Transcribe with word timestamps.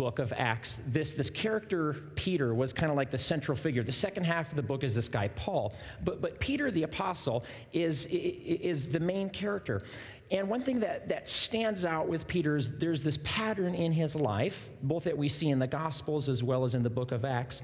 book 0.00 0.18
of 0.18 0.32
Acts, 0.34 0.80
this, 0.86 1.12
this 1.12 1.28
character, 1.28 1.92
Peter, 2.14 2.54
was 2.54 2.72
kind 2.72 2.90
of 2.90 2.96
like 2.96 3.10
the 3.10 3.18
central 3.18 3.54
figure. 3.54 3.82
The 3.82 3.92
second 3.92 4.24
half 4.24 4.48
of 4.48 4.56
the 4.56 4.62
book 4.62 4.82
is 4.82 4.94
this 4.94 5.10
guy, 5.10 5.28
Paul. 5.28 5.74
But, 6.06 6.22
but 6.22 6.40
Peter 6.40 6.70
the 6.70 6.84
apostle 6.84 7.44
is, 7.74 8.06
is 8.06 8.90
the 8.90 8.98
main 8.98 9.28
character. 9.28 9.82
And 10.30 10.48
one 10.48 10.62
thing 10.62 10.80
that, 10.80 11.06
that 11.10 11.28
stands 11.28 11.84
out 11.84 12.08
with 12.08 12.26
Peter 12.26 12.56
is 12.56 12.78
there's 12.78 13.02
this 13.02 13.18
pattern 13.24 13.74
in 13.74 13.92
his 13.92 14.16
life, 14.16 14.70
both 14.84 15.04
that 15.04 15.18
we 15.18 15.28
see 15.28 15.50
in 15.50 15.58
the 15.58 15.66
Gospels 15.66 16.30
as 16.30 16.42
well 16.42 16.64
as 16.64 16.74
in 16.74 16.82
the 16.82 16.88
book 16.88 17.12
of 17.12 17.26
Acts, 17.26 17.60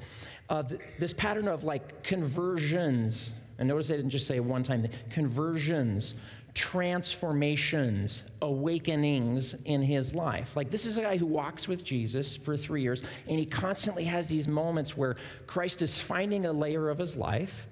uh, 0.50 0.62
this 0.98 1.14
pattern 1.14 1.48
of 1.48 1.64
like 1.64 2.02
conversions. 2.02 3.32
And 3.58 3.66
notice 3.66 3.90
I 3.90 3.96
didn't 3.96 4.10
just 4.10 4.26
say 4.26 4.40
one 4.40 4.62
time, 4.62 4.86
conversions, 5.08 6.16
transformations, 6.56 8.22
awakenings 8.40 9.54
in 9.66 9.82
his 9.82 10.14
life. 10.14 10.56
Like, 10.56 10.70
this 10.70 10.86
is 10.86 10.96
a 10.96 11.02
guy 11.02 11.18
who 11.18 11.26
walks 11.26 11.68
with 11.68 11.84
Jesus 11.84 12.34
for 12.34 12.56
three 12.56 12.80
years, 12.80 13.02
and 13.28 13.38
he 13.38 13.44
constantly 13.44 14.04
has 14.04 14.26
these 14.26 14.48
moments 14.48 14.96
where 14.96 15.16
Christ 15.46 15.82
is 15.82 16.00
finding 16.00 16.46
a 16.46 16.52
layer 16.52 16.88
of 16.88 16.98
his 16.98 17.14
life 17.14 17.66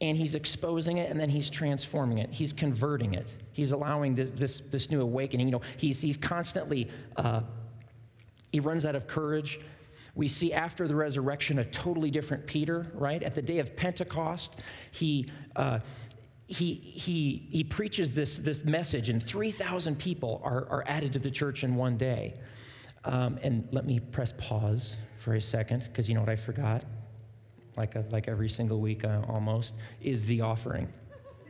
and 0.00 0.16
he's 0.16 0.34
exposing 0.34 0.98
it 0.98 1.10
and 1.10 1.20
then 1.20 1.28
he's 1.28 1.50
transforming 1.50 2.18
it. 2.18 2.30
He's 2.30 2.52
converting 2.52 3.14
it. 3.14 3.32
He's 3.52 3.72
allowing 3.72 4.14
this, 4.14 4.30
this, 4.30 4.60
this 4.60 4.90
new 4.90 5.00
awakening. 5.02 5.48
You 5.48 5.52
know 5.52 5.62
he's, 5.76 6.00
he's 6.00 6.16
constantly 6.16 6.88
uh, 7.16 7.40
he 8.52 8.60
runs 8.60 8.84
out 8.84 8.94
of 8.94 9.06
courage. 9.06 9.60
We 10.14 10.28
see 10.28 10.52
after 10.52 10.86
the 10.86 10.94
resurrection 10.94 11.58
a 11.60 11.64
totally 11.64 12.10
different 12.10 12.46
peter 12.46 12.90
right? 12.94 13.22
At 13.22 13.34
the 13.34 13.40
day 13.40 13.58
of 13.58 13.74
pentecost 13.74 14.60
he 14.90 15.28
uh, 15.54 15.80
he, 16.46 16.74
he, 16.74 17.48
he 17.50 17.64
preaches 17.64 18.12
this, 18.12 18.38
this 18.38 18.64
message, 18.64 19.08
and 19.08 19.22
3,000 19.22 19.98
people 19.98 20.40
are, 20.44 20.66
are 20.70 20.84
added 20.86 21.12
to 21.14 21.18
the 21.18 21.30
church 21.30 21.64
in 21.64 21.74
one 21.74 21.96
day. 21.96 22.34
Um, 23.04 23.38
and 23.42 23.68
let 23.72 23.84
me 23.84 23.98
press 23.98 24.32
pause 24.36 24.96
for 25.18 25.34
a 25.34 25.40
second, 25.40 25.84
because 25.84 26.08
you 26.08 26.14
know 26.14 26.20
what 26.20 26.28
I 26.28 26.36
forgot? 26.36 26.84
Like, 27.76 27.96
a, 27.96 28.04
like 28.10 28.28
every 28.28 28.48
single 28.48 28.80
week 28.80 29.04
uh, 29.04 29.22
almost, 29.28 29.74
is 30.00 30.24
the 30.26 30.40
offering. 30.40 30.92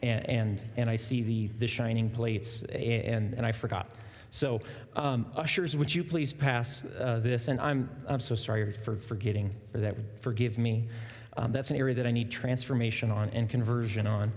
And, 0.03 0.29
and, 0.29 0.65
and, 0.77 0.91
I 0.91 0.97
see 0.97 1.23
the, 1.23 1.49
the 1.59 1.67
shining 1.67 2.11
plates, 2.11 2.63
and, 2.63 3.35
and 3.35 3.47
I 3.47 3.53
forgot. 3.53 3.89
So, 4.31 4.61
um, 4.97 5.27
ushers, 5.37 5.77
would 5.77 5.95
you 5.95 6.05
please 6.05 6.33
pass 6.33 6.85
uh, 6.99 7.21
this? 7.23 7.49
And 7.49 7.61
I'm, 7.61 7.89
I'm 8.09 8.21
so 8.21 8.35
sorry 8.35 8.73
for 8.73 8.97
forgetting 8.97 9.55
for 9.73 9.79
that. 9.79 10.21
Forgive 10.21 10.59
me. 10.59 10.89
Um, 11.37 11.53
that's 11.53 11.71
an 11.71 11.77
area 11.77 11.95
that 11.95 12.07
I 12.07 12.11
need 12.11 12.31
transformation 12.31 13.11
on 13.11 13.29
and 13.31 13.49
conversion 13.49 14.07
on 14.07 14.33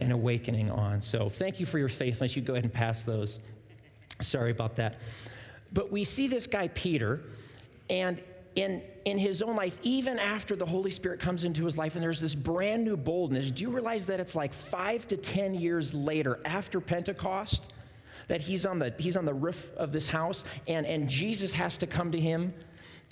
and 0.00 0.12
awakening 0.12 0.70
on. 0.70 1.00
So 1.00 1.28
thank 1.28 1.60
you 1.60 1.66
for 1.66 1.78
your 1.78 1.88
faithfulness. 1.88 2.36
You 2.36 2.42
go 2.42 2.54
ahead 2.54 2.64
and 2.64 2.72
pass 2.72 3.02
those. 3.02 3.40
Sorry 4.20 4.50
about 4.50 4.76
that. 4.76 4.98
But 5.72 5.92
we 5.92 6.04
see 6.04 6.26
this 6.26 6.46
guy, 6.46 6.68
Peter, 6.68 7.20
and 7.88 8.20
in, 8.56 8.82
in 9.04 9.18
his 9.18 9.42
own 9.42 9.56
life, 9.56 9.78
even 9.82 10.18
after 10.18 10.56
the 10.56 10.66
Holy 10.66 10.90
Spirit 10.90 11.20
comes 11.20 11.44
into 11.44 11.64
his 11.64 11.78
life 11.78 11.94
and 11.94 12.02
there's 12.02 12.20
this 12.20 12.34
brand 12.34 12.84
new 12.84 12.96
boldness, 12.96 13.50
do 13.50 13.62
you 13.62 13.70
realize 13.70 14.06
that 14.06 14.20
it's 14.20 14.34
like 14.34 14.52
five 14.52 15.06
to 15.08 15.16
10 15.16 15.54
years 15.54 15.94
later, 15.94 16.40
after 16.44 16.80
Pentecost, 16.80 17.72
that 18.28 18.40
he's 18.40 18.66
on 18.66 18.78
the, 18.78 18.92
he's 18.98 19.16
on 19.16 19.24
the 19.24 19.34
roof 19.34 19.70
of 19.76 19.92
this 19.92 20.08
house 20.08 20.44
and, 20.66 20.86
and 20.86 21.08
Jesus 21.08 21.54
has 21.54 21.78
to 21.78 21.86
come 21.86 22.12
to 22.12 22.20
him 22.20 22.52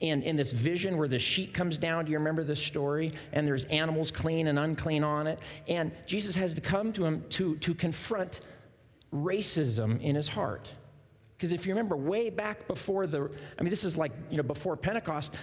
and 0.00 0.22
in 0.22 0.36
this 0.36 0.52
vision 0.52 0.96
where 0.96 1.08
the 1.08 1.18
sheet 1.18 1.52
comes 1.52 1.76
down, 1.76 2.04
do 2.04 2.12
you 2.12 2.18
remember 2.18 2.44
this 2.44 2.62
story? 2.62 3.10
And 3.32 3.46
there's 3.46 3.64
animals 3.66 4.10
clean 4.10 4.46
and 4.46 4.58
unclean 4.58 5.02
on 5.02 5.26
it. 5.26 5.40
And 5.66 5.90
Jesus 6.06 6.36
has 6.36 6.54
to 6.54 6.60
come 6.60 6.92
to 6.92 7.04
him 7.04 7.24
to, 7.30 7.56
to 7.56 7.74
confront 7.74 8.40
racism 9.12 10.00
in 10.00 10.14
his 10.14 10.28
heart. 10.28 10.68
Because 11.36 11.50
if 11.52 11.66
you 11.66 11.72
remember, 11.72 11.96
way 11.96 12.30
back 12.30 12.66
before 12.68 13.06
the, 13.06 13.30
I 13.58 13.62
mean, 13.62 13.70
this 13.70 13.84
is 13.84 13.96
like, 13.96 14.12
you 14.30 14.36
know, 14.36 14.42
before 14.42 14.76
Pentecost, 14.76 15.36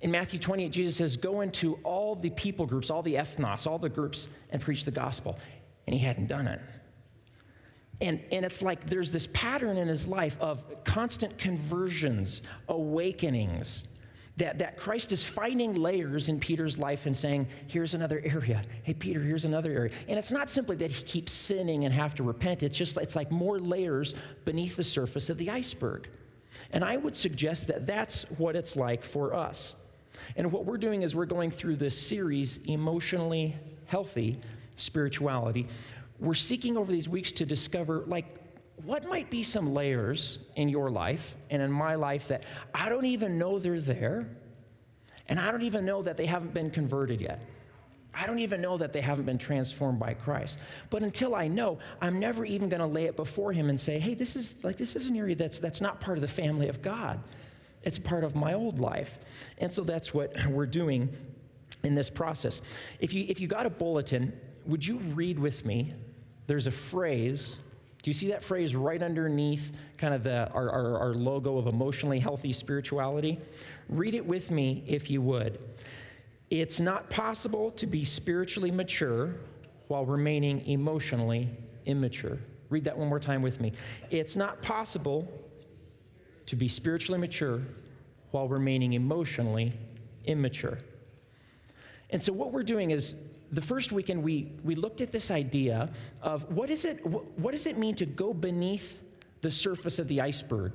in 0.00 0.10
Matthew 0.10 0.38
28, 0.38 0.70
Jesus 0.70 0.96
says, 0.96 1.16
Go 1.16 1.40
into 1.40 1.78
all 1.82 2.14
the 2.14 2.30
people 2.30 2.66
groups, 2.66 2.90
all 2.90 3.02
the 3.02 3.14
ethnos, 3.14 3.66
all 3.66 3.78
the 3.78 3.88
groups, 3.88 4.28
and 4.50 4.60
preach 4.60 4.84
the 4.84 4.90
gospel. 4.90 5.38
And 5.86 5.94
he 5.94 6.00
hadn't 6.00 6.26
done 6.26 6.46
it. 6.46 6.60
And, 8.00 8.20
and 8.30 8.44
it's 8.44 8.60
like 8.60 8.86
there's 8.86 9.12
this 9.12 9.28
pattern 9.32 9.78
in 9.78 9.88
his 9.88 10.06
life 10.06 10.36
of 10.40 10.84
constant 10.84 11.38
conversions, 11.38 12.42
awakenings, 12.68 13.84
that, 14.36 14.58
that 14.58 14.76
Christ 14.76 15.12
is 15.12 15.22
finding 15.22 15.74
layers 15.74 16.28
in 16.28 16.40
Peter's 16.40 16.78
life 16.78 17.06
and 17.06 17.16
saying, 17.16 17.46
here's 17.68 17.94
another 17.94 18.20
area. 18.24 18.62
Hey, 18.82 18.94
Peter, 18.94 19.20
here's 19.20 19.44
another 19.44 19.70
area. 19.70 19.92
And 20.08 20.18
it's 20.18 20.32
not 20.32 20.50
simply 20.50 20.74
that 20.76 20.90
he 20.90 21.04
keeps 21.04 21.32
sinning 21.32 21.84
and 21.84 21.94
have 21.94 22.16
to 22.16 22.24
repent. 22.24 22.62
It's 22.62 22.76
just, 22.76 22.96
it's 22.96 23.14
like 23.14 23.30
more 23.30 23.60
layers 23.60 24.14
beneath 24.44 24.76
the 24.76 24.84
surface 24.84 25.30
of 25.30 25.38
the 25.38 25.50
iceberg. 25.50 26.08
And 26.72 26.84
I 26.84 26.96
would 26.96 27.14
suggest 27.14 27.68
that 27.68 27.86
that's 27.86 28.24
what 28.32 28.56
it's 28.56 28.74
like 28.76 29.04
for 29.04 29.34
us. 29.34 29.76
And 30.36 30.50
what 30.50 30.64
we're 30.64 30.78
doing 30.78 31.02
is 31.02 31.14
we're 31.14 31.26
going 31.26 31.50
through 31.50 31.76
this 31.76 32.00
series, 32.00 32.58
Emotionally 32.66 33.54
Healthy 33.86 34.40
Spirituality. 34.76 35.68
We're 36.18 36.34
seeking 36.34 36.76
over 36.76 36.90
these 36.90 37.08
weeks 37.08 37.30
to 37.32 37.46
discover, 37.46 38.04
like, 38.06 38.26
what 38.84 39.08
might 39.08 39.30
be 39.30 39.42
some 39.42 39.72
layers 39.72 40.38
in 40.56 40.68
your 40.68 40.90
life 40.90 41.34
and 41.50 41.62
in 41.62 41.70
my 41.70 41.94
life 41.94 42.28
that 42.28 42.44
I 42.74 42.88
don't 42.88 43.06
even 43.06 43.38
know 43.38 43.58
they're 43.58 43.80
there, 43.80 44.28
and 45.28 45.40
I 45.40 45.50
don't 45.50 45.62
even 45.62 45.84
know 45.84 46.02
that 46.02 46.16
they 46.16 46.26
haven't 46.26 46.52
been 46.52 46.70
converted 46.70 47.20
yet? 47.20 47.44
I 48.16 48.26
don't 48.26 48.38
even 48.38 48.60
know 48.60 48.78
that 48.78 48.92
they 48.92 49.00
haven't 49.00 49.24
been 49.24 49.38
transformed 49.38 49.98
by 49.98 50.14
Christ. 50.14 50.60
But 50.90 51.02
until 51.02 51.34
I 51.34 51.48
know, 51.48 51.78
I'm 52.00 52.20
never 52.20 52.44
even 52.44 52.68
going 52.68 52.80
to 52.80 52.86
lay 52.86 53.04
it 53.04 53.16
before 53.16 53.52
him 53.52 53.68
and 53.68 53.78
say, 53.78 53.98
"Hey, 53.98 54.14
this 54.14 54.36
is 54.36 54.62
like 54.62 54.76
this 54.76 54.94
is 54.94 55.06
an 55.06 55.16
area 55.16 55.34
that's 55.34 55.58
that's 55.58 55.80
not 55.80 56.00
part 56.00 56.16
of 56.16 56.22
the 56.22 56.28
family 56.28 56.68
of 56.68 56.80
God. 56.80 57.20
It's 57.82 57.98
part 57.98 58.22
of 58.22 58.36
my 58.36 58.54
old 58.54 58.78
life." 58.78 59.18
And 59.58 59.72
so 59.72 59.82
that's 59.82 60.14
what 60.14 60.32
we're 60.48 60.66
doing 60.66 61.08
in 61.82 61.94
this 61.94 62.08
process. 62.08 62.62
If 63.00 63.12
you 63.12 63.24
if 63.28 63.40
you 63.40 63.48
got 63.48 63.66
a 63.66 63.70
bulletin, 63.70 64.32
would 64.66 64.86
you 64.86 64.98
read 64.98 65.38
with 65.38 65.64
me? 65.66 65.92
There's 66.46 66.66
a 66.66 66.72
phrase 66.72 67.58
do 68.04 68.10
you 68.10 68.14
see 68.14 68.28
that 68.28 68.44
phrase 68.44 68.76
right 68.76 69.02
underneath 69.02 69.80
kind 69.96 70.12
of 70.12 70.22
the, 70.22 70.46
our, 70.50 70.70
our, 70.70 70.98
our 70.98 71.14
logo 71.14 71.56
of 71.56 71.66
emotionally 71.66 72.20
healthy 72.20 72.52
spirituality? 72.52 73.38
Read 73.88 74.14
it 74.14 74.26
with 74.26 74.50
me 74.50 74.84
if 74.86 75.08
you 75.08 75.22
would. 75.22 75.58
It's 76.50 76.80
not 76.80 77.08
possible 77.08 77.70
to 77.70 77.86
be 77.86 78.04
spiritually 78.04 78.70
mature 78.70 79.36
while 79.88 80.04
remaining 80.04 80.66
emotionally 80.66 81.48
immature. 81.86 82.36
Read 82.68 82.84
that 82.84 82.98
one 82.98 83.08
more 83.08 83.18
time 83.18 83.40
with 83.40 83.62
me. 83.62 83.72
It's 84.10 84.36
not 84.36 84.60
possible 84.60 85.26
to 86.44 86.56
be 86.56 86.68
spiritually 86.68 87.18
mature 87.18 87.62
while 88.32 88.48
remaining 88.48 88.92
emotionally 88.92 89.72
immature. 90.26 90.76
And 92.10 92.22
so, 92.22 92.34
what 92.34 92.52
we're 92.52 92.64
doing 92.64 92.90
is 92.90 93.14
the 93.54 93.60
first 93.60 93.92
weekend 93.92 94.22
we, 94.22 94.52
we 94.62 94.74
looked 94.74 95.00
at 95.00 95.12
this 95.12 95.30
idea 95.30 95.90
of 96.22 96.50
what, 96.50 96.70
is 96.70 96.84
it, 96.84 97.04
what 97.06 97.52
does 97.52 97.66
it 97.66 97.78
mean 97.78 97.94
to 97.96 98.06
go 98.06 98.34
beneath 98.34 99.02
the 99.40 99.50
surface 99.50 99.98
of 99.98 100.08
the 100.08 100.20
iceberg? 100.20 100.72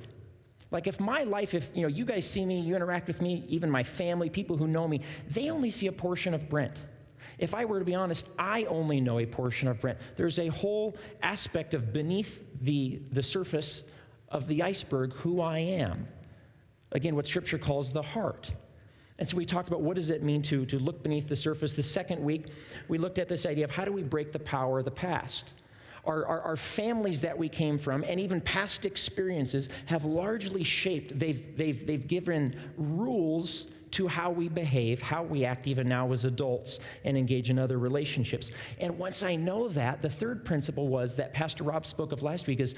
Like 0.70 0.86
if 0.86 1.00
my 1.00 1.24
life, 1.24 1.54
if 1.54 1.70
you 1.74 1.82
know, 1.82 1.88
you 1.88 2.04
guys 2.04 2.28
see 2.28 2.46
me, 2.46 2.60
you 2.60 2.76
interact 2.76 3.06
with 3.06 3.20
me, 3.20 3.44
even 3.48 3.70
my 3.70 3.82
family, 3.82 4.30
people 4.30 4.56
who 4.56 4.68
know 4.68 4.86
me, 4.86 5.00
they 5.28 5.50
only 5.50 5.70
see 5.70 5.88
a 5.88 5.92
portion 5.92 6.32
of 6.32 6.48
Brent. 6.48 6.84
If 7.38 7.54
I 7.54 7.64
were 7.64 7.78
to 7.78 7.84
be 7.84 7.94
honest, 7.94 8.28
I 8.38 8.64
only 8.64 9.00
know 9.00 9.18
a 9.18 9.26
portion 9.26 9.68
of 9.68 9.80
Brent. 9.80 9.98
There's 10.16 10.38
a 10.38 10.48
whole 10.48 10.96
aspect 11.22 11.74
of 11.74 11.92
beneath 11.92 12.44
the, 12.62 13.00
the 13.10 13.22
surface 13.22 13.82
of 14.28 14.46
the 14.46 14.62
iceberg 14.62 15.12
who 15.14 15.40
I 15.40 15.58
am. 15.58 16.06
Again, 16.92 17.16
what 17.16 17.26
scripture 17.26 17.58
calls 17.58 17.92
the 17.92 18.02
heart. 18.02 18.52
And 19.20 19.28
so 19.28 19.36
we 19.36 19.44
talked 19.44 19.68
about 19.68 19.82
what 19.82 19.96
does 19.96 20.10
it 20.10 20.22
mean 20.22 20.40
to, 20.44 20.64
to 20.66 20.78
look 20.78 21.02
beneath 21.02 21.28
the 21.28 21.36
surface. 21.36 21.74
The 21.74 21.82
second 21.82 22.24
week, 22.24 22.46
we 22.88 22.96
looked 22.96 23.18
at 23.18 23.28
this 23.28 23.44
idea 23.44 23.64
of 23.66 23.70
how 23.70 23.84
do 23.84 23.92
we 23.92 24.02
break 24.02 24.32
the 24.32 24.38
power 24.38 24.78
of 24.78 24.86
the 24.86 24.90
past. 24.90 25.54
Our, 26.06 26.24
our, 26.24 26.40
our, 26.40 26.56
families 26.56 27.20
that 27.20 27.36
we 27.36 27.50
came 27.50 27.76
from 27.76 28.02
and 28.04 28.18
even 28.18 28.40
past 28.40 28.86
experiences 28.86 29.68
have 29.84 30.06
largely 30.06 30.62
shaped, 30.62 31.18
they've, 31.18 31.54
they've, 31.58 31.86
they've 31.86 32.08
given 32.08 32.54
rules 32.78 33.66
to 33.90 34.08
how 34.08 34.30
we 34.30 34.48
behave, 34.48 35.02
how 35.02 35.22
we 35.22 35.44
act 35.44 35.66
even 35.66 35.86
now 35.86 36.10
as 36.10 36.24
adults 36.24 36.80
and 37.04 37.18
engage 37.18 37.50
in 37.50 37.58
other 37.58 37.78
relationships. 37.78 38.52
And 38.78 38.96
once 38.96 39.22
I 39.22 39.36
know 39.36 39.68
that, 39.68 40.00
the 40.00 40.08
third 40.08 40.42
principle 40.42 40.88
was 40.88 41.16
that 41.16 41.34
Pastor 41.34 41.64
Rob 41.64 41.84
spoke 41.84 42.12
of 42.12 42.22
last 42.22 42.46
week 42.46 42.60
is 42.60 42.74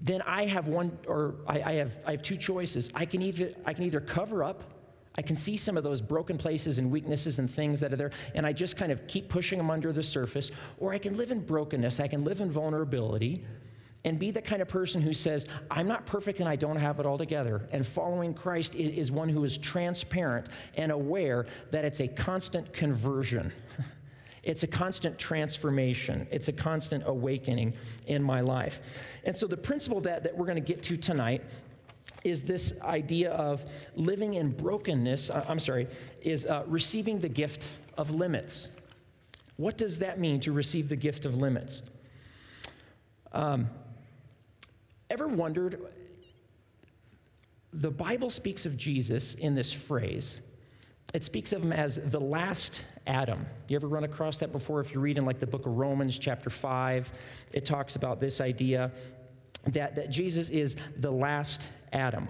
then 0.00 0.22
I 0.22 0.44
have 0.44 0.68
one, 0.68 0.96
or 1.08 1.36
I, 1.48 1.62
I 1.62 1.72
have, 1.72 1.98
I 2.06 2.12
have 2.12 2.22
two 2.22 2.36
choices. 2.36 2.92
I 2.94 3.06
can, 3.06 3.22
either, 3.22 3.50
I 3.64 3.72
can 3.72 3.84
either 3.84 4.00
cover 4.00 4.44
up 4.44 4.73
I 5.16 5.22
can 5.22 5.36
see 5.36 5.56
some 5.56 5.76
of 5.76 5.84
those 5.84 6.00
broken 6.00 6.36
places 6.36 6.78
and 6.78 6.90
weaknesses 6.90 7.38
and 7.38 7.48
things 7.48 7.80
that 7.80 7.92
are 7.92 7.96
there, 7.96 8.10
and 8.34 8.44
I 8.46 8.52
just 8.52 8.76
kind 8.76 8.90
of 8.90 9.06
keep 9.06 9.28
pushing 9.28 9.58
them 9.58 9.70
under 9.70 9.92
the 9.92 10.02
surface. 10.02 10.50
Or 10.78 10.92
I 10.92 10.98
can 10.98 11.16
live 11.16 11.30
in 11.30 11.40
brokenness, 11.40 12.00
I 12.00 12.08
can 12.08 12.24
live 12.24 12.40
in 12.40 12.50
vulnerability, 12.50 13.44
and 14.04 14.18
be 14.18 14.30
the 14.30 14.42
kind 14.42 14.60
of 14.60 14.68
person 14.68 15.00
who 15.00 15.14
says, 15.14 15.48
I'm 15.70 15.88
not 15.88 16.04
perfect 16.04 16.40
and 16.40 16.48
I 16.48 16.56
don't 16.56 16.76
have 16.76 17.00
it 17.00 17.06
all 17.06 17.16
together. 17.16 17.66
And 17.72 17.86
following 17.86 18.34
Christ 18.34 18.74
is 18.74 19.10
one 19.10 19.28
who 19.28 19.44
is 19.44 19.56
transparent 19.56 20.48
and 20.76 20.92
aware 20.92 21.46
that 21.70 21.84
it's 21.84 22.00
a 22.00 22.08
constant 22.08 22.72
conversion. 22.72 23.52
It's 24.44 24.62
a 24.62 24.66
constant 24.66 25.18
transformation. 25.18 26.26
It's 26.30 26.48
a 26.48 26.52
constant 26.52 27.04
awakening 27.06 27.74
in 28.06 28.22
my 28.22 28.42
life. 28.42 29.02
And 29.24 29.34
so, 29.34 29.46
the 29.46 29.56
principle 29.56 30.02
that, 30.02 30.22
that 30.22 30.36
we're 30.36 30.44
going 30.46 30.62
to 30.62 30.72
get 30.72 30.82
to 30.84 30.98
tonight 30.98 31.42
is 32.24 32.42
this 32.42 32.72
idea 32.80 33.30
of 33.32 33.64
living 33.94 34.34
in 34.34 34.50
brokenness. 34.50 35.30
Uh, 35.30 35.44
I'm 35.48 35.60
sorry, 35.60 35.86
is 36.22 36.46
uh, 36.46 36.64
receiving 36.66 37.20
the 37.20 37.28
gift 37.28 37.68
of 37.96 38.10
limits. 38.10 38.70
What 39.56 39.78
does 39.78 39.98
that 39.98 40.18
mean 40.18 40.40
to 40.40 40.52
receive 40.52 40.88
the 40.88 40.96
gift 40.96 41.26
of 41.26 41.36
limits? 41.36 41.82
Um, 43.32 43.68
ever 45.10 45.28
wondered? 45.28 45.80
The 47.72 47.90
Bible 47.90 48.30
speaks 48.30 48.66
of 48.66 48.76
Jesus 48.76 49.34
in 49.34 49.54
this 49.54 49.72
phrase. 49.72 50.40
It 51.12 51.22
speaks 51.22 51.52
of 51.52 51.64
him 51.64 51.72
as 51.72 51.96
the 51.96 52.20
last 52.20 52.84
Adam. 53.06 53.46
You 53.68 53.76
ever 53.76 53.86
run 53.86 54.02
across 54.02 54.38
that 54.40 54.50
before? 54.50 54.80
If 54.80 54.92
you 54.92 55.00
read 55.00 55.18
in 55.18 55.24
like 55.24 55.38
the 55.38 55.46
book 55.46 55.66
of 55.66 55.76
Romans, 55.76 56.18
chapter 56.18 56.50
5, 56.50 57.12
it 57.52 57.64
talks 57.64 57.94
about 57.94 58.18
this 58.18 58.40
idea 58.40 58.90
that, 59.66 59.94
that 59.94 60.10
Jesus 60.10 60.50
is 60.50 60.76
the 60.96 61.10
last 61.10 61.68
Adam. 61.94 62.28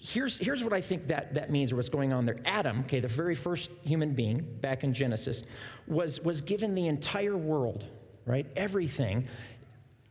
Here's, 0.00 0.36
here's 0.36 0.64
what 0.64 0.72
I 0.72 0.80
think 0.80 1.06
that, 1.06 1.34
that 1.34 1.50
means 1.50 1.70
or 1.70 1.76
what's 1.76 1.88
going 1.88 2.12
on 2.12 2.24
there. 2.24 2.36
Adam, 2.44 2.80
okay, 2.80 2.98
the 2.98 3.06
very 3.06 3.36
first 3.36 3.70
human 3.84 4.14
being 4.14 4.40
back 4.60 4.82
in 4.82 4.92
Genesis, 4.92 5.44
was, 5.86 6.20
was 6.22 6.40
given 6.40 6.74
the 6.74 6.88
entire 6.88 7.36
world, 7.36 7.86
right? 8.26 8.50
Everything 8.56 9.28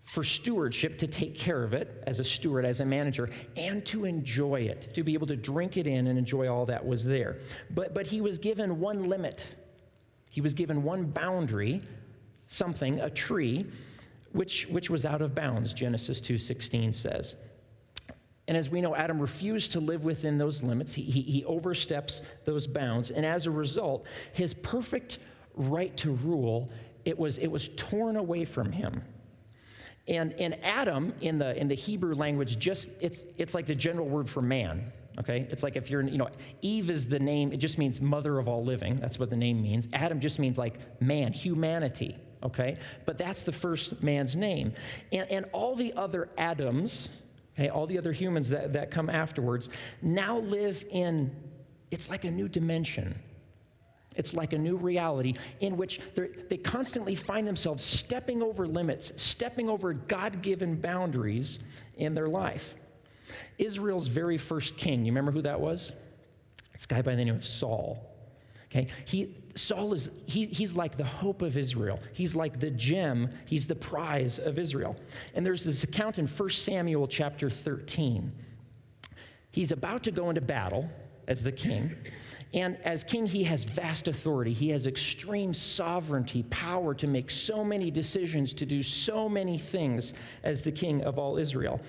for 0.04 0.24
stewardship 0.24 0.98
to 0.98 1.08
take 1.08 1.38
care 1.38 1.64
of 1.64 1.74
it 1.74 2.04
as 2.08 2.20
a 2.20 2.24
steward, 2.24 2.66
as 2.66 2.80
a 2.80 2.86
manager, 2.86 3.30
and 3.58 3.86
to 3.86 4.06
enjoy 4.06 4.62
it, 4.62 4.94
to 4.94 5.04
be 5.04 5.14
able 5.14 5.28
to 5.28 5.36
drink 5.36 5.76
it 5.76 5.88
in 5.88 6.08
and 6.08 6.18
enjoy 6.18 6.48
all 6.48 6.66
that 6.66 6.86
was 6.86 7.04
there. 7.04 7.38
But, 7.74 7.94
but 7.94 8.08
he 8.08 8.22
was 8.22 8.38
given 8.38 8.80
one 8.80 9.04
limit. 9.06 9.46
He 10.30 10.42
was 10.42 10.54
given 10.54 10.84
one 10.84 11.06
boundary, 11.06 11.82
something, 12.48 13.02
a 13.02 13.10
tree, 13.10 13.66
which, 14.32 14.68
which 14.68 14.90
was 14.90 15.06
out 15.06 15.22
of 15.22 15.36
bounds, 15.36 15.74
Genesis 15.74 16.22
2.16 16.22 16.94
says. 16.94 17.36
And 18.52 18.58
as 18.58 18.70
we 18.70 18.82
know, 18.82 18.94
Adam 18.94 19.18
refused 19.18 19.72
to 19.72 19.80
live 19.80 20.04
within 20.04 20.38
those 20.38 20.62
limits. 20.62 20.94
He, 20.94 21.04
he, 21.04 21.22
he, 21.22 21.46
oversteps 21.46 22.22
those 22.44 22.68
bounds. 22.68 23.10
And 23.10 23.26
as 23.26 23.48
a 23.48 23.50
result, 23.50 24.06
his 24.34 24.54
perfect 24.54 25.20
right 25.56 25.96
to 25.96 26.12
rule, 26.12 26.70
it 27.06 27.18
was, 27.18 27.38
it 27.38 27.48
was 27.48 27.70
torn 27.78 28.18
away 28.18 28.44
from 28.44 28.74
him. 28.74 29.04
And, 30.10 30.34
and 30.34 30.62
Adam, 30.66 31.14
in 31.22 31.38
the, 31.38 31.58
in 31.58 31.70
the 31.70 31.76
Hebrew 31.76 32.14
language, 32.14 32.60
just 32.60 32.90
it's, 33.00 33.24
it's 33.38 33.56
like 33.56 33.68
the 33.68 33.74
general 33.74 34.10
word 34.10 34.30
for 34.30 34.42
man. 34.42 34.92
Okay? 35.18 35.48
It's 35.50 35.64
like 35.64 35.78
if 35.78 35.90
you're, 35.90 36.02
you 36.02 36.18
know, 36.18 36.28
Eve 36.62 36.90
is 36.90 37.06
the 37.06 37.20
name, 37.20 37.54
it 37.54 37.58
just 37.62 37.78
means 37.78 38.02
mother 38.02 38.38
of 38.38 38.50
all 38.50 38.66
living. 38.66 38.98
That's 38.98 39.18
what 39.18 39.30
the 39.30 39.38
name 39.38 39.62
means. 39.62 39.88
Adam 39.94 40.20
just 40.20 40.40
means 40.40 40.58
like 40.58 41.02
man, 41.02 41.32
humanity. 41.32 42.18
Okay? 42.44 42.76
But 43.06 43.18
that's 43.18 43.44
the 43.44 43.54
first 43.54 44.04
man's 44.04 44.36
name. 44.36 44.74
And, 45.14 45.32
and 45.32 45.46
all 45.54 45.78
the 45.78 45.94
other 45.94 46.28
Adams, 46.38 47.08
All 47.70 47.88
the 47.88 47.98
other 47.98 48.12
humans 48.12 48.50
that, 48.50 48.74
that 48.74 48.92
come 48.92 49.10
afterwards 49.10 49.70
now 50.02 50.40
live 50.40 50.86
in, 50.92 51.36
it's 51.90 52.10
like 52.10 52.26
a 52.26 52.32
new 52.32 52.48
dimension. 52.48 53.16
It's 54.16 54.34
like 54.34 54.54
a 54.54 54.58
new 54.58 54.76
reality 54.76 55.36
in 55.62 55.78
which 55.78 56.02
they 56.16 56.58
constantly 56.58 57.16
find 57.16 57.48
themselves 57.48 57.84
stepping 57.84 58.44
over 58.44 58.68
limits, 58.68 59.14
stepping 59.22 59.70
over 59.70 59.94
God 59.94 60.42
given 60.42 60.76
boundaries 60.76 61.60
in 61.96 62.14
their 62.14 62.28
life. 62.28 62.76
Israel's 63.58 64.08
very 64.08 64.38
first 64.38 64.76
king, 64.76 65.06
you 65.06 65.12
remember 65.12 65.32
who 65.32 65.44
that 65.44 65.62
was? 65.62 65.94
This 66.74 66.86
guy 66.86 67.02
by 67.02 67.16
the 67.16 67.24
name 67.24 67.36
of 67.36 67.46
Saul. 67.46 68.06
Okay, 68.66 68.88
he, 69.06 69.36
Saul 69.56 69.94
is, 69.94 70.10
he, 70.26 70.46
he's 70.46 70.76
like 70.76 70.96
the 70.96 71.04
hope 71.04 71.42
of 71.42 71.58
Israel. 71.58 72.00
He's 72.14 72.36
like 72.36 72.60
the 72.60 72.72
gem, 72.72 73.30
he's 73.46 73.68
the 73.68 73.76
prize 73.76 74.40
of 74.40 74.58
Israel. 74.58 74.96
And 75.34 75.46
there's 75.46 75.64
this 75.64 75.84
account 75.84 76.20
in 76.20 76.28
1 76.28 76.50
Samuel 76.50 77.08
chapter 77.08 77.50
13. 77.50 78.32
He's 79.52 79.72
about 79.72 80.04
to 80.04 80.12
go 80.12 80.30
into 80.30 80.42
battle 80.42 80.90
as 81.28 81.44
the 81.44 81.52
king. 81.52 81.96
And 82.54 82.78
as 82.84 83.04
king, 83.04 83.26
he 83.26 83.44
has 83.46 83.64
vast 83.64 84.08
authority. 84.08 84.54
He 84.54 84.70
has 84.70 84.86
extreme 84.86 85.54
sovereignty, 85.54 86.44
power 86.44 86.94
to 86.96 87.08
make 87.08 87.32
so 87.32 87.64
many 87.64 87.92
decisions, 87.92 88.54
to 88.56 88.66
do 88.66 88.84
so 88.84 89.30
many 89.30 89.58
things 89.58 90.14
as 90.44 90.62
the 90.62 90.72
king 90.72 91.02
of 91.04 91.18
all 91.18 91.38
Israel. 91.38 91.80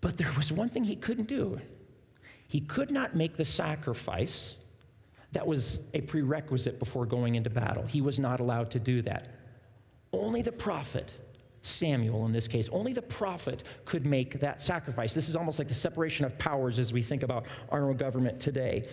But 0.00 0.16
there 0.16 0.32
was 0.36 0.52
one 0.52 0.68
thing 0.68 0.84
he 0.84 0.96
couldn't 0.96 1.28
do 1.28 1.60
he 2.48 2.60
could 2.60 2.90
not 2.90 3.16
make 3.16 3.36
the 3.36 3.44
sacrifice 3.44 4.56
that 5.36 5.46
was 5.46 5.80
a 5.92 6.00
prerequisite 6.00 6.78
before 6.78 7.04
going 7.04 7.34
into 7.34 7.50
battle. 7.50 7.84
He 7.84 8.00
was 8.00 8.18
not 8.18 8.40
allowed 8.40 8.70
to 8.70 8.80
do 8.80 9.02
that. 9.02 9.28
Only 10.10 10.40
the 10.40 10.50
prophet, 10.50 11.12
Samuel 11.60 12.24
in 12.24 12.32
this 12.32 12.48
case, 12.48 12.70
only 12.72 12.94
the 12.94 13.02
prophet 13.02 13.64
could 13.84 14.06
make 14.06 14.40
that 14.40 14.62
sacrifice. 14.62 15.12
This 15.12 15.28
is 15.28 15.36
almost 15.36 15.58
like 15.58 15.68
the 15.68 15.74
separation 15.74 16.24
of 16.24 16.38
powers 16.38 16.78
as 16.78 16.90
we 16.90 17.02
think 17.02 17.22
about 17.22 17.48
our 17.70 17.92
government 17.92 18.40
today. 18.40 18.88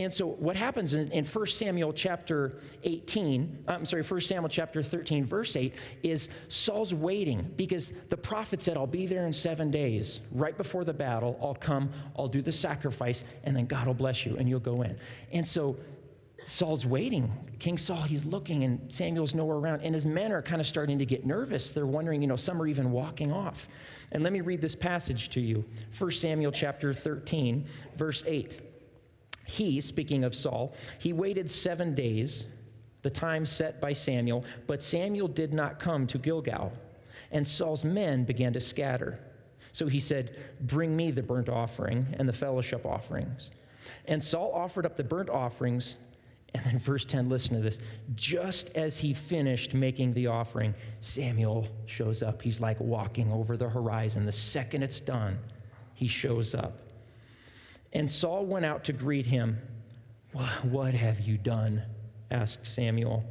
And 0.00 0.10
so 0.10 0.26
what 0.26 0.56
happens 0.56 0.94
in, 0.94 1.12
in 1.12 1.26
1 1.26 1.46
Samuel 1.48 1.92
chapter 1.92 2.56
18, 2.84 3.64
uh, 3.68 3.72
I'm 3.72 3.84
sorry, 3.84 4.02
1 4.02 4.20
Samuel 4.22 4.48
chapter 4.48 4.82
13, 4.82 5.26
verse 5.26 5.54
8, 5.56 5.74
is 6.02 6.30
Saul's 6.48 6.94
waiting 6.94 7.52
because 7.56 7.92
the 8.08 8.16
prophet 8.16 8.62
said, 8.62 8.78
I'll 8.78 8.86
be 8.86 9.06
there 9.06 9.26
in 9.26 9.32
seven 9.34 9.70
days. 9.70 10.20
Right 10.32 10.56
before 10.56 10.84
the 10.84 10.94
battle, 10.94 11.38
I'll 11.42 11.54
come, 11.54 11.92
I'll 12.16 12.28
do 12.28 12.40
the 12.40 12.50
sacrifice, 12.50 13.24
and 13.44 13.54
then 13.54 13.66
God 13.66 13.86
will 13.86 13.94
bless 13.94 14.24
you 14.24 14.38
and 14.38 14.48
you'll 14.48 14.58
go 14.58 14.76
in. 14.76 14.96
And 15.32 15.46
so 15.46 15.76
Saul's 16.46 16.86
waiting. 16.86 17.30
King 17.58 17.76
Saul, 17.76 18.00
he's 18.00 18.24
looking, 18.24 18.64
and 18.64 18.90
Samuel's 18.90 19.34
nowhere 19.34 19.58
around. 19.58 19.82
And 19.82 19.94
his 19.94 20.06
men 20.06 20.32
are 20.32 20.40
kind 20.40 20.62
of 20.62 20.66
starting 20.66 20.98
to 20.98 21.04
get 21.04 21.26
nervous. 21.26 21.72
They're 21.72 21.84
wondering, 21.84 22.22
you 22.22 22.26
know, 22.26 22.36
some 22.36 22.62
are 22.62 22.66
even 22.66 22.90
walking 22.90 23.30
off. 23.30 23.68
And 24.12 24.22
let 24.22 24.32
me 24.32 24.40
read 24.40 24.62
this 24.62 24.74
passage 24.74 25.28
to 25.30 25.42
you 25.42 25.62
1 25.98 26.10
Samuel 26.12 26.52
chapter 26.52 26.94
13, 26.94 27.66
verse 27.98 28.24
8. 28.26 28.69
He, 29.50 29.80
speaking 29.80 30.22
of 30.22 30.34
Saul, 30.34 30.74
he 31.00 31.12
waited 31.12 31.50
seven 31.50 31.92
days, 31.92 32.46
the 33.02 33.10
time 33.10 33.44
set 33.44 33.80
by 33.80 33.92
Samuel, 33.92 34.44
but 34.68 34.82
Samuel 34.82 35.26
did 35.26 35.52
not 35.52 35.80
come 35.80 36.06
to 36.06 36.18
Gilgal, 36.18 36.72
and 37.32 37.46
Saul's 37.46 37.84
men 37.84 38.24
began 38.24 38.52
to 38.52 38.60
scatter. 38.60 39.18
So 39.72 39.88
he 39.88 39.98
said, 39.98 40.38
Bring 40.60 40.96
me 40.96 41.10
the 41.10 41.22
burnt 41.22 41.48
offering 41.48 42.06
and 42.18 42.28
the 42.28 42.32
fellowship 42.32 42.86
offerings. 42.86 43.50
And 44.06 44.22
Saul 44.22 44.52
offered 44.54 44.86
up 44.86 44.96
the 44.96 45.04
burnt 45.04 45.30
offerings. 45.30 45.96
And 46.54 46.64
then, 46.64 46.78
verse 46.78 47.04
10, 47.04 47.28
listen 47.28 47.56
to 47.56 47.62
this. 47.62 47.78
Just 48.16 48.76
as 48.76 48.98
he 48.98 49.14
finished 49.14 49.72
making 49.72 50.14
the 50.14 50.26
offering, 50.26 50.74
Samuel 51.00 51.68
shows 51.86 52.22
up. 52.22 52.42
He's 52.42 52.60
like 52.60 52.78
walking 52.80 53.32
over 53.32 53.56
the 53.56 53.68
horizon. 53.68 54.26
The 54.26 54.32
second 54.32 54.82
it's 54.82 55.00
done, 55.00 55.38
he 55.94 56.08
shows 56.08 56.54
up. 56.54 56.89
And 57.92 58.10
Saul 58.10 58.44
went 58.44 58.64
out 58.64 58.84
to 58.84 58.92
greet 58.92 59.26
him. 59.26 59.58
What 60.62 60.94
have 60.94 61.20
you 61.20 61.36
done? 61.36 61.82
asked 62.30 62.66
Samuel. 62.66 63.24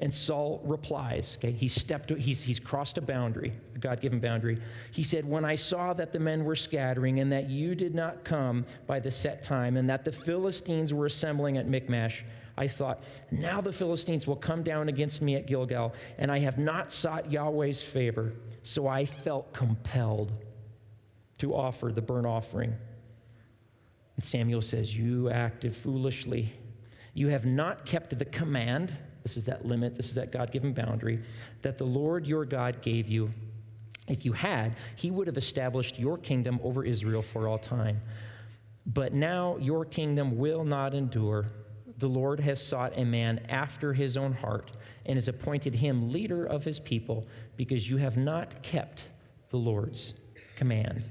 And 0.00 0.12
Saul 0.12 0.62
replies, 0.64 1.36
okay, 1.38 1.52
he 1.52 1.68
stepped, 1.68 2.10
he's, 2.10 2.42
he's 2.42 2.58
crossed 2.58 2.96
a 2.96 3.02
boundary, 3.02 3.52
a 3.74 3.78
God 3.78 4.00
given 4.00 4.18
boundary. 4.18 4.58
He 4.92 5.04
said, 5.04 5.26
When 5.26 5.44
I 5.44 5.56
saw 5.56 5.92
that 5.92 6.10
the 6.10 6.18
men 6.18 6.44
were 6.44 6.56
scattering 6.56 7.20
and 7.20 7.30
that 7.32 7.50
you 7.50 7.74
did 7.74 7.94
not 7.94 8.24
come 8.24 8.64
by 8.86 8.98
the 8.98 9.10
set 9.10 9.42
time 9.42 9.76
and 9.76 9.90
that 9.90 10.06
the 10.06 10.12
Philistines 10.12 10.94
were 10.94 11.04
assembling 11.04 11.58
at 11.58 11.68
Michmash, 11.68 12.24
I 12.56 12.66
thought, 12.66 13.04
Now 13.30 13.60
the 13.60 13.74
Philistines 13.74 14.26
will 14.26 14.36
come 14.36 14.62
down 14.62 14.88
against 14.88 15.20
me 15.20 15.36
at 15.36 15.46
Gilgal, 15.46 15.94
and 16.16 16.32
I 16.32 16.38
have 16.38 16.56
not 16.56 16.90
sought 16.90 17.30
Yahweh's 17.30 17.82
favor. 17.82 18.32
So 18.62 18.88
I 18.88 19.04
felt 19.04 19.52
compelled 19.52 20.32
to 21.38 21.54
offer 21.54 21.92
the 21.92 22.02
burnt 22.02 22.26
offering. 22.26 22.74
And 24.20 24.24
Samuel 24.26 24.60
says, 24.60 24.94
You 24.94 25.30
acted 25.30 25.74
foolishly. 25.74 26.52
You 27.14 27.28
have 27.28 27.46
not 27.46 27.86
kept 27.86 28.18
the 28.18 28.26
command. 28.26 28.94
This 29.22 29.38
is 29.38 29.44
that 29.44 29.64
limit, 29.64 29.96
this 29.96 30.10
is 30.10 30.16
that 30.16 30.30
God 30.30 30.52
given 30.52 30.74
boundary 30.74 31.22
that 31.62 31.78
the 31.78 31.86
Lord 31.86 32.26
your 32.26 32.44
God 32.44 32.82
gave 32.82 33.08
you. 33.08 33.30
If 34.08 34.26
you 34.26 34.34
had, 34.34 34.76
he 34.96 35.10
would 35.10 35.26
have 35.26 35.38
established 35.38 35.98
your 35.98 36.18
kingdom 36.18 36.60
over 36.62 36.84
Israel 36.84 37.22
for 37.22 37.48
all 37.48 37.56
time. 37.56 38.02
But 38.84 39.14
now 39.14 39.56
your 39.56 39.86
kingdom 39.86 40.36
will 40.36 40.64
not 40.64 40.92
endure. 40.92 41.46
The 41.96 42.06
Lord 42.06 42.40
has 42.40 42.62
sought 42.62 42.98
a 42.98 43.06
man 43.06 43.40
after 43.48 43.94
his 43.94 44.18
own 44.18 44.34
heart 44.34 44.72
and 45.06 45.16
has 45.16 45.28
appointed 45.28 45.74
him 45.74 46.12
leader 46.12 46.44
of 46.44 46.62
his 46.62 46.78
people 46.78 47.26
because 47.56 47.88
you 47.88 47.96
have 47.96 48.18
not 48.18 48.62
kept 48.62 49.08
the 49.48 49.56
Lord's 49.56 50.12
command. 50.56 51.04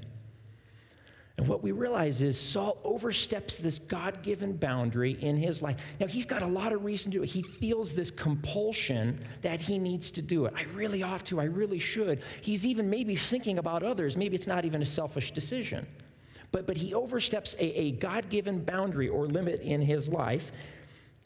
And 1.40 1.48
what 1.48 1.62
we 1.62 1.72
realize 1.72 2.20
is 2.20 2.38
Saul 2.38 2.76
oversteps 2.84 3.56
this 3.56 3.78
God 3.78 4.22
given 4.22 4.58
boundary 4.58 5.12
in 5.22 5.38
his 5.38 5.62
life. 5.62 5.82
Now, 5.98 6.06
he's 6.06 6.26
got 6.26 6.42
a 6.42 6.46
lot 6.46 6.74
of 6.74 6.84
reason 6.84 7.10
to 7.12 7.16
do 7.16 7.22
it. 7.22 7.30
He 7.30 7.40
feels 7.40 7.94
this 7.94 8.10
compulsion 8.10 9.18
that 9.40 9.58
he 9.58 9.78
needs 9.78 10.10
to 10.10 10.20
do 10.20 10.44
it. 10.44 10.52
I 10.54 10.64
really 10.74 11.02
ought 11.02 11.24
to. 11.24 11.40
I 11.40 11.44
really 11.44 11.78
should. 11.78 12.20
He's 12.42 12.66
even 12.66 12.90
maybe 12.90 13.16
thinking 13.16 13.56
about 13.56 13.82
others. 13.82 14.18
Maybe 14.18 14.36
it's 14.36 14.46
not 14.46 14.66
even 14.66 14.82
a 14.82 14.84
selfish 14.84 15.30
decision. 15.30 15.86
But, 16.52 16.66
but 16.66 16.76
he 16.76 16.92
oversteps 16.92 17.54
a, 17.54 17.64
a 17.64 17.92
God 17.92 18.28
given 18.28 18.62
boundary 18.62 19.08
or 19.08 19.26
limit 19.26 19.60
in 19.60 19.80
his 19.80 20.10
life. 20.10 20.52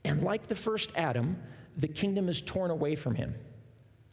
And 0.05 0.23
like 0.23 0.47
the 0.47 0.55
first 0.55 0.93
Adam, 0.95 1.37
the 1.77 1.89
kingdom 1.89 2.29
is 2.29 2.41
torn 2.41 2.71
away 2.71 2.95
from 2.95 3.17
him. 3.17 3.35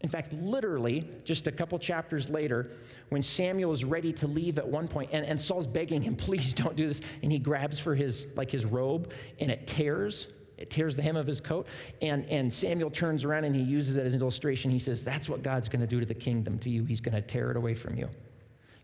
In 0.02 0.10
fact, 0.10 0.34
literally, 0.34 1.08
just 1.24 1.48
a 1.48 1.52
couple 1.52 1.78
chapters 1.78 2.30
later, 2.30 2.72
when 3.10 3.22
Samuel 3.22 3.72
is 3.72 3.86
ready 3.86 4.12
to 4.14 4.28
leave 4.28 4.58
at 4.58 4.68
one 4.68 4.88
point, 4.88 5.10
and, 5.14 5.26
and 5.26 5.40
Saul's 5.40 5.68
begging 5.68 6.02
him, 6.02 6.16
please 6.18 6.54
don't 6.54 6.76
do 6.76 6.88
this, 6.88 7.02
and 7.22 7.32
he 7.32 7.40
grabs 7.40 7.80
for 7.80 7.96
his 7.96 8.28
like 8.36 8.52
his 8.52 8.66
robe, 8.66 9.14
and 9.40 9.52
it 9.52 9.68
tears. 9.68 10.28
It 10.58 10.70
tears 10.70 10.96
the 10.96 11.02
hem 11.02 11.16
of 11.16 11.26
his 11.26 11.42
coat. 11.42 11.66
And, 12.04 12.24
and 12.28 12.54
Samuel 12.54 12.92
turns 12.92 13.24
around 13.24 13.46
and 13.46 13.56
he 13.56 13.64
uses 13.64 13.98
it 13.98 14.06
as 14.06 14.14
an 14.14 14.22
illustration. 14.22 14.70
He 14.70 14.78
says, 14.78 15.04
That's 15.04 15.28
what 15.28 15.42
God's 15.42 15.68
going 15.68 15.82
to 15.82 15.88
do 15.88 16.00
to 16.00 16.06
the 16.06 16.14
kingdom 16.14 16.60
to 16.60 16.70
you. 16.70 16.86
He's 16.86 17.02
going 17.02 17.16
to 17.16 17.22
tear 17.22 17.50
it 17.50 17.58
away 17.58 17.74
from 17.74 17.98
you. 17.98 18.08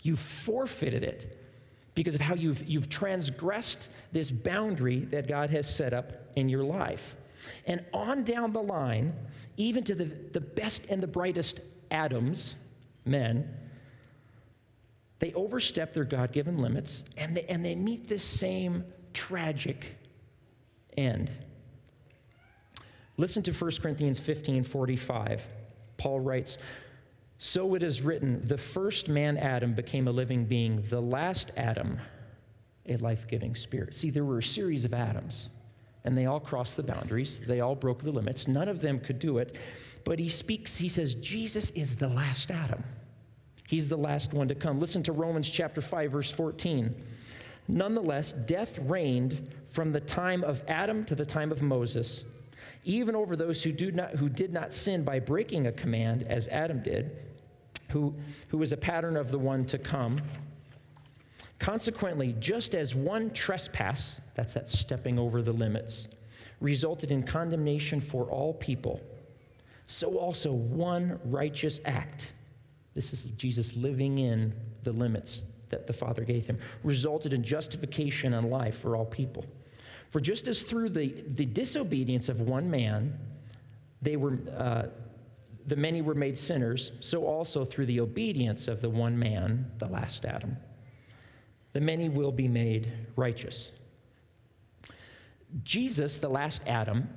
You 0.01 0.15
forfeited 0.15 1.03
it 1.03 1.39
because 1.93 2.15
of 2.15 2.21
how 2.21 2.33
you've, 2.33 2.67
you've 2.67 2.89
transgressed 2.89 3.91
this 4.11 4.31
boundary 4.31 5.01
that 5.11 5.27
God 5.27 5.51
has 5.51 5.71
set 5.71 5.93
up 5.93 6.13
in 6.35 6.49
your 6.49 6.63
life. 6.63 7.15
And 7.65 7.83
on 7.93 8.23
down 8.23 8.53
the 8.53 8.61
line, 8.61 9.13
even 9.57 9.83
to 9.85 9.95
the, 9.95 10.05
the 10.05 10.41
best 10.41 10.87
and 10.89 11.01
the 11.01 11.07
brightest 11.07 11.59
Adams, 11.91 12.55
men, 13.05 13.53
they 15.19 15.33
overstep 15.33 15.93
their 15.93 16.03
God 16.03 16.31
given 16.31 16.57
limits 16.57 17.03
and 17.17 17.35
they, 17.35 17.43
and 17.45 17.65
they 17.65 17.75
meet 17.75 18.07
this 18.07 18.23
same 18.23 18.85
tragic 19.13 19.95
end. 20.95 21.31
Listen 23.17 23.41
to 23.43 23.51
1 23.51 23.71
Corinthians 23.81 24.19
15 24.19 24.63
45. 24.63 25.47
Paul 25.97 26.19
writes, 26.19 26.59
So 27.39 27.73
it 27.73 27.81
is 27.81 28.03
written, 28.03 28.41
the 28.45 28.57
first 28.57 29.09
man, 29.09 29.37
Adam, 29.37 29.73
became 29.73 30.07
a 30.07 30.11
living 30.11 30.45
being, 30.45 30.83
the 30.89 31.01
last 31.01 31.51
Adam, 31.57 31.99
a 32.85 32.97
life 32.97 33.27
giving 33.27 33.55
spirit. 33.55 33.95
See, 33.95 34.11
there 34.11 34.23
were 34.23 34.37
a 34.37 34.43
series 34.43 34.85
of 34.85 34.93
Adams 34.93 35.49
and 36.07 36.17
they 36.17 36.25
all 36.25 36.39
crossed 36.39 36.77
the 36.77 36.83
boundaries. 36.83 37.41
They 37.45 37.59
all 37.59 37.75
broke 37.75 38.01
the 38.01 38.13
limits. 38.13 38.47
None 38.47 38.69
of 38.69 38.79
them 38.79 38.97
could 38.97 39.19
do 39.19 39.39
it. 39.39 39.57
But 40.05 40.19
he 40.19 40.29
speaks, 40.29 40.77
he 40.77 40.87
says, 40.87 41.15
Jesus 41.15 41.69
is 41.71 41.97
the 41.97 42.07
last 42.07 42.49
Adam. 42.49 42.81
He's 43.67 43.89
the 43.89 43.97
last 43.97 44.33
one 44.33 44.47
to 44.47 44.55
come. 44.55 44.79
Listen 44.79 45.03
to 45.03 45.11
Romans 45.11 45.49
chapter 45.49 45.81
5, 45.81 46.09
verse 46.13 46.31
14. 46.31 46.95
Nonetheless, 47.67 48.31
death 48.31 48.79
reigned 48.79 49.49
from 49.65 49.91
the 49.91 49.99
time 49.99 50.45
of 50.45 50.63
Adam 50.69 51.03
to 51.03 51.13
the 51.13 51.25
time 51.25 51.51
of 51.51 51.61
Moses, 51.61 52.23
even 52.85 53.13
over 53.13 53.35
those 53.35 53.61
who, 53.61 53.73
do 53.73 53.91
not, 53.91 54.11
who 54.11 54.29
did 54.29 54.53
not 54.53 54.71
sin 54.71 55.03
by 55.03 55.19
breaking 55.19 55.67
a 55.67 55.73
command, 55.73 56.23
as 56.29 56.47
Adam 56.47 56.81
did, 56.81 57.17
who, 57.89 58.15
who 58.47 58.57
was 58.57 58.71
a 58.71 58.77
pattern 58.77 59.17
of 59.17 59.29
the 59.29 59.37
one 59.39 59.65
to 59.65 59.77
come. 59.77 60.21
Consequently, 61.59 62.35
just 62.39 62.75
as 62.75 62.93
one 62.93 63.31
trespass, 63.31 64.21
that's 64.35 64.53
that 64.53 64.69
stepping 64.69 65.17
over 65.17 65.41
the 65.41 65.51
limits, 65.51 66.07
resulted 66.61 67.11
in 67.11 67.23
condemnation 67.23 67.99
for 67.99 68.25
all 68.25 68.53
people, 68.53 69.01
so 69.87 70.17
also 70.17 70.51
one 70.51 71.19
righteous 71.25 71.79
act, 71.85 72.31
this 72.93 73.13
is 73.13 73.23
Jesus 73.23 73.75
living 73.75 74.19
in 74.19 74.53
the 74.83 74.91
limits 74.91 75.43
that 75.69 75.87
the 75.87 75.93
Father 75.93 76.23
gave 76.23 76.45
him, 76.45 76.57
resulted 76.83 77.33
in 77.33 77.43
justification 77.43 78.33
and 78.33 78.49
life 78.49 78.77
for 78.79 78.95
all 78.95 79.05
people. 79.05 79.45
For 80.09 80.19
just 80.19 80.47
as 80.47 80.63
through 80.63 80.89
the, 80.89 81.23
the 81.35 81.45
disobedience 81.45 82.29
of 82.29 82.41
one 82.41 82.69
man, 82.69 83.17
they 84.01 84.15
were, 84.15 84.39
uh, 84.55 84.83
the 85.65 85.75
many 85.75 86.01
were 86.01 86.15
made 86.15 86.37
sinners, 86.37 86.91
so 86.99 87.25
also 87.25 87.65
through 87.65 87.87
the 87.87 87.99
obedience 87.99 88.67
of 88.67 88.81
the 88.81 88.89
one 88.89 89.17
man, 89.17 89.69
the 89.79 89.87
last 89.87 90.25
Adam, 90.25 90.55
the 91.77 91.85
many 91.85 92.09
will 92.09 92.31
be 92.31 92.47
made 92.47 92.91
righteous. 93.15 93.69
Jesus, 95.63 96.17
the 96.17 96.27
last 96.27 96.63
Adam, 96.65 97.07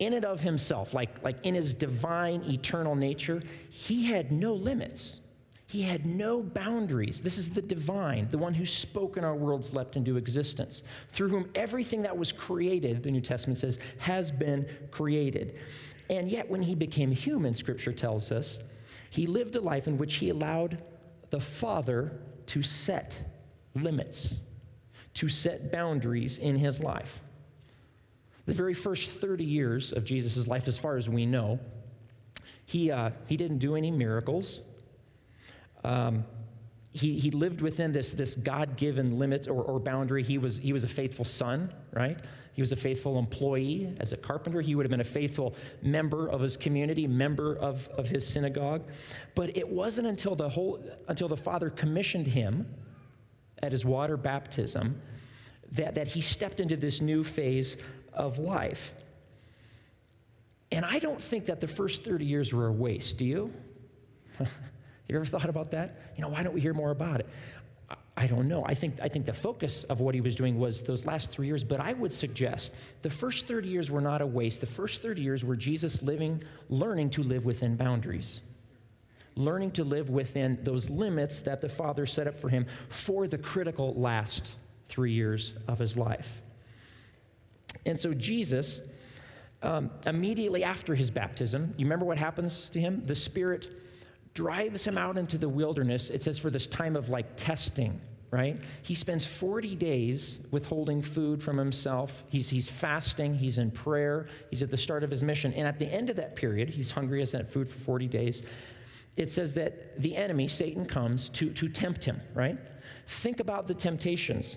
in 0.00 0.12
and 0.12 0.24
of 0.24 0.40
himself, 0.40 0.92
like, 0.92 1.22
like 1.22 1.36
in 1.44 1.54
his 1.54 1.72
divine 1.72 2.42
eternal 2.42 2.96
nature, 2.96 3.40
he 3.70 4.06
had 4.06 4.32
no 4.32 4.54
limits. 4.54 5.20
He 5.68 5.82
had 5.82 6.04
no 6.04 6.42
boundaries. 6.42 7.20
This 7.20 7.38
is 7.38 7.50
the 7.50 7.62
divine, 7.62 8.26
the 8.32 8.38
one 8.38 8.54
who 8.54 8.66
spoke 8.66 9.16
and 9.16 9.24
our 9.24 9.36
worlds 9.36 9.72
leapt 9.72 9.94
into 9.94 10.16
existence, 10.16 10.82
through 11.10 11.28
whom 11.28 11.48
everything 11.54 12.02
that 12.02 12.18
was 12.18 12.32
created, 12.32 13.04
the 13.04 13.12
New 13.12 13.20
Testament 13.20 13.60
says, 13.60 13.78
has 13.98 14.32
been 14.32 14.66
created. 14.90 15.62
And 16.10 16.28
yet, 16.28 16.50
when 16.50 16.62
he 16.62 16.74
became 16.74 17.12
human, 17.12 17.54
scripture 17.54 17.92
tells 17.92 18.32
us, 18.32 18.58
he 19.10 19.28
lived 19.28 19.54
a 19.54 19.60
life 19.60 19.86
in 19.86 19.96
which 19.96 20.14
he 20.14 20.30
allowed 20.30 20.82
the 21.30 21.38
Father 21.38 22.20
to 22.46 22.64
set 22.64 23.22
limits, 23.82 24.38
to 25.14 25.28
set 25.28 25.72
boundaries 25.72 26.38
in 26.38 26.56
his 26.56 26.82
life. 26.82 27.20
The 28.46 28.54
very 28.54 28.74
first 28.74 29.10
30 29.10 29.44
years 29.44 29.92
of 29.92 30.04
Jesus' 30.04 30.46
life, 30.46 30.68
as 30.68 30.78
far 30.78 30.96
as 30.96 31.08
we 31.08 31.26
know, 31.26 31.60
he, 32.64 32.90
uh, 32.90 33.10
he 33.26 33.36
didn't 33.36 33.58
do 33.58 33.76
any 33.76 33.90
miracles. 33.90 34.62
Um, 35.84 36.24
he, 36.90 37.18
he 37.18 37.30
lived 37.30 37.60
within 37.60 37.92
this, 37.92 38.12
this 38.12 38.34
God 38.34 38.76
given 38.76 39.18
limit 39.18 39.48
or, 39.48 39.62
or 39.62 39.78
boundary. 39.78 40.22
He 40.22 40.38
was, 40.38 40.58
he 40.58 40.72
was 40.72 40.84
a 40.84 40.88
faithful 40.88 41.24
son, 41.24 41.72
right? 41.92 42.18
He 42.54 42.62
was 42.62 42.72
a 42.72 42.76
faithful 42.76 43.18
employee 43.18 43.94
as 44.00 44.12
a 44.12 44.16
carpenter. 44.16 44.60
He 44.60 44.74
would 44.74 44.84
have 44.84 44.90
been 44.90 45.00
a 45.00 45.04
faithful 45.04 45.54
member 45.80 46.28
of 46.28 46.40
his 46.40 46.56
community, 46.56 47.06
member 47.06 47.56
of, 47.56 47.88
of 47.90 48.08
his 48.08 48.26
synagogue. 48.26 48.82
But 49.34 49.56
it 49.56 49.68
wasn't 49.68 50.08
until 50.08 50.34
the, 50.34 50.48
whole, 50.48 50.82
until 51.06 51.28
the 51.28 51.36
Father 51.36 51.70
commissioned 51.70 52.26
him 52.26 52.66
at 53.62 53.72
his 53.72 53.84
water 53.84 54.16
baptism 54.16 55.00
that, 55.72 55.94
that 55.94 56.08
he 56.08 56.20
stepped 56.20 56.60
into 56.60 56.76
this 56.76 57.00
new 57.00 57.24
phase 57.24 57.76
of 58.12 58.38
life. 58.38 58.94
And 60.70 60.84
I 60.84 60.98
don't 60.98 61.20
think 61.20 61.46
that 61.46 61.60
the 61.60 61.68
first 61.68 62.04
30 62.04 62.24
years 62.24 62.52
were 62.52 62.66
a 62.66 62.72
waste, 62.72 63.18
do 63.18 63.24
you? 63.24 63.50
Have 64.38 64.50
you 65.08 65.16
ever 65.16 65.24
thought 65.24 65.48
about 65.48 65.70
that? 65.70 65.96
You 66.16 66.22
know, 66.22 66.28
why 66.28 66.42
don't 66.42 66.54
we 66.54 66.60
hear 66.60 66.74
more 66.74 66.90
about 66.90 67.20
it? 67.20 67.28
I 68.16 68.26
don't 68.26 68.48
know. 68.48 68.64
I 68.66 68.74
think, 68.74 68.96
I 69.00 69.08
think 69.08 69.26
the 69.26 69.32
focus 69.32 69.84
of 69.84 70.00
what 70.00 70.14
he 70.14 70.20
was 70.20 70.34
doing 70.34 70.58
was 70.58 70.82
those 70.82 71.06
last 71.06 71.30
three 71.30 71.46
years, 71.46 71.62
but 71.62 71.80
I 71.80 71.92
would 71.92 72.12
suggest 72.12 72.74
the 73.02 73.10
first 73.10 73.46
30 73.46 73.68
years 73.68 73.90
were 73.90 74.00
not 74.00 74.20
a 74.20 74.26
waste. 74.26 74.60
The 74.60 74.66
first 74.66 75.02
30 75.02 75.22
years 75.22 75.44
were 75.44 75.54
Jesus 75.54 76.02
living, 76.02 76.42
learning 76.68 77.10
to 77.10 77.22
live 77.22 77.44
within 77.44 77.76
boundaries 77.76 78.40
learning 79.38 79.70
to 79.70 79.84
live 79.84 80.10
within 80.10 80.58
those 80.62 80.90
limits 80.90 81.38
that 81.40 81.60
the 81.60 81.68
Father 81.68 82.04
set 82.06 82.26
up 82.26 82.34
for 82.34 82.48
him 82.48 82.66
for 82.88 83.26
the 83.26 83.38
critical 83.38 83.94
last 83.94 84.52
three 84.88 85.12
years 85.12 85.54
of 85.68 85.78
his 85.78 85.96
life. 85.96 86.42
And 87.86 87.98
so, 87.98 88.12
Jesus, 88.12 88.80
um, 89.62 89.90
immediately 90.06 90.64
after 90.64 90.94
his 90.94 91.10
baptism, 91.10 91.74
you 91.76 91.86
remember 91.86 92.04
what 92.04 92.18
happens 92.18 92.68
to 92.70 92.80
him? 92.80 93.02
The 93.06 93.14
Spirit 93.14 93.68
drives 94.34 94.86
him 94.86 94.98
out 94.98 95.16
into 95.16 95.38
the 95.38 95.48
wilderness. 95.48 96.10
It 96.10 96.22
says 96.22 96.38
for 96.38 96.50
this 96.50 96.66
time 96.66 96.96
of 96.96 97.08
like 97.08 97.36
testing, 97.36 98.00
right? 98.30 98.60
He 98.82 98.94
spends 98.94 99.24
40 99.24 99.76
days 99.76 100.40
withholding 100.50 101.00
food 101.00 101.42
from 101.42 101.56
himself. 101.56 102.24
He's, 102.28 102.48
he's 102.48 102.68
fasting, 102.68 103.34
he's 103.34 103.58
in 103.58 103.70
prayer, 103.70 104.26
he's 104.50 104.62
at 104.62 104.70
the 104.70 104.76
start 104.76 105.04
of 105.04 105.10
his 105.10 105.22
mission. 105.22 105.52
And 105.54 105.66
at 105.66 105.78
the 105.78 105.86
end 105.86 106.10
of 106.10 106.16
that 106.16 106.36
period, 106.36 106.70
he's 106.70 106.90
hungry 106.90 107.22
as 107.22 107.32
that 107.32 107.52
food 107.52 107.68
for 107.68 107.78
40 107.78 108.06
days 108.06 108.42
it 109.18 109.30
says 109.30 109.52
that 109.54 110.00
the 110.00 110.16
enemy, 110.16 110.46
Satan, 110.46 110.86
comes 110.86 111.28
to, 111.30 111.50
to 111.50 111.68
tempt 111.68 112.04
him, 112.04 112.20
right? 112.34 112.56
Think 113.08 113.40
about 113.40 113.66
the 113.66 113.74
temptations 113.74 114.56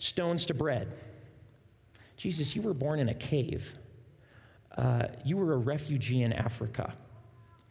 stones 0.00 0.46
to 0.46 0.54
bread. 0.54 0.98
Jesus, 2.16 2.54
you 2.54 2.62
were 2.62 2.74
born 2.74 2.98
in 2.98 3.08
a 3.08 3.14
cave. 3.14 3.78
Uh, 4.76 5.06
you 5.24 5.36
were 5.36 5.54
a 5.54 5.56
refugee 5.56 6.22
in 6.22 6.32
Africa. 6.32 6.92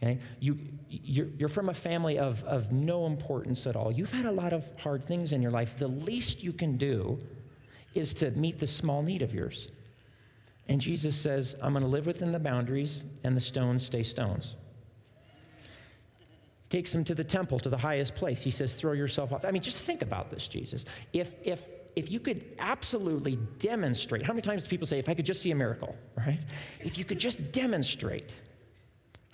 Okay? 0.01 0.19
You, 0.39 0.57
you're, 0.89 1.27
you're 1.37 1.49
from 1.49 1.69
a 1.69 1.73
family 1.73 2.19
of, 2.19 2.43
of 2.43 2.71
no 2.71 3.05
importance 3.05 3.65
at 3.65 3.75
all. 3.75 3.91
You've 3.91 4.11
had 4.11 4.25
a 4.25 4.31
lot 4.31 4.51
of 4.51 4.65
hard 4.77 5.03
things 5.03 5.31
in 5.31 5.41
your 5.41 5.51
life. 5.51 5.77
The 5.77 5.87
least 5.87 6.43
you 6.43 6.53
can 6.53 6.77
do 6.77 7.17
is 7.93 8.13
to 8.15 8.31
meet 8.31 8.59
the 8.59 8.67
small 8.67 9.01
need 9.01 9.21
of 9.21 9.33
yours. 9.33 9.69
And 10.67 10.81
Jesus 10.81 11.15
says, 11.15 11.55
I'm 11.61 11.71
going 11.71 11.83
to 11.83 11.89
live 11.89 12.07
within 12.07 12.33
the 12.33 12.39
boundaries, 12.39 13.05
and 13.23 13.35
the 13.35 13.41
stones 13.41 13.85
stay 13.85 14.03
stones 14.03 14.55
takes 16.69 16.93
him 16.93 17.03
to 17.05 17.15
the 17.15 17.24
temple, 17.24 17.59
to 17.59 17.69
the 17.69 17.77
highest 17.77 18.15
place. 18.15 18.43
He 18.43 18.51
says, 18.51 18.74
Throw 18.74 18.93
yourself 18.93 19.31
off. 19.31 19.45
I 19.45 19.51
mean, 19.51 19.62
just 19.62 19.83
think 19.83 20.01
about 20.01 20.29
this, 20.29 20.47
Jesus. 20.47 20.86
If, 21.13 21.36
if, 21.43 21.67
if 21.95 22.12
you 22.12 22.19
could 22.19 22.43
absolutely 22.59 23.38
demonstrate, 23.59 24.25
how 24.25 24.33
many 24.33 24.41
times 24.41 24.63
do 24.63 24.69
people 24.69 24.88
say, 24.88 25.00
If 25.00 25.09
I 25.09 25.13
could 25.13 25.25
just 25.25 25.41
see 25.41 25.51
a 25.51 25.55
miracle, 25.55 25.95
right? 26.17 26.39
If 26.81 26.97
you 26.97 27.05
could 27.05 27.19
just 27.19 27.51
demonstrate, 27.51 28.36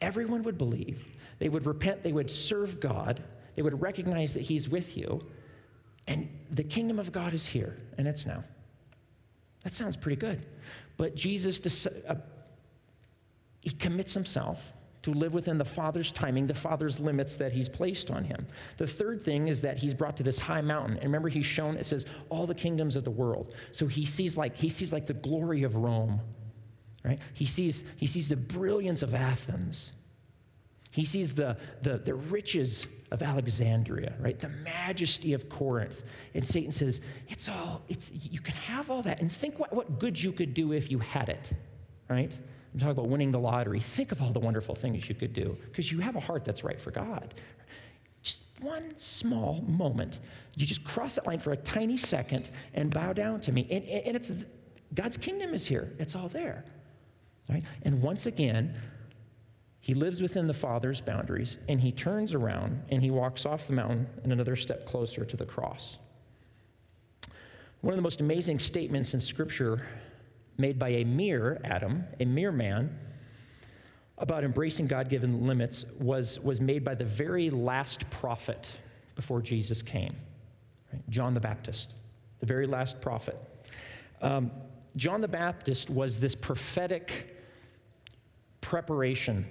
everyone 0.01 0.43
would 0.43 0.57
believe. 0.57 1.07
They 1.39 1.49
would 1.49 1.65
repent, 1.65 2.03
they 2.03 2.13
would 2.13 2.29
serve 2.29 2.79
God, 2.79 3.21
they 3.55 3.61
would 3.61 3.81
recognize 3.81 4.33
that 4.33 4.41
He's 4.41 4.69
with 4.69 4.95
you, 4.95 5.21
and 6.07 6.29
the 6.51 6.63
kingdom 6.63 6.99
of 6.99 7.11
God 7.11 7.33
is 7.33 7.45
here, 7.45 7.77
and 7.97 8.07
it's 8.07 8.25
now. 8.25 8.43
That 9.63 9.73
sounds 9.73 9.95
pretty 9.95 10.17
good. 10.17 10.45
But 10.97 11.15
Jesus, 11.15 11.87
uh, 11.87 12.15
he 13.61 13.71
commits 13.71 14.13
himself 14.13 14.73
to 15.03 15.11
live 15.11 15.33
within 15.33 15.57
the 15.57 15.65
Father's 15.65 16.11
timing, 16.11 16.47
the 16.47 16.53
Father's 16.53 16.99
limits 16.99 17.35
that 17.35 17.51
He's 17.51 17.69
placed 17.69 18.09
on 18.09 18.23
him. 18.23 18.47
The 18.77 18.87
third 18.87 19.23
thing 19.23 19.47
is 19.47 19.61
that 19.61 19.77
He's 19.77 19.93
brought 19.93 20.17
to 20.17 20.23
this 20.23 20.39
high 20.39 20.61
mountain. 20.61 20.95
And 20.95 21.05
remember, 21.05 21.29
He's 21.29 21.45
shown, 21.45 21.77
it 21.77 21.85
says, 21.85 22.05
all 22.29 22.47
the 22.47 22.55
kingdoms 22.55 22.95
of 22.95 23.03
the 23.03 23.11
world. 23.11 23.53
So 23.71 23.85
He 23.85 24.05
sees 24.05 24.37
like, 24.37 24.55
he 24.55 24.69
sees 24.69 24.91
like 24.91 25.05
the 25.05 25.13
glory 25.13 25.63
of 25.63 25.75
Rome, 25.75 26.19
right? 27.03 27.19
He 27.33 27.45
sees, 27.45 27.83
he 27.97 28.07
sees 28.07 28.27
the 28.27 28.37
brilliance 28.37 29.03
of 29.03 29.13
Athens. 29.13 29.91
He 30.91 31.05
sees 31.05 31.33
the, 31.33 31.57
the, 31.81 31.97
the 31.97 32.13
riches 32.13 32.85
of 33.11 33.21
Alexandria, 33.21 34.13
right? 34.19 34.39
The 34.39 34.49
majesty 34.49 35.33
of 35.33 35.49
Corinth. 35.49 36.03
And 36.33 36.47
Satan 36.47 36.71
says, 36.71 37.01
it's 37.27 37.49
all, 37.49 37.81
it's, 37.89 38.11
you 38.11 38.39
can 38.39 38.55
have 38.55 38.89
all 38.89 39.01
that. 39.01 39.19
And 39.19 39.31
think 39.31 39.59
what, 39.59 39.73
what 39.73 39.99
good 39.99 40.21
you 40.21 40.31
could 40.31 40.53
do 40.53 40.71
if 40.71 40.89
you 40.89 40.99
had 40.99 41.29
it, 41.29 41.53
right? 42.09 42.35
I'm 42.73 42.79
talking 42.79 42.91
about 42.91 43.07
winning 43.07 43.31
the 43.31 43.39
lottery. 43.39 43.79
Think 43.79 44.11
of 44.11 44.21
all 44.21 44.31
the 44.31 44.39
wonderful 44.39 44.73
things 44.73 45.07
you 45.07 45.15
could 45.15 45.33
do 45.33 45.57
because 45.65 45.91
you 45.91 45.99
have 45.99 46.15
a 46.15 46.19
heart 46.19 46.43
that's 46.43 46.63
right 46.63 46.79
for 46.79 46.91
God. 46.91 47.33
Just 48.23 48.41
one 48.61 48.97
small 48.97 49.63
moment. 49.67 50.19
You 50.55 50.65
just 50.65 50.83
cross 50.83 51.15
that 51.15 51.27
line 51.27 51.39
for 51.39 51.51
a 51.51 51.57
tiny 51.57 51.97
second 51.97 52.49
and 52.73 52.91
bow 52.91 53.13
down 53.13 53.41
to 53.41 53.51
me. 53.51 53.67
And, 53.69 53.83
and 53.85 54.15
it's 54.15 54.31
God's 54.93 55.17
kingdom 55.17 55.53
is 55.53 55.67
here, 55.67 55.93
it's 55.99 56.15
all 56.15 56.29
there. 56.29 56.65
Right? 57.49 57.63
And 57.83 58.01
once 58.01 58.25
again, 58.25 58.73
he 59.79 59.93
lives 59.93 60.21
within 60.21 60.47
the 60.47 60.53
Father's 60.53 61.01
boundaries, 61.01 61.57
and 61.67 61.81
he 61.81 61.91
turns 61.91 62.33
around 62.33 62.81
and 62.89 63.03
he 63.03 63.11
walks 63.11 63.45
off 63.45 63.67
the 63.67 63.73
mountain 63.73 64.07
and 64.23 64.31
another 64.31 64.55
step 64.55 64.85
closer 64.85 65.25
to 65.25 65.35
the 65.35 65.45
cross. 65.45 65.97
One 67.81 67.93
of 67.93 67.97
the 67.97 68.03
most 68.03 68.21
amazing 68.21 68.59
statements 68.59 69.13
in 69.13 69.19
Scripture 69.19 69.85
made 70.57 70.77
by 70.79 70.89
a 70.89 71.03
mere 71.03 71.59
Adam, 71.63 72.03
a 72.19 72.25
mere 72.25 72.51
man, 72.51 72.97
about 74.17 74.43
embracing 74.43 74.87
God 74.87 75.09
given 75.09 75.45
limits 75.45 75.85
was, 75.99 76.39
was 76.39 76.61
made 76.61 76.83
by 76.83 76.95
the 76.95 77.05
very 77.05 77.49
last 77.49 78.09
prophet 78.09 78.71
before 79.15 79.41
Jesus 79.41 79.81
came 79.81 80.15
right? 80.91 81.01
John 81.09 81.33
the 81.33 81.39
Baptist, 81.39 81.95
the 82.39 82.45
very 82.45 82.67
last 82.67 83.01
prophet. 83.01 83.37
Um, 84.21 84.51
John 84.95 85.21
the 85.21 85.27
Baptist 85.27 85.89
was 85.89 86.19
this 86.19 86.35
prophetic 86.35 87.37
preparation 88.61 89.45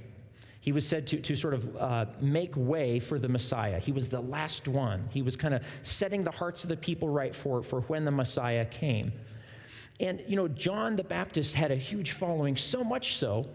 he 0.63 0.71
was 0.71 0.87
said 0.87 1.09
to, 1.09 1.17
to 1.19 1.35
sort 1.35 1.55
of 1.55 1.77
uh, 1.77 2.07
make 2.21 2.57
way 2.57 3.01
for 3.01 3.19
the 3.19 3.29
Messiah. 3.29 3.81
He 3.81 3.91
was 3.91 4.09
the 4.09 4.21
last 4.21 4.69
one. 4.69 5.09
He 5.11 5.21
was 5.21 5.35
kind 5.35 5.55
of 5.55 5.67
setting 5.83 6.23
the 6.23 6.31
hearts 6.31 6.63
of 6.63 6.69
the 6.69 6.77
people 6.77 7.09
right 7.09 7.35
for, 7.35 7.65
for 7.65 7.81
when 7.83 8.05
the 8.05 8.13
Messiah 8.13 8.65
came. 8.65 9.13
And, 10.03 10.21
you 10.27 10.35
know, 10.35 10.49
John 10.49 10.97
the 10.97 11.05
Baptist 11.05 11.55
had 11.55 11.71
a 11.71 11.77
huge 11.77 12.11
following, 12.11 12.57
so 12.57 12.83
much 12.83 13.15
so 13.15 13.47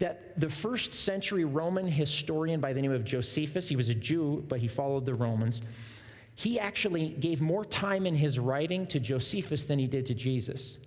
that 0.00 0.38
the 0.38 0.48
first 0.48 0.92
century 0.92 1.44
Roman 1.44 1.86
historian 1.86 2.60
by 2.60 2.72
the 2.72 2.82
name 2.82 2.90
of 2.90 3.04
Josephus, 3.04 3.68
he 3.68 3.76
was 3.76 3.88
a 3.88 3.94
Jew, 3.94 4.44
but 4.48 4.58
he 4.58 4.66
followed 4.66 5.06
the 5.06 5.14
Romans, 5.14 5.62
he 6.34 6.58
actually 6.58 7.10
gave 7.10 7.40
more 7.40 7.64
time 7.64 8.04
in 8.04 8.16
his 8.16 8.38
writing 8.38 8.86
to 8.88 8.98
Josephus 8.98 9.66
than 9.66 9.78
he 9.78 9.86
did 9.86 10.06
to 10.06 10.14
Jesus. 10.14 10.80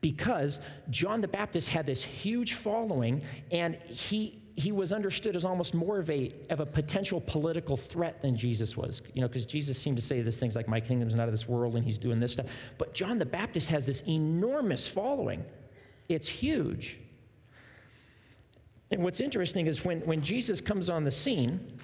Because 0.00 0.60
John 0.90 1.20
the 1.20 1.28
Baptist 1.28 1.70
had 1.70 1.86
this 1.86 2.04
huge 2.04 2.54
following 2.54 3.22
and 3.50 3.74
he 3.86 4.39
he 4.56 4.72
was 4.72 4.92
understood 4.92 5.36
as 5.36 5.44
almost 5.44 5.74
more 5.74 5.98
of 5.98 6.10
a, 6.10 6.32
of 6.50 6.60
a 6.60 6.66
potential 6.66 7.20
political 7.20 7.76
threat 7.76 8.20
than 8.22 8.36
Jesus 8.36 8.76
was. 8.76 9.02
You 9.14 9.22
know, 9.22 9.28
because 9.28 9.46
Jesus 9.46 9.78
seemed 9.78 9.96
to 9.96 10.02
say 10.02 10.20
these 10.22 10.38
things 10.38 10.56
like, 10.56 10.68
My 10.68 10.80
kingdom's 10.80 11.14
not 11.14 11.26
of 11.26 11.32
this 11.32 11.48
world, 11.48 11.76
and 11.76 11.84
he's 11.84 11.98
doing 11.98 12.20
this 12.20 12.32
stuff. 12.32 12.46
But 12.78 12.94
John 12.94 13.18
the 13.18 13.26
Baptist 13.26 13.70
has 13.70 13.86
this 13.86 14.02
enormous 14.08 14.86
following, 14.86 15.44
it's 16.08 16.28
huge. 16.28 16.98
And 18.90 19.04
what's 19.04 19.20
interesting 19.20 19.66
is 19.66 19.84
when, 19.84 20.00
when 20.00 20.20
Jesus 20.20 20.60
comes 20.60 20.90
on 20.90 21.04
the 21.04 21.12
scene, 21.12 21.79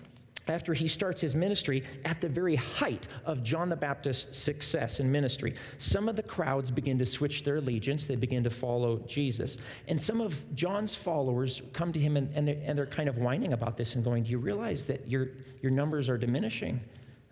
after 0.49 0.75
he 0.75 0.89
starts 0.89 1.21
his 1.21 1.35
ministry 1.35 1.83
at 2.05 2.21
the 2.21 2.29
very 2.29 2.57
height 2.57 3.09
of 3.25 3.43
John 3.43 3.69
the 3.69 3.77
Baptist's 3.77 4.39
success 4.39 5.01
in 5.01 5.11
ministry. 5.11 5.55
Some 5.79 6.09
of 6.09 6.17
the 6.17 6.23
crowds 6.23 6.71
begin 6.71 6.99
to 6.99 7.07
switch 7.07 7.45
their 7.45 7.57
allegiance, 7.57 8.07
they 8.07 8.17
begin 8.17 8.45
to 8.45 8.51
follow 8.51 8.99
Jesus. 9.07 9.59
And 9.89 10.01
some 10.01 10.21
of 10.21 10.55
John's 10.55 10.95
followers 10.95 11.63
come 11.73 11.93
to 11.93 11.99
him 11.99 12.17
and, 12.17 12.35
and, 12.37 12.49
they're, 12.49 12.61
and 12.65 12.79
they're 12.79 12.87
kind 12.87 13.09
of 13.09 13.19
whining 13.19 13.53
about 13.53 13.77
this 13.77 13.95
and 13.95 14.05
going, 14.05 14.25
Do 14.25 14.31
you 14.31 14.39
realize 14.39 14.85
that 14.87 15.09
your, 15.09 15.29
your 15.63 15.73
numbers 15.73 16.09
are 16.09 16.19
diminishing? 16.19 16.81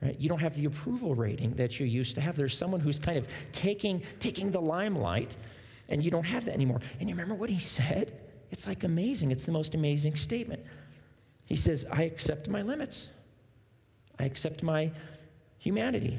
Right? 0.02 0.18
You 0.18 0.28
don't 0.28 0.40
have 0.40 0.56
the 0.56 0.66
approval 0.66 1.14
rating 1.14 1.54
that 1.54 1.80
you 1.80 1.86
used 1.86 2.14
to 2.16 2.20
have. 2.20 2.36
There's 2.36 2.56
someone 2.56 2.80
who's 2.80 2.98
kind 2.98 3.16
of 3.16 3.26
taking, 3.52 4.02
taking 4.20 4.50
the 4.50 4.60
limelight, 4.60 5.36
and 5.88 6.04
you 6.04 6.10
don't 6.10 6.24
have 6.24 6.44
that 6.44 6.54
anymore. 6.54 6.80
And 7.00 7.08
you 7.08 7.14
remember 7.14 7.34
what 7.34 7.48
he 7.48 7.58
said? 7.58 8.20
It's 8.50 8.66
like 8.66 8.84
amazing. 8.84 9.30
It's 9.30 9.44
the 9.44 9.52
most 9.52 9.74
amazing 9.74 10.16
statement. 10.16 10.62
He 11.46 11.56
says, 11.56 11.86
I 11.90 12.02
accept 12.02 12.48
my 12.48 12.62
limits. 12.62 13.12
I 14.18 14.24
accept 14.24 14.62
my 14.62 14.90
humanity. 15.58 16.18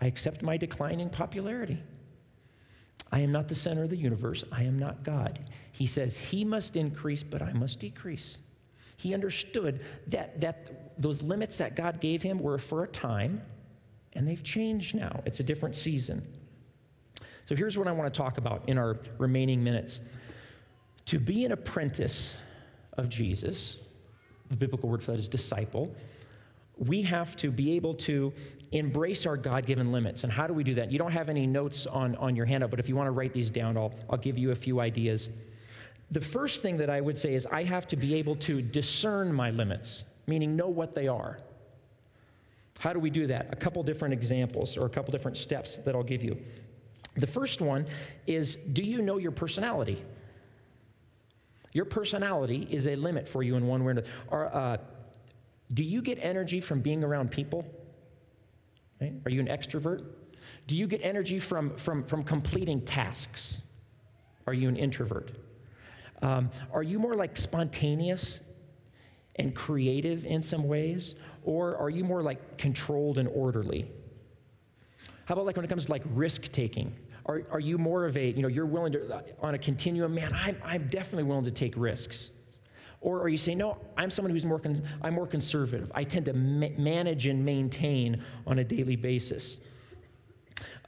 I 0.00 0.06
accept 0.06 0.42
my 0.42 0.56
declining 0.56 1.10
popularity. 1.10 1.82
I 3.10 3.20
am 3.20 3.32
not 3.32 3.48
the 3.48 3.54
center 3.54 3.84
of 3.84 3.90
the 3.90 3.96
universe. 3.96 4.44
I 4.52 4.64
am 4.64 4.78
not 4.78 5.02
God. 5.02 5.38
He 5.72 5.86
says, 5.86 6.18
He 6.18 6.44
must 6.44 6.76
increase, 6.76 7.22
but 7.22 7.40
I 7.40 7.52
must 7.52 7.80
decrease. 7.80 8.38
He 8.96 9.14
understood 9.14 9.80
that, 10.08 10.40
that 10.40 11.00
those 11.00 11.22
limits 11.22 11.56
that 11.56 11.76
God 11.76 12.00
gave 12.00 12.22
him 12.22 12.38
were 12.40 12.58
for 12.58 12.82
a 12.84 12.88
time, 12.88 13.40
and 14.14 14.26
they've 14.26 14.42
changed 14.42 14.94
now. 14.96 15.22
It's 15.24 15.40
a 15.40 15.44
different 15.44 15.76
season. 15.76 16.26
So 17.44 17.54
here's 17.54 17.78
what 17.78 17.86
I 17.86 17.92
want 17.92 18.12
to 18.12 18.18
talk 18.18 18.36
about 18.36 18.68
in 18.68 18.76
our 18.76 18.98
remaining 19.16 19.62
minutes. 19.62 20.00
To 21.06 21.18
be 21.18 21.44
an 21.44 21.52
apprentice 21.52 22.36
of 22.94 23.08
Jesus, 23.08 23.78
the 24.48 24.56
biblical 24.56 24.88
word 24.88 25.02
for 25.02 25.12
that 25.12 25.18
is 25.18 25.28
disciple. 25.28 25.94
We 26.76 27.02
have 27.02 27.36
to 27.36 27.50
be 27.50 27.72
able 27.72 27.94
to 27.94 28.32
embrace 28.70 29.26
our 29.26 29.36
God 29.36 29.66
given 29.66 29.90
limits. 29.90 30.24
And 30.24 30.32
how 30.32 30.46
do 30.46 30.54
we 30.54 30.62
do 30.62 30.74
that? 30.74 30.92
You 30.92 30.98
don't 30.98 31.12
have 31.12 31.28
any 31.28 31.46
notes 31.46 31.86
on, 31.86 32.14
on 32.16 32.36
your 32.36 32.46
handout, 32.46 32.70
but 32.70 32.78
if 32.78 32.88
you 32.88 32.94
want 32.94 33.08
to 33.08 33.12
write 33.12 33.32
these 33.32 33.50
down, 33.50 33.76
I'll, 33.76 33.92
I'll 34.08 34.18
give 34.18 34.38
you 34.38 34.52
a 34.52 34.54
few 34.54 34.80
ideas. 34.80 35.30
The 36.10 36.20
first 36.20 36.62
thing 36.62 36.76
that 36.78 36.88
I 36.88 37.00
would 37.00 37.18
say 37.18 37.34
is 37.34 37.46
I 37.46 37.64
have 37.64 37.86
to 37.88 37.96
be 37.96 38.14
able 38.14 38.36
to 38.36 38.62
discern 38.62 39.32
my 39.32 39.50
limits, 39.50 40.04
meaning 40.26 40.56
know 40.56 40.68
what 40.68 40.94
they 40.94 41.08
are. 41.08 41.38
How 42.78 42.92
do 42.92 43.00
we 43.00 43.10
do 43.10 43.26
that? 43.26 43.48
A 43.52 43.56
couple 43.56 43.82
different 43.82 44.14
examples 44.14 44.76
or 44.76 44.86
a 44.86 44.88
couple 44.88 45.10
different 45.10 45.36
steps 45.36 45.76
that 45.76 45.94
I'll 45.94 46.04
give 46.04 46.22
you. 46.22 46.38
The 47.16 47.26
first 47.26 47.60
one 47.60 47.86
is 48.26 48.54
do 48.54 48.82
you 48.82 49.02
know 49.02 49.18
your 49.18 49.32
personality? 49.32 50.02
Your 51.78 51.84
personality 51.84 52.66
is 52.72 52.88
a 52.88 52.96
limit 52.96 53.28
for 53.28 53.44
you 53.44 53.54
in 53.54 53.64
one 53.68 53.84
way 53.84 53.90
or 53.90 53.90
another. 53.92 54.08
Uh, 54.52 54.76
do 55.72 55.84
you 55.84 56.02
get 56.02 56.18
energy 56.20 56.60
from 56.60 56.80
being 56.80 57.04
around 57.04 57.30
people? 57.30 57.64
Right? 59.00 59.12
Are 59.24 59.30
you 59.30 59.38
an 59.38 59.46
extrovert? 59.46 60.04
Do 60.66 60.76
you 60.76 60.88
get 60.88 61.02
energy 61.04 61.38
from, 61.38 61.76
from, 61.76 62.02
from 62.02 62.24
completing 62.24 62.80
tasks? 62.80 63.62
Are 64.48 64.54
you 64.54 64.68
an 64.68 64.74
introvert? 64.74 65.30
Um, 66.20 66.50
are 66.72 66.82
you 66.82 66.98
more 66.98 67.14
like 67.14 67.36
spontaneous 67.36 68.40
and 69.36 69.54
creative 69.54 70.24
in 70.24 70.42
some 70.42 70.64
ways? 70.64 71.14
Or 71.44 71.76
are 71.76 71.90
you 71.90 72.02
more 72.02 72.24
like 72.24 72.58
controlled 72.58 73.18
and 73.18 73.28
orderly? 73.28 73.88
How 75.26 75.34
about 75.34 75.46
like 75.46 75.54
when 75.54 75.64
it 75.64 75.68
comes 75.68 75.86
to 75.86 75.92
like 75.92 76.02
risk 76.06 76.50
taking? 76.50 76.92
Are, 77.28 77.42
are 77.50 77.60
you 77.60 77.76
more 77.76 78.06
of 78.06 78.16
a, 78.16 78.30
you 78.30 78.40
know, 78.40 78.48
you're 78.48 78.66
willing 78.66 78.92
to, 78.92 79.22
on 79.40 79.54
a 79.54 79.58
continuum, 79.58 80.14
man, 80.14 80.32
I'm, 80.34 80.56
I'm 80.64 80.88
definitely 80.88 81.24
willing 81.24 81.44
to 81.44 81.50
take 81.50 81.74
risks. 81.76 82.30
Or 83.02 83.20
are 83.20 83.28
you 83.28 83.36
saying, 83.36 83.58
no, 83.58 83.76
I'm 83.98 84.10
someone 84.10 84.32
who's 84.32 84.46
more, 84.46 84.58
con- 84.58 84.82
I'm 85.02 85.14
more 85.14 85.26
conservative. 85.26 85.92
I 85.94 86.04
tend 86.04 86.24
to 86.24 86.32
ma- 86.32 86.70
manage 86.78 87.26
and 87.26 87.44
maintain 87.44 88.24
on 88.46 88.58
a 88.60 88.64
daily 88.64 88.96
basis. 88.96 89.58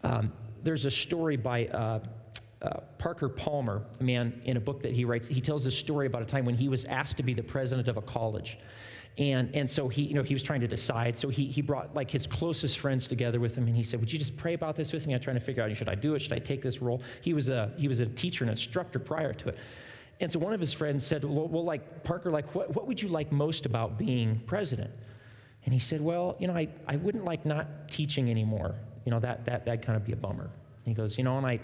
Um, 0.02 0.32
there's 0.62 0.86
a 0.86 0.90
story 0.90 1.36
by 1.36 1.66
uh, 1.66 2.00
uh, 2.62 2.80
Parker 2.96 3.28
Palmer, 3.28 3.84
a 4.00 4.02
man 4.02 4.40
in 4.44 4.56
a 4.56 4.60
book 4.60 4.82
that 4.82 4.92
he 4.92 5.04
writes. 5.04 5.28
He 5.28 5.42
tells 5.42 5.66
a 5.66 5.70
story 5.70 6.06
about 6.06 6.22
a 6.22 6.26
time 6.26 6.46
when 6.46 6.56
he 6.56 6.70
was 6.70 6.86
asked 6.86 7.18
to 7.18 7.22
be 7.22 7.34
the 7.34 7.42
president 7.42 7.86
of 7.86 7.98
a 7.98 8.02
college. 8.02 8.58
And, 9.18 9.54
and 9.54 9.68
so 9.68 9.88
he, 9.88 10.02
you 10.02 10.14
know, 10.14 10.22
he 10.22 10.34
was 10.34 10.42
trying 10.42 10.60
to 10.60 10.68
decide. 10.68 11.16
So 11.16 11.28
he, 11.28 11.46
he 11.46 11.62
brought 11.62 11.94
like 11.94 12.10
his 12.10 12.26
closest 12.26 12.78
friends 12.78 13.06
together 13.06 13.40
with 13.40 13.54
him 13.54 13.66
and 13.66 13.76
he 13.76 13.82
said, 13.82 14.00
would 14.00 14.12
you 14.12 14.18
just 14.18 14.36
pray 14.36 14.54
about 14.54 14.76
this 14.76 14.92
with 14.92 15.06
me? 15.06 15.14
I'm 15.14 15.20
trying 15.20 15.38
to 15.38 15.44
figure 15.44 15.62
out, 15.62 15.76
should 15.76 15.88
I 15.88 15.94
do 15.94 16.14
it? 16.14 16.20
Should 16.20 16.32
I 16.32 16.38
take 16.38 16.62
this 16.62 16.80
role? 16.80 17.02
He 17.20 17.34
was 17.34 17.48
a, 17.48 17.72
he 17.76 17.88
was 17.88 18.00
a 18.00 18.06
teacher 18.06 18.44
and 18.44 18.50
instructor 18.50 18.98
prior 18.98 19.32
to 19.34 19.50
it. 19.50 19.58
And 20.20 20.30
so 20.30 20.38
one 20.38 20.52
of 20.52 20.60
his 20.60 20.72
friends 20.72 21.04
said, 21.04 21.24
well, 21.24 21.48
well 21.48 21.64
like, 21.64 22.04
Parker, 22.04 22.30
like, 22.30 22.54
what, 22.54 22.74
what 22.74 22.86
would 22.86 23.00
you 23.00 23.08
like 23.08 23.32
most 23.32 23.66
about 23.66 23.98
being 23.98 24.38
president? 24.40 24.90
And 25.64 25.74
he 25.74 25.80
said, 25.80 26.00
well, 26.00 26.36
you 26.38 26.46
know, 26.46 26.54
I, 26.54 26.68
I 26.86 26.96
wouldn't 26.96 27.24
like 27.24 27.44
not 27.44 27.88
teaching 27.88 28.30
anymore. 28.30 28.74
You 29.04 29.10
know, 29.10 29.20
that, 29.20 29.44
that, 29.46 29.64
that'd 29.64 29.82
kind 29.82 29.96
of 29.96 30.04
be 30.04 30.12
a 30.12 30.16
bummer. 30.16 30.44
And 30.44 30.86
he 30.86 30.94
goes, 30.94 31.18
you 31.18 31.24
know, 31.24 31.36
and 31.36 31.46
I, 31.46 31.60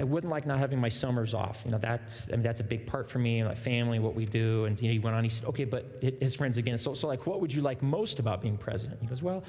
I 0.00 0.02
wouldn't 0.02 0.30
like 0.30 0.46
not 0.46 0.58
having 0.58 0.80
my 0.80 0.88
summers 0.88 1.34
off. 1.34 1.60
You 1.66 1.72
know, 1.72 1.78
that's, 1.78 2.30
I 2.30 2.32
mean, 2.32 2.42
that's 2.42 2.60
a 2.60 2.64
big 2.64 2.86
part 2.86 3.10
for 3.10 3.18
me 3.18 3.40
and 3.40 3.46
my 3.46 3.54
family, 3.54 3.98
what 3.98 4.14
we 4.14 4.24
do. 4.24 4.64
And 4.64 4.80
you 4.80 4.88
know, 4.88 4.92
he 4.94 4.98
went 4.98 5.14
on, 5.14 5.22
he 5.22 5.28
said, 5.28 5.44
okay, 5.48 5.64
but 5.66 6.02
his 6.20 6.34
friends 6.34 6.56
again, 6.56 6.78
so, 6.78 6.94
so 6.94 7.06
like, 7.06 7.26
what 7.26 7.42
would 7.42 7.52
you 7.52 7.60
like 7.60 7.82
most 7.82 8.18
about 8.18 8.40
being 8.40 8.56
president? 8.56 9.02
He 9.02 9.06
goes, 9.06 9.20
well, 9.20 9.44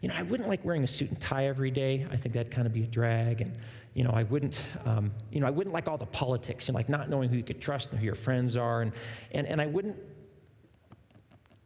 you 0.00 0.08
know, 0.08 0.14
I 0.14 0.22
wouldn't 0.22 0.48
like 0.48 0.64
wearing 0.64 0.84
a 0.84 0.86
suit 0.86 1.08
and 1.08 1.20
tie 1.20 1.48
every 1.48 1.72
day. 1.72 2.06
I 2.08 2.16
think 2.16 2.36
that'd 2.36 2.52
kind 2.52 2.68
of 2.68 2.72
be 2.72 2.84
a 2.84 2.86
drag. 2.86 3.40
And, 3.40 3.58
you 3.94 4.04
know, 4.04 4.12
I 4.12 4.22
wouldn't, 4.22 4.64
um, 4.84 5.10
you 5.32 5.40
know, 5.40 5.48
I 5.48 5.50
wouldn't 5.50 5.74
like 5.74 5.88
all 5.88 5.98
the 5.98 6.06
politics 6.06 6.68
and 6.68 6.76
like 6.76 6.88
not 6.88 7.10
knowing 7.10 7.28
who 7.28 7.36
you 7.36 7.42
could 7.42 7.60
trust 7.60 7.90
and 7.90 7.98
who 7.98 8.04
your 8.04 8.14
friends 8.14 8.56
are. 8.56 8.82
And, 8.82 8.92
and, 9.32 9.44
and 9.44 9.60
I 9.60 9.66
wouldn't, 9.66 9.96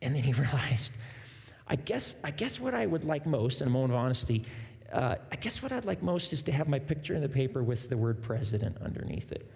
and 0.01 0.17
then 0.17 0.23
he 0.23 0.33
realized, 0.45 0.93
I 1.69 1.77
guess, 1.77 2.17
I 2.25 2.31
guess 2.31 2.59
what 2.59 2.75
I 2.75 2.87
would 2.87 3.05
like 3.05 3.27
most, 3.27 3.61
in 3.61 3.67
a 3.67 3.71
moment 3.71 3.93
of 3.93 3.99
honesty, 3.99 4.47
uh, 4.95 5.17
I 5.33 5.37
guess 5.37 5.61
what 5.61 5.73
I'd 5.73 5.85
like 5.85 6.03
most 6.03 6.33
is 6.33 6.43
to 6.45 6.53
have 6.53 6.69
my 6.69 6.79
picture 6.79 7.15
in 7.15 7.21
the 7.21 7.29
paper 7.29 7.63
with 7.63 7.89
the 7.89 7.97
word 7.97 8.23
president 8.23 8.79
underneath 8.81 9.33
it. 9.33 9.51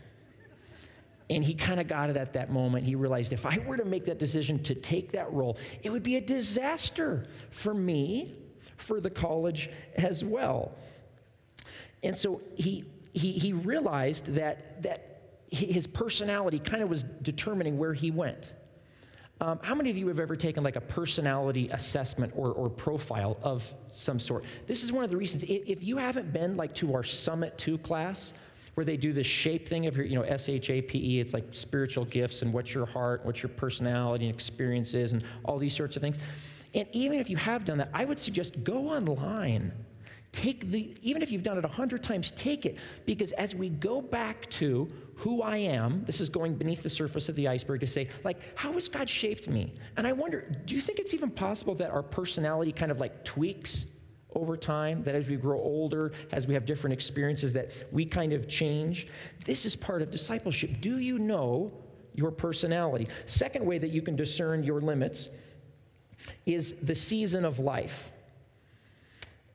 And 1.31 1.44
he 1.44 1.55
kind 1.55 1.79
of 1.79 1.87
got 1.87 2.11
it 2.11 2.16
at 2.16 2.33
that 2.33 2.51
moment. 2.51 2.85
He 2.85 2.96
realized 2.96 3.33
if 3.33 3.46
I 3.46 3.59
were 3.59 3.77
to 3.77 3.85
make 3.85 4.05
that 4.07 4.18
decision 4.18 4.61
to 4.64 4.74
take 4.74 5.12
that 5.12 5.33
role, 5.33 5.57
it 5.83 5.90
would 5.90 6.03
be 6.03 6.16
a 6.16 6.20
disaster 6.20 7.27
for 7.51 7.72
me, 7.72 8.35
for 8.77 9.01
the 9.01 9.11
college 9.11 9.70
as 9.96 10.24
well. 10.24 10.72
And 12.03 12.16
so 12.16 12.40
he, 12.57 12.85
he, 13.12 13.33
he 13.33 13.53
realized 13.53 14.35
that, 14.35 14.83
that 14.83 15.20
his 15.51 15.87
personality 15.87 16.59
kind 16.59 16.83
of 16.83 16.88
was 16.88 17.05
determining 17.22 17.79
where 17.79 17.94
he 17.94 18.11
went. 18.11 18.53
Um, 19.40 19.61
how 19.62 19.74
many 19.74 19.90
of 19.90 19.96
you 19.96 20.09
have 20.09 20.18
ever 20.18 20.35
taken 20.35 20.64
like 20.64 20.77
a 20.77 20.81
personality 20.81 21.68
assessment 21.72 22.33
or, 22.35 22.51
or 22.53 22.68
profile 22.68 23.37
of 23.42 23.72
some 23.92 24.18
sort? 24.18 24.44
This 24.66 24.83
is 24.83 24.92
one 24.92 25.05
of 25.05 25.11
the 25.11 25.16
reasons. 25.16 25.44
If, 25.44 25.83
you 25.83 25.96
haven't 25.96 26.33
been 26.33 26.57
like 26.57 26.74
to 26.77 26.94
our 26.94 27.05
Summit 27.05 27.57
2 27.57 27.79
class, 27.79 28.35
where 28.74 28.85
they 28.85 28.96
do 28.96 29.12
this 29.12 29.27
shape 29.27 29.68
thing 29.68 29.87
of 29.87 29.96
your, 29.96 30.07
you 30.07 30.16
know, 30.16 30.22
S 30.22 30.48
H 30.48 30.70
A 30.70 30.83
P 30.83 31.16
E, 31.16 31.20
it's 31.20 31.33
like 31.33 31.44
spiritual 31.51 32.05
gifts 32.05 32.42
and 32.42 32.53
what's 32.53 32.74
your 32.74 32.87
heart, 32.87 33.24
what's 33.24 33.42
your 33.42 33.51
personality 33.51 34.27
and 34.27 34.35
experiences, 34.35 35.12
and 35.12 35.24
all 35.44 35.59
these 35.59 35.74
sorts 35.74 35.96
of 35.96 36.03
things. 36.03 36.18
And 36.74 36.87
even 36.92 37.18
if 37.18 37.31
you 37.31 37.37
have 37.37 37.64
done 37.64 37.79
that, 37.79 37.90
I 37.94 38.05
would 38.05 38.18
suggest 38.18 38.62
go 38.64 38.88
online 38.88 39.72
Take 40.32 40.70
the, 40.70 40.94
even 41.02 41.22
if 41.22 41.32
you've 41.32 41.42
done 41.42 41.58
it 41.58 41.64
a 41.64 41.68
hundred 41.68 42.02
times, 42.02 42.30
take 42.32 42.66
it. 42.66 42.76
Because 43.06 43.32
as 43.32 43.54
we 43.54 43.70
go 43.70 44.00
back 44.00 44.48
to 44.50 44.86
who 45.14 45.42
I 45.42 45.56
am, 45.56 46.04
this 46.04 46.20
is 46.20 46.28
going 46.28 46.54
beneath 46.54 46.82
the 46.82 46.88
surface 46.88 47.28
of 47.28 47.34
the 47.34 47.48
iceberg 47.48 47.80
to 47.80 47.86
say, 47.86 48.08
like, 48.24 48.56
how 48.56 48.72
has 48.74 48.88
God 48.88 49.08
shaped 49.08 49.48
me? 49.48 49.74
And 49.96 50.06
I 50.06 50.12
wonder, 50.12 50.42
do 50.66 50.74
you 50.74 50.80
think 50.80 50.98
it's 50.98 51.14
even 51.14 51.30
possible 51.30 51.74
that 51.76 51.90
our 51.90 52.02
personality 52.02 52.72
kind 52.72 52.92
of 52.92 53.00
like 53.00 53.24
tweaks 53.24 53.86
over 54.34 54.56
time? 54.56 55.02
That 55.02 55.14
as 55.14 55.28
we 55.28 55.36
grow 55.36 55.60
older, 55.60 56.12
as 56.30 56.46
we 56.46 56.54
have 56.54 56.66
different 56.66 56.92
experiences, 56.92 57.52
that 57.54 57.72
we 57.90 58.04
kind 58.04 58.32
of 58.32 58.48
change? 58.48 59.08
This 59.44 59.64
is 59.64 59.74
part 59.74 60.02
of 60.02 60.10
discipleship. 60.10 60.80
Do 60.80 60.98
you 60.98 61.18
know 61.18 61.72
your 62.14 62.30
personality? 62.30 63.08
Second 63.24 63.64
way 63.64 63.78
that 63.78 63.90
you 63.90 64.02
can 64.02 64.14
discern 64.14 64.62
your 64.62 64.80
limits 64.80 65.30
is 66.44 66.74
the 66.80 66.94
season 66.94 67.44
of 67.44 67.58
life. 67.58 68.12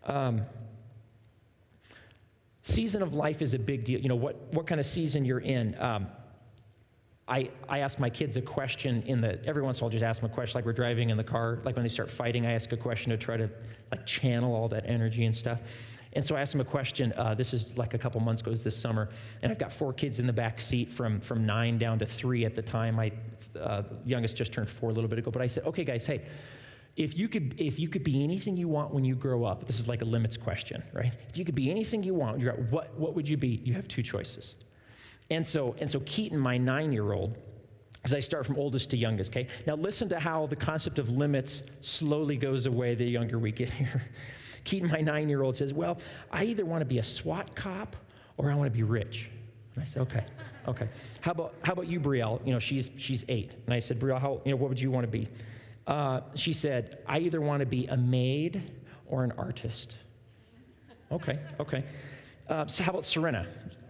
Um, 0.06 0.42
season 2.62 3.02
of 3.02 3.14
life 3.14 3.42
is 3.42 3.54
a 3.54 3.60
big 3.60 3.84
deal. 3.84 4.00
You 4.00 4.10
know, 4.10 4.16
what, 4.16 4.36
what 4.54 4.68
kind 4.68 4.80
of 4.80 4.86
season 4.86 5.26
you're 5.26 5.40
in. 5.40 5.80
Um, 5.80 6.08
I, 7.28 7.50
I 7.70 7.80
ask 7.80 8.00
my 8.00 8.10
kids 8.10 8.36
a 8.36 8.42
question 8.42 9.02
in 9.06 9.22
the, 9.22 9.40
every 9.48 9.62
once 9.62 9.78
in 9.78 9.82
a 9.82 9.86
while, 9.86 9.88
I'll 9.88 9.92
just 9.94 10.04
ask 10.04 10.22
them 10.22 10.30
a 10.30 10.34
question 10.34 10.58
like 10.58 10.66
we're 10.66 10.74
driving 10.74 11.10
in 11.10 11.16
the 11.16 11.24
car. 11.24 11.60
Like 11.64 11.76
when 11.76 11.84
they 11.84 11.90
start 11.90 12.10
fighting, 12.10 12.46
I 12.46 12.52
ask 12.52 12.72
a 12.74 12.78
question 12.78 13.12
to 13.12 13.18
try 13.18 13.38
to 13.38 13.50
like 13.92 14.06
channel 14.06 14.54
all 14.54 14.68
that 14.70 14.84
energy 14.88 15.24
and 15.26 15.34
stuff. 15.34 15.62
And 16.14 16.24
so 16.24 16.36
I 16.36 16.42
asked 16.42 16.52
them 16.52 16.62
a 16.62 16.66
question. 16.66 17.14
Uh, 17.18 17.34
this 17.34 17.54
is 17.54 17.78
like 17.78 17.94
a 17.94 17.98
couple 17.98 18.20
months 18.20 18.42
ago, 18.42 18.54
this 18.54 18.76
summer. 18.78 19.10
And 19.42 19.52
I've 19.52 19.58
got 19.58 19.72
four 19.72 19.94
kids 19.94 20.20
in 20.20 20.28
the 20.28 20.34
back 20.34 20.60
seat 20.60 20.92
from, 20.92 21.20
from 21.20 21.46
nine 21.46 21.78
down 21.78 21.98
to 22.00 22.06
three 22.06 22.46
at 22.46 22.56
the 22.56 22.62
time. 22.62 22.96
My 22.96 23.12
uh, 23.60 23.84
youngest 24.06 24.36
just 24.36 24.54
turned 24.54 24.70
four 24.70 24.90
a 24.90 24.94
little 24.94 25.10
bit 25.10 25.18
ago. 25.18 25.32
But 25.32 25.42
I 25.42 25.48
said, 25.48 25.64
okay, 25.66 25.84
guys, 25.84 26.06
hey, 26.06 26.24
if 26.96 27.18
you 27.18 27.28
could 27.28 27.60
if 27.60 27.80
you 27.80 27.88
could 27.88 28.04
be 28.04 28.24
anything 28.24 28.56
you 28.56 28.68
want 28.68 28.94
when 28.94 29.04
you 29.04 29.16
grow 29.16 29.44
up 29.44 29.66
this 29.66 29.80
is 29.80 29.88
like 29.88 30.02
a 30.02 30.06
limits 30.06 30.38
question 30.38 30.84
right? 30.94 31.14
If 31.30 31.38
you 31.38 31.46
could 31.46 31.56
be 31.56 31.72
anything 31.72 32.04
you 32.04 32.14
want 32.14 32.40
you're 32.40 32.52
at, 32.52 32.72
what 32.72 32.98
what 32.98 33.16
would 33.16 33.28
you 33.28 33.38
be? 33.38 33.62
You 33.64 33.74
have 33.74 33.88
two 33.88 34.04
choices. 34.04 34.56
And 35.32 35.46
so 35.46 35.76
and 35.80 35.90
so 35.90 36.00
keaton 36.02 36.38
my 36.38 36.58
nine 36.58 36.92
year 36.92 37.14
old 37.14 37.40
as 38.04 38.14
i 38.14 38.20
start 38.20 38.46
from 38.46 38.58
oldest 38.58 38.90
to 38.92 38.98
youngest 38.98 39.32
okay? 39.32 39.48
Now 39.66 39.76
listen 39.76 40.08
to 40.10 40.20
how 40.20 40.46
the 40.48 40.56
concept 40.56 41.00
of 41.00 41.10
limits 41.10 41.64
slowly 41.82 42.38
goes 42.38 42.66
away 42.66 42.96
the 42.96 43.06
younger 43.06 43.40
we 43.40 43.52
get 43.52 43.70
here. 43.72 44.02
Keaton 44.64 44.90
my 44.90 45.02
nine 45.02 45.28
year 45.30 45.42
old 45.42 45.58
says 45.58 45.74
well 45.74 45.98
i 46.32 46.44
either 46.44 46.66
want 46.66 46.82
to 46.82 46.86
be 46.86 47.00
a 47.00 47.04
swat 47.04 47.56
cop 47.56 47.96
or 48.38 48.52
i 48.52 48.56
want 48.56 48.72
to 48.72 48.78
be 48.78 48.84
rich. 48.84 49.30
And 49.74 49.82
i 49.82 49.86
said 49.86 50.04
okay 50.04 50.26
okay. 50.68 50.88
How 51.22 51.32
about 51.32 51.56
how 51.64 51.74
about 51.74 51.88
you 51.88 52.00
brielle? 52.00 52.46
You 52.46 52.54
know 52.54 52.60
she's 52.60 52.92
she's 52.98 53.26
eight. 53.30 53.52
And 53.66 53.74
i 53.74 53.80
said 53.80 54.00
brielle 54.00 54.22
how 54.22 54.42
you 54.46 54.52
know 54.52 54.58
what 54.58 54.70
would 54.70 54.80
you 54.80 54.92
want 54.92 55.06
to 55.06 55.12
be 55.12 55.28
uh, 55.88 56.22
she 56.36 56.54
said, 56.54 57.00
I 57.08 57.20
either 57.20 57.42
want 57.42 57.60
to 57.60 57.66
be 57.66 57.88
a 57.88 57.98
maid 57.98 58.72
or 59.08 59.24
an 59.24 59.34
artist. 59.38 59.98
Okay, 61.12 61.40
okay. 61.60 61.84
Uh, 62.50 62.66
so, 62.68 62.84
how 62.84 62.92
about 62.92 63.06
Serena? 63.06 63.48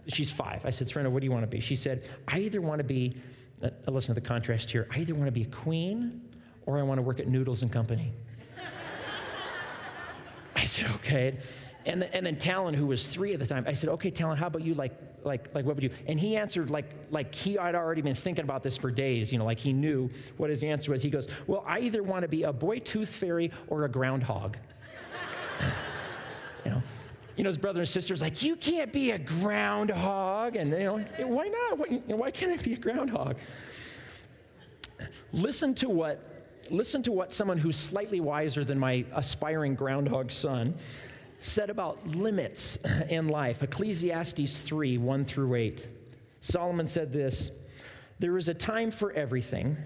She's 0.08 0.30
five. 0.30 0.66
I 0.66 0.70
said, 0.70 0.88
Serena, 0.88 1.08
what 1.08 1.20
do 1.20 1.24
you 1.24 1.32
want 1.32 1.44
to 1.44 1.48
be? 1.48 1.60
She 1.60 1.76
said, 1.76 2.08
I 2.28 2.40
either 2.40 2.60
want 2.60 2.78
to 2.78 2.84
be, 2.84 3.16
uh, 3.62 3.70
listen 3.86 4.14
to 4.14 4.20
the 4.20 4.26
contrast 4.26 4.70
here, 4.70 4.86
I 4.90 4.98
either 4.98 5.14
want 5.14 5.26
to 5.26 5.32
be 5.32 5.42
a 5.42 5.46
queen 5.46 6.20
or 6.66 6.78
I 6.78 6.82
want 6.82 6.98
to 6.98 7.02
work 7.02 7.20
at 7.20 7.28
Noodles 7.28 7.62
and 7.62 7.72
Company. 7.72 8.12
I 10.56 10.64
said, 10.64 10.90
okay. 10.96 11.38
And, 11.86 12.02
the, 12.02 12.14
and 12.14 12.24
then 12.24 12.36
Talon, 12.36 12.74
who 12.74 12.86
was 12.86 13.06
three 13.06 13.34
at 13.34 13.40
the 13.40 13.46
time, 13.46 13.64
I 13.66 13.72
said, 13.72 13.90
okay, 13.90 14.10
Talon, 14.10 14.38
how 14.38 14.46
about 14.46 14.62
you? 14.62 14.74
Like, 14.74 14.92
like, 15.24 15.54
like, 15.54 15.64
what 15.64 15.74
would 15.74 15.84
you? 15.84 15.90
And 16.06 16.18
he 16.18 16.36
answered 16.36 16.70
like, 16.70 16.86
like 17.10 17.34
he 17.34 17.54
had 17.54 17.74
already 17.74 18.02
been 18.02 18.14
thinking 18.14 18.44
about 18.44 18.62
this 18.62 18.76
for 18.76 18.90
days. 18.90 19.32
You 19.32 19.38
know, 19.38 19.44
like 19.44 19.58
he 19.58 19.72
knew 19.72 20.10
what 20.36 20.50
his 20.50 20.62
answer 20.62 20.92
was. 20.92 21.02
He 21.02 21.10
goes, 21.10 21.28
well, 21.46 21.64
I 21.66 21.80
either 21.80 22.02
want 22.02 22.22
to 22.22 22.28
be 22.28 22.44
a 22.44 22.52
boy 22.52 22.78
tooth 22.78 23.08
fairy 23.08 23.50
or 23.68 23.84
a 23.84 23.88
groundhog. 23.88 24.56
you 26.64 26.70
know, 26.70 26.82
you 27.36 27.44
know, 27.44 27.48
his 27.48 27.58
brother 27.58 27.80
and 27.80 27.88
sister's 27.88 28.22
like, 28.22 28.42
you 28.42 28.56
can't 28.56 28.92
be 28.92 29.10
a 29.10 29.18
groundhog. 29.18 30.56
And, 30.56 30.70
you 30.70 30.78
know, 30.78 31.04
why 31.26 31.48
not? 31.48 31.78
Why, 31.78 31.86
why 32.06 32.30
can't 32.30 32.58
I 32.58 32.62
be 32.62 32.74
a 32.74 32.78
groundhog? 32.78 33.38
Listen 35.32 35.74
to 35.76 35.88
what, 35.88 36.26
listen 36.70 37.02
to 37.02 37.12
what 37.12 37.32
someone 37.32 37.58
who's 37.58 37.76
slightly 37.76 38.20
wiser 38.20 38.64
than 38.64 38.78
my 38.78 39.04
aspiring 39.14 39.74
groundhog 39.74 40.30
son 40.30 40.74
said 41.44 41.68
about 41.68 42.06
limits 42.06 42.78
in 43.10 43.28
life. 43.28 43.62
Ecclesiastes 43.62 44.60
3 44.60 44.98
1 44.98 45.24
through 45.24 45.54
8. 45.54 45.86
Solomon 46.40 46.86
said 46.86 47.12
this 47.12 47.50
There 48.18 48.38
is 48.38 48.48
a 48.48 48.54
time 48.54 48.90
for 48.90 49.12
everything 49.12 49.76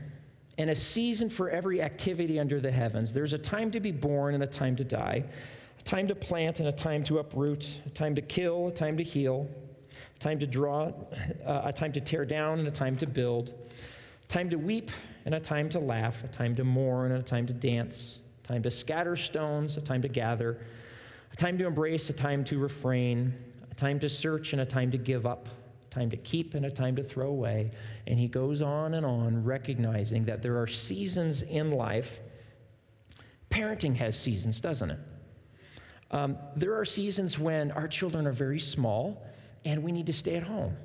and 0.56 0.70
a 0.70 0.74
season 0.74 1.28
for 1.28 1.50
every 1.50 1.82
activity 1.82 2.38
under 2.38 2.60
the 2.60 2.70
heavens. 2.70 3.12
There's 3.12 3.32
a 3.32 3.38
time 3.38 3.70
to 3.72 3.80
be 3.80 3.90
born 3.90 4.34
and 4.34 4.42
a 4.42 4.46
time 4.46 4.76
to 4.76 4.84
die, 4.84 5.24
a 5.78 5.82
time 5.82 6.06
to 6.08 6.14
plant 6.14 6.60
and 6.60 6.68
a 6.68 6.72
time 6.72 7.02
to 7.04 7.18
uproot, 7.18 7.80
a 7.86 7.90
time 7.90 8.14
to 8.14 8.22
kill, 8.22 8.68
a 8.68 8.72
time 8.72 8.96
to 8.96 9.02
heal, 9.02 9.48
a 10.14 10.18
time 10.20 10.38
to 10.38 10.46
draw, 10.46 10.92
uh, 11.44 11.62
a 11.64 11.72
time 11.72 11.92
to 11.92 12.00
tear 12.00 12.24
down 12.24 12.60
and 12.60 12.68
a 12.68 12.72
time 12.72 12.94
to 12.96 13.06
build, 13.06 13.48
a 13.48 14.28
time 14.28 14.48
to 14.50 14.56
weep 14.56 14.92
and 15.24 15.34
a 15.34 15.40
time 15.40 15.68
to 15.70 15.80
laugh, 15.80 16.22
a 16.22 16.28
time 16.28 16.54
to 16.54 16.62
mourn 16.62 17.10
and 17.10 17.20
a 17.20 17.26
time 17.26 17.46
to 17.48 17.52
dance, 17.52 18.20
time 18.44 18.62
to 18.62 18.70
scatter 18.70 19.16
stones, 19.16 19.76
a 19.76 19.80
time 19.80 20.02
to 20.02 20.08
gather 20.08 20.58
time 21.38 21.56
to 21.56 21.66
embrace, 21.66 22.10
a 22.10 22.12
time 22.12 22.42
to 22.44 22.58
refrain, 22.58 23.32
a 23.70 23.74
time 23.76 23.98
to 24.00 24.08
search, 24.08 24.52
and 24.52 24.60
a 24.60 24.66
time 24.66 24.90
to 24.90 24.98
give 24.98 25.24
up, 25.24 25.48
a 25.90 25.94
time 25.94 26.10
to 26.10 26.16
keep, 26.16 26.54
and 26.54 26.66
a 26.66 26.70
time 26.70 26.96
to 26.96 27.02
throw 27.02 27.28
away. 27.28 27.70
And 28.08 28.18
he 28.18 28.26
goes 28.26 28.60
on 28.60 28.94
and 28.94 29.06
on, 29.06 29.44
recognizing 29.44 30.24
that 30.24 30.42
there 30.42 30.60
are 30.60 30.66
seasons 30.66 31.42
in 31.42 31.70
life. 31.70 32.20
Parenting 33.50 33.94
has 33.96 34.18
seasons, 34.18 34.60
doesn't 34.60 34.90
it? 34.90 34.98
Um, 36.10 36.36
there 36.56 36.74
are 36.74 36.84
seasons 36.84 37.38
when 37.38 37.70
our 37.70 37.86
children 37.86 38.26
are 38.26 38.32
very 38.32 38.58
small 38.58 39.24
and 39.64 39.82
we 39.82 39.92
need 39.92 40.06
to 40.06 40.12
stay 40.12 40.36
at 40.36 40.42
home, 40.42 40.76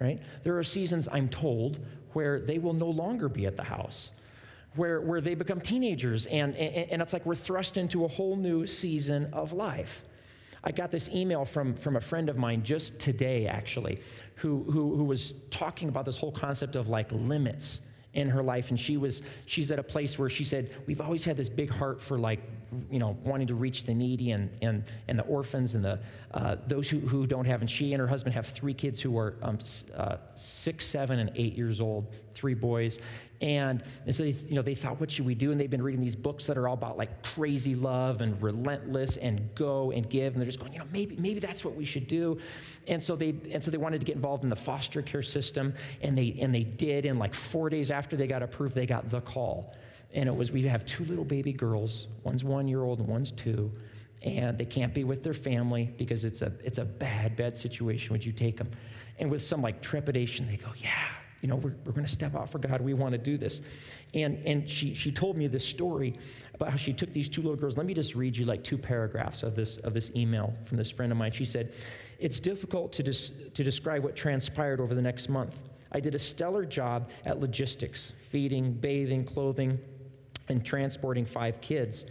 right? 0.00 0.20
There 0.42 0.58
are 0.58 0.64
seasons, 0.64 1.08
I'm 1.12 1.28
told, 1.28 1.84
where 2.14 2.40
they 2.40 2.58
will 2.58 2.72
no 2.72 2.88
longer 2.88 3.28
be 3.28 3.46
at 3.46 3.56
the 3.56 3.62
house 3.62 4.12
where, 4.76 5.00
where 5.00 5.20
they 5.20 5.34
become 5.34 5.60
teenagers, 5.60 6.26
and, 6.26 6.56
and, 6.56 6.90
and 6.90 7.02
it's 7.02 7.12
like 7.12 7.24
we're 7.24 7.34
thrust 7.34 7.76
into 7.76 8.04
a 8.04 8.08
whole 8.08 8.36
new 8.36 8.66
season 8.66 9.28
of 9.32 9.52
life. 9.52 10.04
I 10.64 10.72
got 10.72 10.90
this 10.90 11.10
email 11.10 11.44
from, 11.44 11.74
from 11.74 11.96
a 11.96 12.00
friend 12.00 12.28
of 12.28 12.36
mine 12.36 12.62
just 12.62 12.98
today, 12.98 13.46
actually, 13.46 13.98
who, 14.36 14.64
who, 14.64 14.96
who 14.96 15.04
was 15.04 15.34
talking 15.50 15.88
about 15.88 16.06
this 16.06 16.16
whole 16.16 16.32
concept 16.32 16.74
of 16.74 16.88
like 16.88 17.12
limits 17.12 17.82
in 18.14 18.30
her 18.30 18.42
life 18.42 18.70
and 18.70 18.78
she 18.78 18.96
was 18.96 19.22
she's 19.44 19.70
at 19.72 19.78
a 19.78 19.82
place 19.82 20.18
where 20.18 20.28
she 20.28 20.44
said 20.44 20.74
we've 20.86 21.00
always 21.00 21.24
had 21.24 21.36
this 21.36 21.48
big 21.48 21.68
heart 21.68 22.00
for 22.00 22.16
like 22.16 22.40
you 22.90 22.98
know 22.98 23.16
wanting 23.24 23.46
to 23.46 23.54
reach 23.54 23.84
the 23.84 23.92
needy 23.92 24.30
and 24.30 24.50
and 24.62 24.84
and 25.08 25.18
the 25.18 25.24
orphans 25.24 25.74
and 25.74 25.84
the 25.84 25.98
uh, 26.32 26.56
those 26.66 26.88
who, 26.88 27.00
who 27.00 27.26
don't 27.26 27.44
have 27.44 27.60
and 27.60 27.68
she 27.68 27.92
and 27.92 28.00
her 28.00 28.06
husband 28.06 28.34
have 28.34 28.46
three 28.46 28.74
kids 28.74 29.00
who 29.00 29.18
are 29.18 29.34
um, 29.42 29.58
uh, 29.96 30.16
six 30.36 30.86
seven 30.86 31.18
and 31.18 31.30
eight 31.34 31.54
years 31.56 31.80
old 31.80 32.16
three 32.34 32.54
boys 32.54 33.00
and, 33.44 33.84
and 34.06 34.14
so 34.14 34.22
they, 34.22 34.30
you 34.30 34.54
know, 34.54 34.62
they 34.62 34.74
thought, 34.74 34.98
what 34.98 35.10
should 35.10 35.26
we 35.26 35.34
do? 35.34 35.52
And 35.52 35.60
they've 35.60 35.68
been 35.68 35.82
reading 35.82 36.00
these 36.00 36.16
books 36.16 36.46
that 36.46 36.56
are 36.56 36.66
all 36.66 36.72
about 36.72 36.96
like 36.96 37.22
crazy 37.22 37.74
love 37.74 38.22
and 38.22 38.40
relentless 38.42 39.18
and 39.18 39.54
go 39.54 39.90
and 39.90 40.08
give. 40.08 40.32
And 40.32 40.40
they're 40.40 40.46
just 40.48 40.60
going, 40.60 40.72
you 40.72 40.78
know, 40.78 40.86
maybe, 40.94 41.14
maybe 41.16 41.40
that's 41.40 41.62
what 41.62 41.76
we 41.76 41.84
should 41.84 42.08
do. 42.08 42.38
And 42.88 43.02
so 43.04 43.16
they, 43.16 43.34
and 43.52 43.62
so 43.62 43.70
they 43.70 43.76
wanted 43.76 43.98
to 43.98 44.06
get 44.06 44.16
involved 44.16 44.44
in 44.44 44.48
the 44.48 44.56
foster 44.56 45.02
care 45.02 45.22
system. 45.22 45.74
And 46.00 46.16
they, 46.16 46.38
and 46.40 46.54
they 46.54 46.62
did. 46.62 47.04
And 47.04 47.18
like 47.18 47.34
four 47.34 47.68
days 47.68 47.90
after 47.90 48.16
they 48.16 48.26
got 48.26 48.42
approved, 48.42 48.74
they 48.74 48.86
got 48.86 49.10
the 49.10 49.20
call. 49.20 49.76
And 50.14 50.26
it 50.26 50.34
was, 50.34 50.50
we 50.50 50.62
have 50.62 50.86
two 50.86 51.04
little 51.04 51.24
baby 51.24 51.52
girls. 51.52 52.08
One's 52.22 52.44
one 52.44 52.66
year 52.66 52.82
old 52.82 53.00
and 53.00 53.08
one's 53.08 53.30
two 53.30 53.70
and 54.22 54.56
they 54.56 54.64
can't 54.64 54.94
be 54.94 55.04
with 55.04 55.22
their 55.22 55.34
family 55.34 55.92
because 55.98 56.24
it's 56.24 56.40
a, 56.40 56.50
it's 56.64 56.78
a 56.78 56.84
bad, 56.86 57.36
bad 57.36 57.54
situation. 57.58 58.10
Would 58.14 58.24
you 58.24 58.32
take 58.32 58.56
them? 58.56 58.70
And 59.18 59.30
with 59.30 59.42
some 59.42 59.60
like 59.60 59.82
trepidation, 59.82 60.46
they 60.48 60.56
go, 60.56 60.68
Yeah, 60.78 61.08
you 61.44 61.50
know, 61.50 61.56
we're, 61.56 61.74
we're 61.84 61.92
going 61.92 62.06
to 62.06 62.10
step 62.10 62.34
out 62.34 62.48
for 62.48 62.58
God. 62.58 62.80
We 62.80 62.94
want 62.94 63.12
to 63.12 63.18
do 63.18 63.36
this. 63.36 63.60
And, 64.14 64.38
and 64.46 64.66
she, 64.66 64.94
she 64.94 65.12
told 65.12 65.36
me 65.36 65.46
this 65.46 65.62
story 65.62 66.14
about 66.54 66.70
how 66.70 66.76
she 66.76 66.94
took 66.94 67.12
these 67.12 67.28
two 67.28 67.42
little 67.42 67.54
girls. 67.54 67.76
Let 67.76 67.84
me 67.84 67.92
just 67.92 68.14
read 68.14 68.34
you 68.34 68.46
like 68.46 68.64
two 68.64 68.78
paragraphs 68.78 69.42
of 69.42 69.54
this, 69.54 69.76
of 69.76 69.92
this 69.92 70.10
email 70.16 70.54
from 70.64 70.78
this 70.78 70.90
friend 70.90 71.12
of 71.12 71.18
mine. 71.18 71.32
She 71.32 71.44
said, 71.44 71.74
It's 72.18 72.40
difficult 72.40 72.94
to, 72.94 73.02
dis- 73.02 73.34
to 73.52 73.62
describe 73.62 74.02
what 74.02 74.16
transpired 74.16 74.80
over 74.80 74.94
the 74.94 75.02
next 75.02 75.28
month. 75.28 75.58
I 75.92 76.00
did 76.00 76.14
a 76.14 76.18
stellar 76.18 76.64
job 76.64 77.10
at 77.26 77.40
logistics, 77.40 78.14
feeding, 78.16 78.72
bathing, 78.72 79.26
clothing, 79.26 79.78
and 80.48 80.64
transporting 80.64 81.26
five 81.26 81.60
kids. 81.60 82.06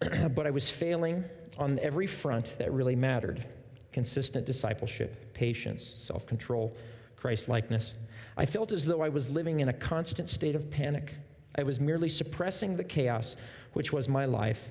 but 0.30 0.46
I 0.46 0.50
was 0.50 0.70
failing 0.70 1.24
on 1.58 1.80
every 1.80 2.06
front 2.06 2.56
that 2.58 2.72
really 2.72 2.94
mattered 2.94 3.44
consistent 3.92 4.46
discipleship, 4.46 5.34
patience, 5.34 5.96
self 5.98 6.24
control, 6.24 6.76
Christ 7.20 7.48
likeness. 7.48 7.96
I 8.36 8.46
felt 8.46 8.72
as 8.72 8.86
though 8.86 9.02
I 9.02 9.10
was 9.10 9.28
living 9.28 9.60
in 9.60 9.68
a 9.68 9.72
constant 9.72 10.28
state 10.28 10.54
of 10.54 10.70
panic. 10.70 11.14
I 11.56 11.62
was 11.62 11.78
merely 11.78 12.08
suppressing 12.08 12.76
the 12.76 12.84
chaos 12.84 13.36
which 13.74 13.92
was 13.92 14.08
my 14.08 14.24
life. 14.24 14.70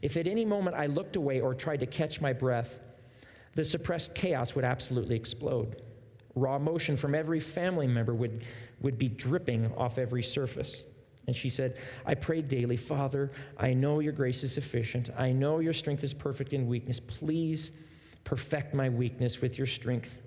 If 0.00 0.16
at 0.16 0.26
any 0.26 0.44
moment 0.44 0.76
I 0.76 0.86
looked 0.86 1.16
away 1.16 1.40
or 1.40 1.54
tried 1.54 1.80
to 1.80 1.86
catch 1.86 2.20
my 2.20 2.32
breath, 2.32 2.78
the 3.54 3.64
suppressed 3.64 4.14
chaos 4.14 4.54
would 4.54 4.64
absolutely 4.64 5.16
explode. 5.16 5.82
Raw 6.34 6.56
emotion 6.56 6.96
from 6.96 7.14
every 7.14 7.40
family 7.40 7.86
member 7.86 8.14
would, 8.14 8.44
would 8.80 8.98
be 8.98 9.08
dripping 9.08 9.72
off 9.76 9.98
every 9.98 10.22
surface. 10.22 10.84
And 11.26 11.36
she 11.36 11.50
said, 11.50 11.78
I 12.06 12.14
prayed 12.14 12.48
daily, 12.48 12.76
Father, 12.76 13.30
I 13.58 13.74
know 13.74 14.00
your 14.00 14.12
grace 14.12 14.42
is 14.42 14.54
sufficient. 14.54 15.10
I 15.16 15.30
know 15.32 15.58
your 15.58 15.72
strength 15.72 16.02
is 16.02 16.14
perfect 16.14 16.52
in 16.52 16.66
weakness. 16.66 16.98
Please 16.98 17.72
perfect 18.24 18.74
my 18.74 18.88
weakness 18.88 19.40
with 19.40 19.58
your 19.58 19.66
strength. 19.66 20.18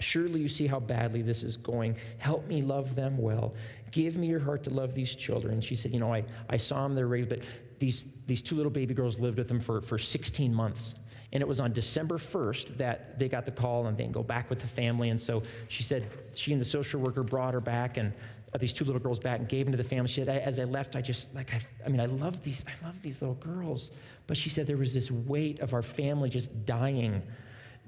Surely 0.00 0.40
you 0.40 0.48
see 0.48 0.66
how 0.66 0.80
badly 0.80 1.22
this 1.22 1.42
is 1.42 1.56
going. 1.56 1.96
Help 2.18 2.46
me 2.48 2.62
love 2.62 2.94
them 2.94 3.16
well. 3.16 3.54
Give 3.92 4.16
me 4.16 4.26
your 4.26 4.40
heart 4.40 4.64
to 4.64 4.70
love 4.70 4.92
these 4.92 5.14
children. 5.14 5.60
She 5.60 5.76
said, 5.76 5.92
You 5.92 6.00
know, 6.00 6.12
I, 6.12 6.24
I 6.48 6.56
saw 6.56 6.86
them, 6.88 6.98
raised, 6.98 7.28
but 7.28 7.40
these, 7.78 8.06
these 8.26 8.42
two 8.42 8.56
little 8.56 8.72
baby 8.72 8.94
girls 8.94 9.20
lived 9.20 9.38
with 9.38 9.48
them 9.48 9.60
for, 9.60 9.80
for 9.80 9.98
16 9.98 10.52
months. 10.52 10.94
And 11.32 11.40
it 11.40 11.48
was 11.48 11.60
on 11.60 11.72
December 11.72 12.16
1st 12.16 12.76
that 12.76 13.18
they 13.18 13.28
got 13.28 13.44
the 13.44 13.52
call 13.52 13.86
and 13.86 13.96
they 13.96 14.06
go 14.06 14.22
back 14.22 14.50
with 14.50 14.60
the 14.60 14.66
family. 14.66 15.10
And 15.10 15.20
so 15.20 15.42
she 15.68 15.82
said 15.82 16.08
she 16.34 16.52
and 16.52 16.60
the 16.60 16.64
social 16.66 17.00
worker 17.00 17.22
brought 17.22 17.54
her 17.54 17.60
back 17.60 17.96
and 17.96 18.12
uh, 18.52 18.58
these 18.58 18.72
two 18.72 18.84
little 18.84 19.00
girls 19.00 19.18
back 19.18 19.40
and 19.40 19.48
gave 19.48 19.66
them 19.66 19.72
to 19.72 19.76
the 19.76 19.88
family. 19.88 20.06
She 20.08 20.24
said, 20.24 20.28
as 20.28 20.58
I 20.60 20.64
left, 20.64 20.94
I 20.94 21.00
just, 21.00 21.34
like, 21.34 21.52
I, 21.52 21.60
I 21.84 21.88
mean, 21.88 22.00
I 22.00 22.06
love 22.06 22.42
these, 22.44 22.64
I 22.68 22.86
love 22.86 23.00
these 23.02 23.20
little 23.20 23.34
girls. 23.36 23.90
But 24.28 24.36
she 24.36 24.48
said 24.48 24.66
there 24.66 24.76
was 24.76 24.94
this 24.94 25.10
weight 25.10 25.60
of 25.60 25.74
our 25.74 25.82
family 25.82 26.30
just 26.30 26.64
dying 26.64 27.20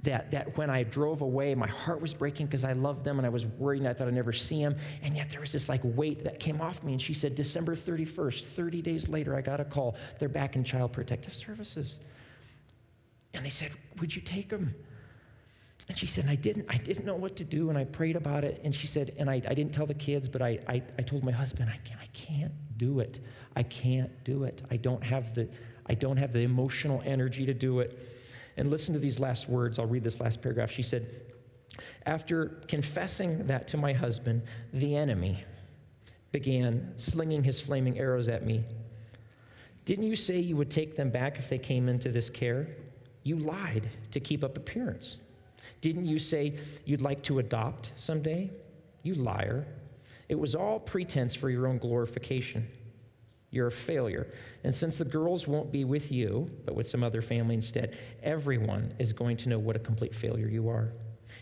that, 0.07 0.31
that 0.31 0.57
when 0.57 0.71
I 0.71 0.85
drove 0.85 1.21
away, 1.21 1.55
my 1.55 1.66
heart 1.66 2.01
was 2.01 2.14
breaking 2.14 2.47
because 2.47 2.64
I 2.64 2.73
loved 2.73 3.05
them 3.05 3.19
and 3.19 3.27
I 3.27 3.29
was 3.29 3.45
worried 3.47 3.81
and 3.81 3.88
I 3.88 3.92
thought 3.92 4.09
I'd 4.09 4.14
never 4.14 4.33
see 4.33 4.62
them. 4.62 4.77
And 5.03 5.16
yet 5.16 5.31
there 5.31 5.40
was 5.40 5.53
this 5.53 5.69
like 5.69 5.81
weight 5.85 6.25
that 6.25 6.40
came 6.40 6.61
off 6.61 6.83
me. 6.83 6.92
And 6.92 7.03
she 7.03 7.12
said, 7.12 7.35
December 7.35 7.75
31st, 7.75 8.45
30 8.45 8.83
days 8.83 9.09
later, 9.09 9.37
I 9.37 9.40
got 9.40 9.61
a 9.61 9.64
call. 9.64 9.97
They're 10.19 10.29
back 10.29 10.57
in 10.57 10.64
Child 10.64 10.92
Protective 10.92 11.35
Services. 11.35 11.99
And 13.35 13.45
they 13.45 13.51
said, 13.51 13.73
Would 14.01 14.14
you 14.14 14.23
take 14.23 14.49
them? 14.49 14.75
And 15.88 15.99
she 15.99 16.07
said, 16.07 16.27
I 16.29 16.37
didn't, 16.37 16.66
I 16.69 16.79
didn't 16.79 17.05
know 17.05 17.14
what 17.14 17.37
to 17.37 17.45
do, 17.45 17.69
and 17.69 17.79
I 17.79 17.85
prayed 17.85 18.16
about 18.16 18.45
it. 18.45 18.61
And 18.64 18.75
she 18.75 18.87
said, 18.87 19.14
and 19.19 19.31
I, 19.31 19.35
I 19.35 19.55
didn't 19.55 19.73
tell 19.73 19.87
the 19.87 19.95
kids, 19.95 20.27
but 20.27 20.42
I, 20.42 20.59
I, 20.66 20.83
I 20.99 21.03
told 21.03 21.23
my 21.23 21.31
husband, 21.31 21.71
I 21.71 21.77
can't, 21.87 22.01
I 22.01 22.09
can't 22.12 22.53
do 22.77 22.99
it. 22.99 23.21
I 23.55 23.62
can't 23.62 24.11
do 24.25 24.45
it. 24.45 24.62
I 24.71 24.79
don't 24.79 25.05
have 25.05 25.35
the, 25.35 25.49
I 25.87 25.95
don't 25.95 26.16
have 26.16 26.33
the 26.33 26.40
emotional 26.40 27.03
energy 27.05 27.47
to 27.47 27.55
do 27.55 27.81
it. 27.81 28.16
And 28.57 28.71
listen 28.71 28.95
to 28.95 29.01
these 29.01 29.21
last 29.21 29.49
words. 29.49 29.79
I'll 29.79 29.87
read 29.87 30.05
this 30.05 30.21
last 30.21 30.40
paragraph. 30.40 30.71
She 30.71 30.83
said, 30.83 31.07
After 32.07 32.61
confessing 32.69 33.47
that 33.47 33.69
to 33.69 33.77
my 33.77 33.92
husband, 33.92 34.42
the 34.73 34.97
enemy 34.97 35.38
began 36.33 36.92
slinging 36.97 37.45
his 37.45 37.61
flaming 37.61 37.99
arrows 37.99 38.29
at 38.29 38.45
me. 38.45 38.64
Didn't 39.85 40.05
you 40.05 40.16
say 40.16 40.38
you 40.38 40.57
would 40.57 40.71
take 40.71 40.97
them 40.97 41.11
back 41.11 41.38
if 41.38 41.49
they 41.49 41.59
came 41.59 41.88
into 41.88 42.11
this 42.11 42.29
care? 42.29 42.69
You 43.23 43.37
lied 43.38 43.88
to 44.11 44.21
keep 44.21 44.42
up 44.42 44.57
appearance. 44.57 45.19
Didn't 45.81 46.07
you 46.07 46.19
say 46.19 46.59
you'd 46.85 47.03
like 47.03 47.23
to 47.25 47.38
adopt 47.38 47.92
someday? 47.97 48.51
You 49.03 49.14
liar. 49.14 49.66
It 50.29 50.35
was 50.35 50.55
all 50.55 50.81
pretense 50.81 51.35
for 51.35 51.51
your 51.51 51.66
own 51.66 51.79
glorification. 51.79 52.66
You're 53.57 53.69
a 53.69 53.73
failure. 53.73 54.27
And 54.64 54.75
since 54.75 54.99
the 54.99 55.07
girls 55.07 55.49
won't 55.49 55.73
be 55.73 55.85
with 55.85 56.12
you, 56.12 56.47
but 56.66 56.75
with 56.75 56.87
some 56.87 57.03
other 57.03 57.23
family 57.23 57.55
instead, 57.55 57.97
everyone 58.23 58.92
is 58.99 59.14
going 59.14 59.38
to 59.38 59.49
know 59.49 59.59
what 59.59 59.77
a 59.77 59.79
complete 59.79 60.14
failure 60.14 60.47
you 60.47 60.69
are. 60.69 60.92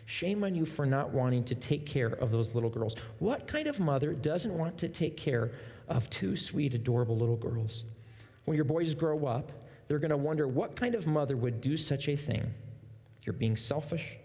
Shame 0.07 0.44
on 0.44 0.55
you 0.55 0.64
for 0.64 0.87
not 0.87 1.11
wanting 1.11 1.42
to 1.42 1.57
take 1.57 1.85
care 1.87 2.11
of 2.11 2.31
those 2.31 2.55
little 2.55 2.70
girls. 2.70 2.94
What 3.18 3.48
kind 3.48 3.66
of 3.66 3.81
mother 3.81 4.12
doesn't 4.12 4.57
want 4.57 4.79
to 4.79 4.88
take 4.88 5.16
care 5.16 5.50
of 5.88 6.09
two 6.09 6.37
sweet, 6.37 6.72
adorable 6.72 7.16
little 7.16 7.35
girls? 7.37 7.83
When 8.44 8.55
your 8.55 8.64
boys 8.64 8.94
grow 8.94 9.27
up, 9.27 9.50
they're 9.88 9.98
going 9.98 10.11
to 10.12 10.16
wonder 10.16 10.46
what 10.46 10.77
kind 10.77 10.94
of 10.94 11.09
mother 11.09 11.37
would 11.37 11.61
do 11.61 11.77
such 11.77 12.09
a 12.09 12.14
thing. 12.14 12.48
You're 13.24 13.33
being 13.33 13.57
selfish. 13.57 14.18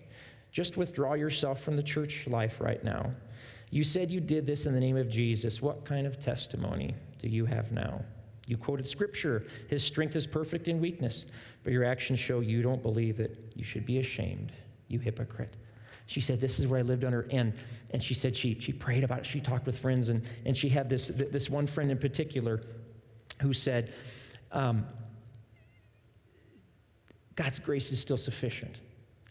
Just 0.52 0.78
withdraw 0.78 1.15
yourself 1.15 1.63
from 1.63 1.75
the 1.75 1.82
church 1.82 2.28
life 2.28 2.62
right 2.62 2.84
now. 2.84 3.12
You 3.71 3.84
said 3.84 4.12
you 4.12 4.19
did 4.19 4.45
this 4.45 4.67
in 4.67 4.75
the 4.75 4.80
name 4.80 4.97
of 4.97 5.10
Jesus. 5.10 5.60
What 5.60 5.86
kind 5.86 6.06
of 6.06 6.19
testimony 6.19 6.93
do 7.19 7.29
you 7.29 7.45
have 7.45 7.71
now? 7.71 8.01
You 8.47 8.58
quoted 8.58 8.88
scripture. 8.88 9.43
His 9.67 9.84
strength 9.84 10.15
is 10.15 10.25
perfect 10.25 10.67
in 10.67 10.82
weakness, 10.82 11.27
but 11.63 11.71
your 11.71 11.84
actions 11.84 12.19
show 12.19 12.39
you 12.39 12.63
don't 12.63 12.82
believe 12.82 13.19
it. 13.19 13.51
You 13.55 13.63
should 13.63 13.86
be 13.86 13.99
ashamed, 13.99 14.51
you 14.88 14.97
hypocrite. 14.97 15.55
She 16.08 16.21
said, 16.21 16.41
This 16.41 16.60
is 16.60 16.65
where 16.65 16.79
I 16.79 16.82
lived 16.82 17.03
under. 17.03 17.27
And, 17.29 17.53
and 17.91 18.01
she 18.01 18.15
said 18.15 18.36
she, 18.36 18.58
she 18.60 18.73
prayed 18.73 19.03
about 19.03 19.19
it. 19.19 19.25
She 19.27 19.39
talked 19.39 19.67
with 19.67 19.77
friends. 19.77 20.10
And, 20.10 20.27
and 20.45 20.58
she 20.58 20.67
had 20.67 20.89
this, 20.89 21.10
this 21.10 21.51
one 21.51 21.67
friend 21.67 21.91
in 21.91 21.99
particular 21.99 22.62
who 23.41 23.53
said, 23.53 23.93
um, 24.51 24.88
God's 27.36 27.60
grace 27.60 27.91
is 27.91 28.01
still 28.01 28.17
sufficient. 28.17 28.79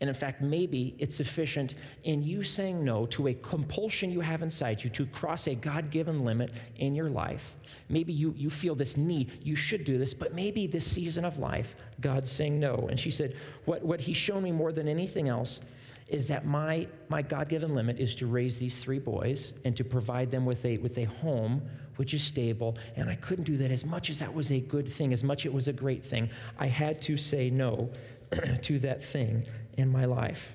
And 0.00 0.08
in 0.08 0.14
fact, 0.14 0.40
maybe 0.40 0.94
it's 0.98 1.16
sufficient 1.16 1.74
in 2.04 2.22
you 2.22 2.42
saying 2.42 2.84
no 2.84 3.06
to 3.06 3.28
a 3.28 3.34
compulsion 3.34 4.10
you 4.10 4.20
have 4.20 4.42
inside 4.42 4.82
you 4.82 4.90
to 4.90 5.06
cross 5.06 5.48
a 5.48 5.54
God 5.54 5.90
given 5.90 6.24
limit 6.24 6.52
in 6.76 6.94
your 6.94 7.10
life. 7.10 7.56
Maybe 7.88 8.12
you, 8.12 8.32
you 8.36 8.48
feel 8.48 8.74
this 8.74 8.96
need, 8.96 9.32
you 9.42 9.56
should 9.56 9.84
do 9.84 9.98
this, 9.98 10.14
but 10.14 10.34
maybe 10.34 10.66
this 10.66 10.86
season 10.86 11.24
of 11.24 11.38
life, 11.38 11.74
God's 12.00 12.30
saying 12.30 12.60
no. 12.60 12.86
And 12.88 12.98
she 12.98 13.10
said, 13.10 13.34
What, 13.64 13.82
what 13.82 14.00
He's 14.00 14.16
shown 14.16 14.42
me 14.42 14.52
more 14.52 14.72
than 14.72 14.86
anything 14.86 15.28
else 15.28 15.60
is 16.06 16.26
that 16.26 16.46
my, 16.46 16.86
my 17.08 17.20
God 17.20 17.48
given 17.48 17.74
limit 17.74 17.98
is 17.98 18.14
to 18.14 18.26
raise 18.26 18.56
these 18.56 18.76
three 18.76 18.98
boys 18.98 19.52
and 19.64 19.76
to 19.76 19.84
provide 19.84 20.30
them 20.30 20.46
with 20.46 20.64
a, 20.64 20.78
with 20.78 20.96
a 20.96 21.04
home 21.04 21.60
which 21.96 22.14
is 22.14 22.22
stable. 22.22 22.78
And 22.96 23.10
I 23.10 23.16
couldn't 23.16 23.44
do 23.44 23.56
that 23.58 23.70
as 23.70 23.84
much 23.84 24.08
as 24.08 24.20
that 24.20 24.32
was 24.32 24.52
a 24.52 24.60
good 24.60 24.88
thing, 24.88 25.12
as 25.12 25.22
much 25.22 25.44
it 25.44 25.52
was 25.52 25.68
a 25.68 25.72
great 25.72 26.04
thing. 26.04 26.30
I 26.58 26.68
had 26.68 27.02
to 27.02 27.16
say 27.16 27.50
no 27.50 27.90
to 28.62 28.78
that 28.78 29.02
thing 29.02 29.44
in 29.78 29.90
my 29.90 30.04
life. 30.04 30.54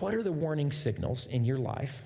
What 0.00 0.14
are 0.14 0.22
the 0.22 0.32
warning 0.32 0.70
signals 0.70 1.26
in 1.26 1.44
your 1.44 1.58
life 1.58 2.04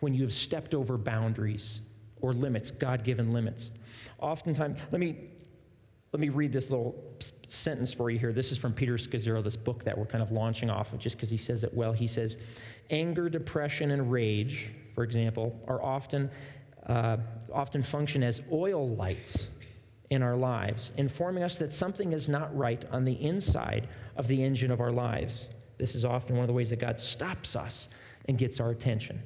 when 0.00 0.12
you 0.12 0.22
have 0.22 0.32
stepped 0.32 0.74
over 0.74 0.98
boundaries 0.98 1.80
or 2.20 2.32
limits, 2.32 2.70
God 2.70 3.04
given 3.04 3.32
limits? 3.32 3.70
Oftentimes, 4.18 4.82
let 4.92 5.00
me, 5.00 5.16
let 6.12 6.20
me 6.20 6.28
read 6.28 6.52
this 6.52 6.70
little 6.70 6.94
sentence 7.46 7.92
for 7.92 8.10
you 8.10 8.18
here. 8.18 8.32
This 8.32 8.52
is 8.52 8.58
from 8.58 8.74
Peter 8.74 8.94
Scazzero, 8.94 9.42
this 9.42 9.56
book 9.56 9.84
that 9.84 9.96
we're 9.96 10.04
kind 10.04 10.22
of 10.22 10.30
launching 10.30 10.70
off 10.70 10.92
of 10.92 10.98
just 10.98 11.16
because 11.16 11.30
he 11.30 11.36
says 11.36 11.64
it 11.64 11.72
well. 11.72 11.92
He 11.92 12.06
says, 12.06 12.36
Anger, 12.90 13.30
depression, 13.30 13.92
and 13.92 14.12
rage, 14.12 14.70
for 14.94 15.04
example, 15.04 15.58
are 15.66 15.82
often, 15.82 16.30
uh, 16.86 17.16
often 17.52 17.82
function 17.82 18.22
as 18.22 18.42
oil 18.52 18.90
lights 18.90 19.50
in 20.10 20.22
our 20.22 20.36
lives, 20.36 20.92
informing 20.96 21.42
us 21.42 21.58
that 21.58 21.72
something 21.72 22.12
is 22.12 22.28
not 22.28 22.54
right 22.56 22.84
on 22.90 23.04
the 23.04 23.14
inside 23.14 23.88
of 24.16 24.28
the 24.28 24.42
engine 24.42 24.70
of 24.70 24.80
our 24.80 24.92
lives. 24.92 25.48
This 25.78 25.94
is 25.94 26.04
often 26.04 26.36
one 26.36 26.44
of 26.44 26.48
the 26.48 26.52
ways 26.54 26.70
that 26.70 26.78
God 26.78 27.00
stops 27.00 27.56
us 27.56 27.88
and 28.26 28.38
gets 28.38 28.60
our 28.60 28.70
attention. 28.70 29.22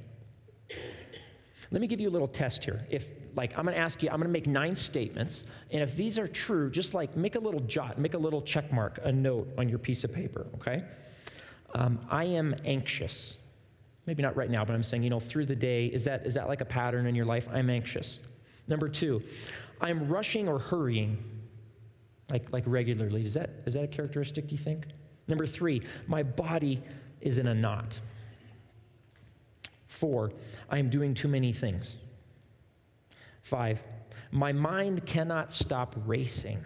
Let 1.71 1.81
me 1.81 1.87
give 1.87 2.01
you 2.01 2.09
a 2.09 2.11
little 2.11 2.29
test 2.29 2.64
here. 2.64 2.87
If, 2.88 3.09
like, 3.35 3.57
I'm 3.59 3.64
going 3.64 3.77
to 3.77 3.81
ask 3.81 4.03
you, 4.03 4.09
I'm 4.09 4.17
going 4.17 4.29
to 4.29 4.33
make 4.33 4.47
nine 4.47 4.75
statements, 4.75 5.45
and 5.71 5.83
if 5.83 5.95
these 5.95 6.19
are 6.19 6.27
true, 6.27 6.71
just 6.71 6.95
like 6.95 7.17
make 7.17 7.35
a 7.35 7.41
little 7.41 7.61
jot, 7.61 7.99
make 7.99 8.14
a 8.14 8.19
little 8.19 8.41
check 8.41 8.73
mark, 8.73 8.99
a 9.05 9.12
note 9.12 9.49
on 9.59 9.69
your 9.69 9.79
piece 9.79 10.05
of 10.05 10.12
paper, 10.12 10.47
okay? 10.55 10.85
Um, 11.75 12.01
I 12.09 12.25
am 12.25 12.57
anxious. 12.64 13.37
Maybe 14.07 14.23
not 14.23 14.37
right 14.37 14.51
now, 14.51 14.64
but 14.64 14.75
I'm 14.75 14.83
saying, 14.83 15.03
you 15.03 15.11
know, 15.11 15.21
through 15.21 15.45
the 15.45 15.57
day, 15.57 15.87
is 15.87 16.05
that, 16.05 16.25
is 16.27 16.35
that 16.35 16.49
like 16.49 16.62
a 16.62 16.64
pattern 16.64 17.07
in 17.07 17.14
your 17.14 17.27
life? 17.27 17.47
I'm 17.53 17.69
anxious. 17.69 18.21
Number 18.67 18.88
two, 18.88 19.23
I'm 19.81 20.09
rushing 20.09 20.49
or 20.49 20.59
hurrying, 20.59 21.19
like, 22.31 22.53
like 22.53 22.64
regularly. 22.67 23.25
Is 23.25 23.35
that, 23.35 23.51
is 23.67 23.75
that 23.75 23.85
a 23.85 23.88
characteristic, 23.88 24.49
do 24.49 24.53
you 24.53 24.59
think? 24.59 24.87
Number 25.29 25.47
three, 25.47 25.83
my 26.07 26.23
body 26.23 26.83
is 27.21 27.38
in 27.38 27.47
a 27.47 27.55
knot. 27.55 28.01
Four, 29.87 30.33
I 30.71 30.79
am 30.79 30.91
doing 30.91 31.14
too 31.14 31.29
many 31.29 31.53
things. 31.53 31.99
Five, 33.43 33.83
my 34.31 34.53
mind 34.53 35.07
cannot 35.07 35.53
stop 35.53 35.97
racing. 36.07 36.61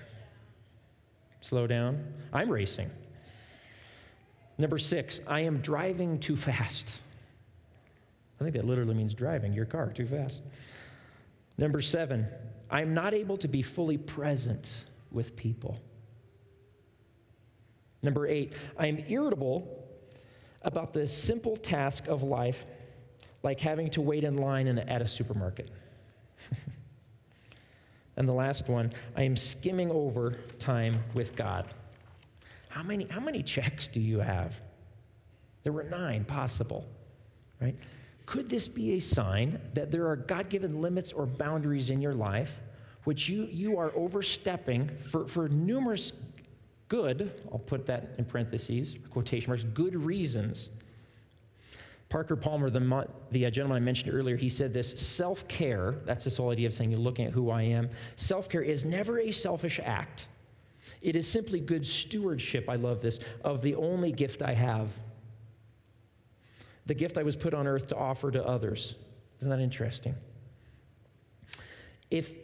Slow 1.41 1.67
down. 1.67 2.05
I'm 2.33 2.51
racing. 2.51 2.91
Number 4.59 4.79
six, 4.79 5.21
I 5.27 5.41
am 5.41 5.59
driving 5.59 6.19
too 6.19 6.37
fast. 6.37 7.01
I 8.41 8.45
think 8.45 8.57
that 8.57 8.65
literally 8.65 8.95
means 8.95 9.15
driving 9.15 9.53
your 9.53 9.65
car 9.65 9.93
too 9.93 10.07
fast. 10.07 10.43
Number 11.59 11.81
seven, 11.81 12.27
I'm 12.73 12.95
not 12.95 13.13
able 13.13 13.37
to 13.37 13.49
be 13.49 13.61
fully 13.61 13.99
present 13.99 14.73
with 15.11 15.37
people. 15.37 15.79
Number 18.03 18.27
eight, 18.27 18.55
I 18.79 18.87
am 18.87 18.99
irritable 19.09 19.87
about 20.63 20.95
the 20.95 21.07
simple 21.07 21.57
task 21.57 22.09
of 22.09 22.23
life, 22.23 22.65
like 23.43 23.61
having 23.61 23.91
to 23.91 24.01
wait 24.01 24.25
in 24.25 24.37
line 24.39 24.69
in 24.69 24.79
at 24.79 25.03
a 25.03 25.07
supermarket. 25.07 25.71
and 28.17 28.27
the 28.27 28.33
last 28.33 28.69
one, 28.69 28.91
I 29.15 29.23
am 29.23 29.37
skimming 29.37 29.91
over 29.91 30.39
time 30.59 30.95
with 31.13 31.37
God. 31.37 31.69
How 32.71 32.83
many, 32.83 33.05
how 33.05 33.21
many 33.21 33.43
checks 33.43 33.87
do 33.87 34.01
you 34.01 34.21
have? 34.21 34.63
There 35.63 35.73
were 35.73 35.85
nine 35.85 36.25
possible, 36.25 36.87
right? 37.61 37.77
Could 38.27 38.49
this 38.49 38.69
be 38.69 38.93
a 38.93 39.01
sign 39.01 39.61
that 39.75 39.91
there 39.91 40.07
are 40.09 40.17
God 40.17 40.49
given 40.49 40.81
limits 40.81 41.13
or 41.13 41.27
boundaries 41.27 41.91
in 41.91 42.01
your 42.01 42.15
life 42.15 42.61
which 43.05 43.29
you, 43.29 43.49
you 43.51 43.79
are 43.79 43.93
overstepping 43.97 44.89
for, 44.99 45.27
for 45.27 45.49
numerous 45.49 46.13
good, 46.89 47.33
I'll 47.51 47.59
put 47.59 47.87
that 47.87 48.11
in 48.19 48.25
parentheses, 48.25 48.97
quotation 49.11 49.51
marks, 49.51 49.65
good 49.65 49.97
reasons? 49.97 50.71
Parker 52.09 52.37
Palmer, 52.37 52.69
the, 52.69 53.09
the 53.31 53.47
uh, 53.47 53.51
gentleman 53.51 53.77
I 53.77 53.81
mentioned 53.81 54.15
earlier, 54.15 54.37
he 54.37 54.51
said 54.51 54.75
this 54.75 54.93
self 55.01 55.49
care, 55.49 55.97
that's 56.05 56.25
this 56.25 56.37
whole 56.37 56.51
idea 56.51 56.67
of 56.67 56.75
saying 56.75 56.91
you're 56.91 57.01
looking 57.01 57.25
at 57.25 57.33
who 57.33 57.51
I 57.51 57.63
am. 57.63 57.89
Self 58.17 58.51
care 58.51 58.61
is 58.61 58.85
never 58.85 59.19
a 59.19 59.33
selfish 59.33 59.81
act, 59.83 60.29
it 61.01 61.17
is 61.17 61.27
simply 61.27 61.59
good 61.59 61.87
stewardship, 61.87 62.69
I 62.69 62.77
love 62.77 63.01
this, 63.01 63.21
of 63.43 63.63
the 63.63 63.75
only 63.75 64.13
gift 64.13 64.43
I 64.43 64.53
have 64.53 64.93
the 66.93 66.99
gift 66.99 67.17
I 67.17 67.23
was 67.23 67.37
put 67.37 67.55
on 67.55 67.67
earth 67.67 67.87
to 67.87 67.97
offer 67.97 68.31
to 68.31 68.47
others. 68.47 68.97
Isn't 69.39 69.49
that 69.49 69.61
interesting? 69.61 70.15
If, 72.11 72.35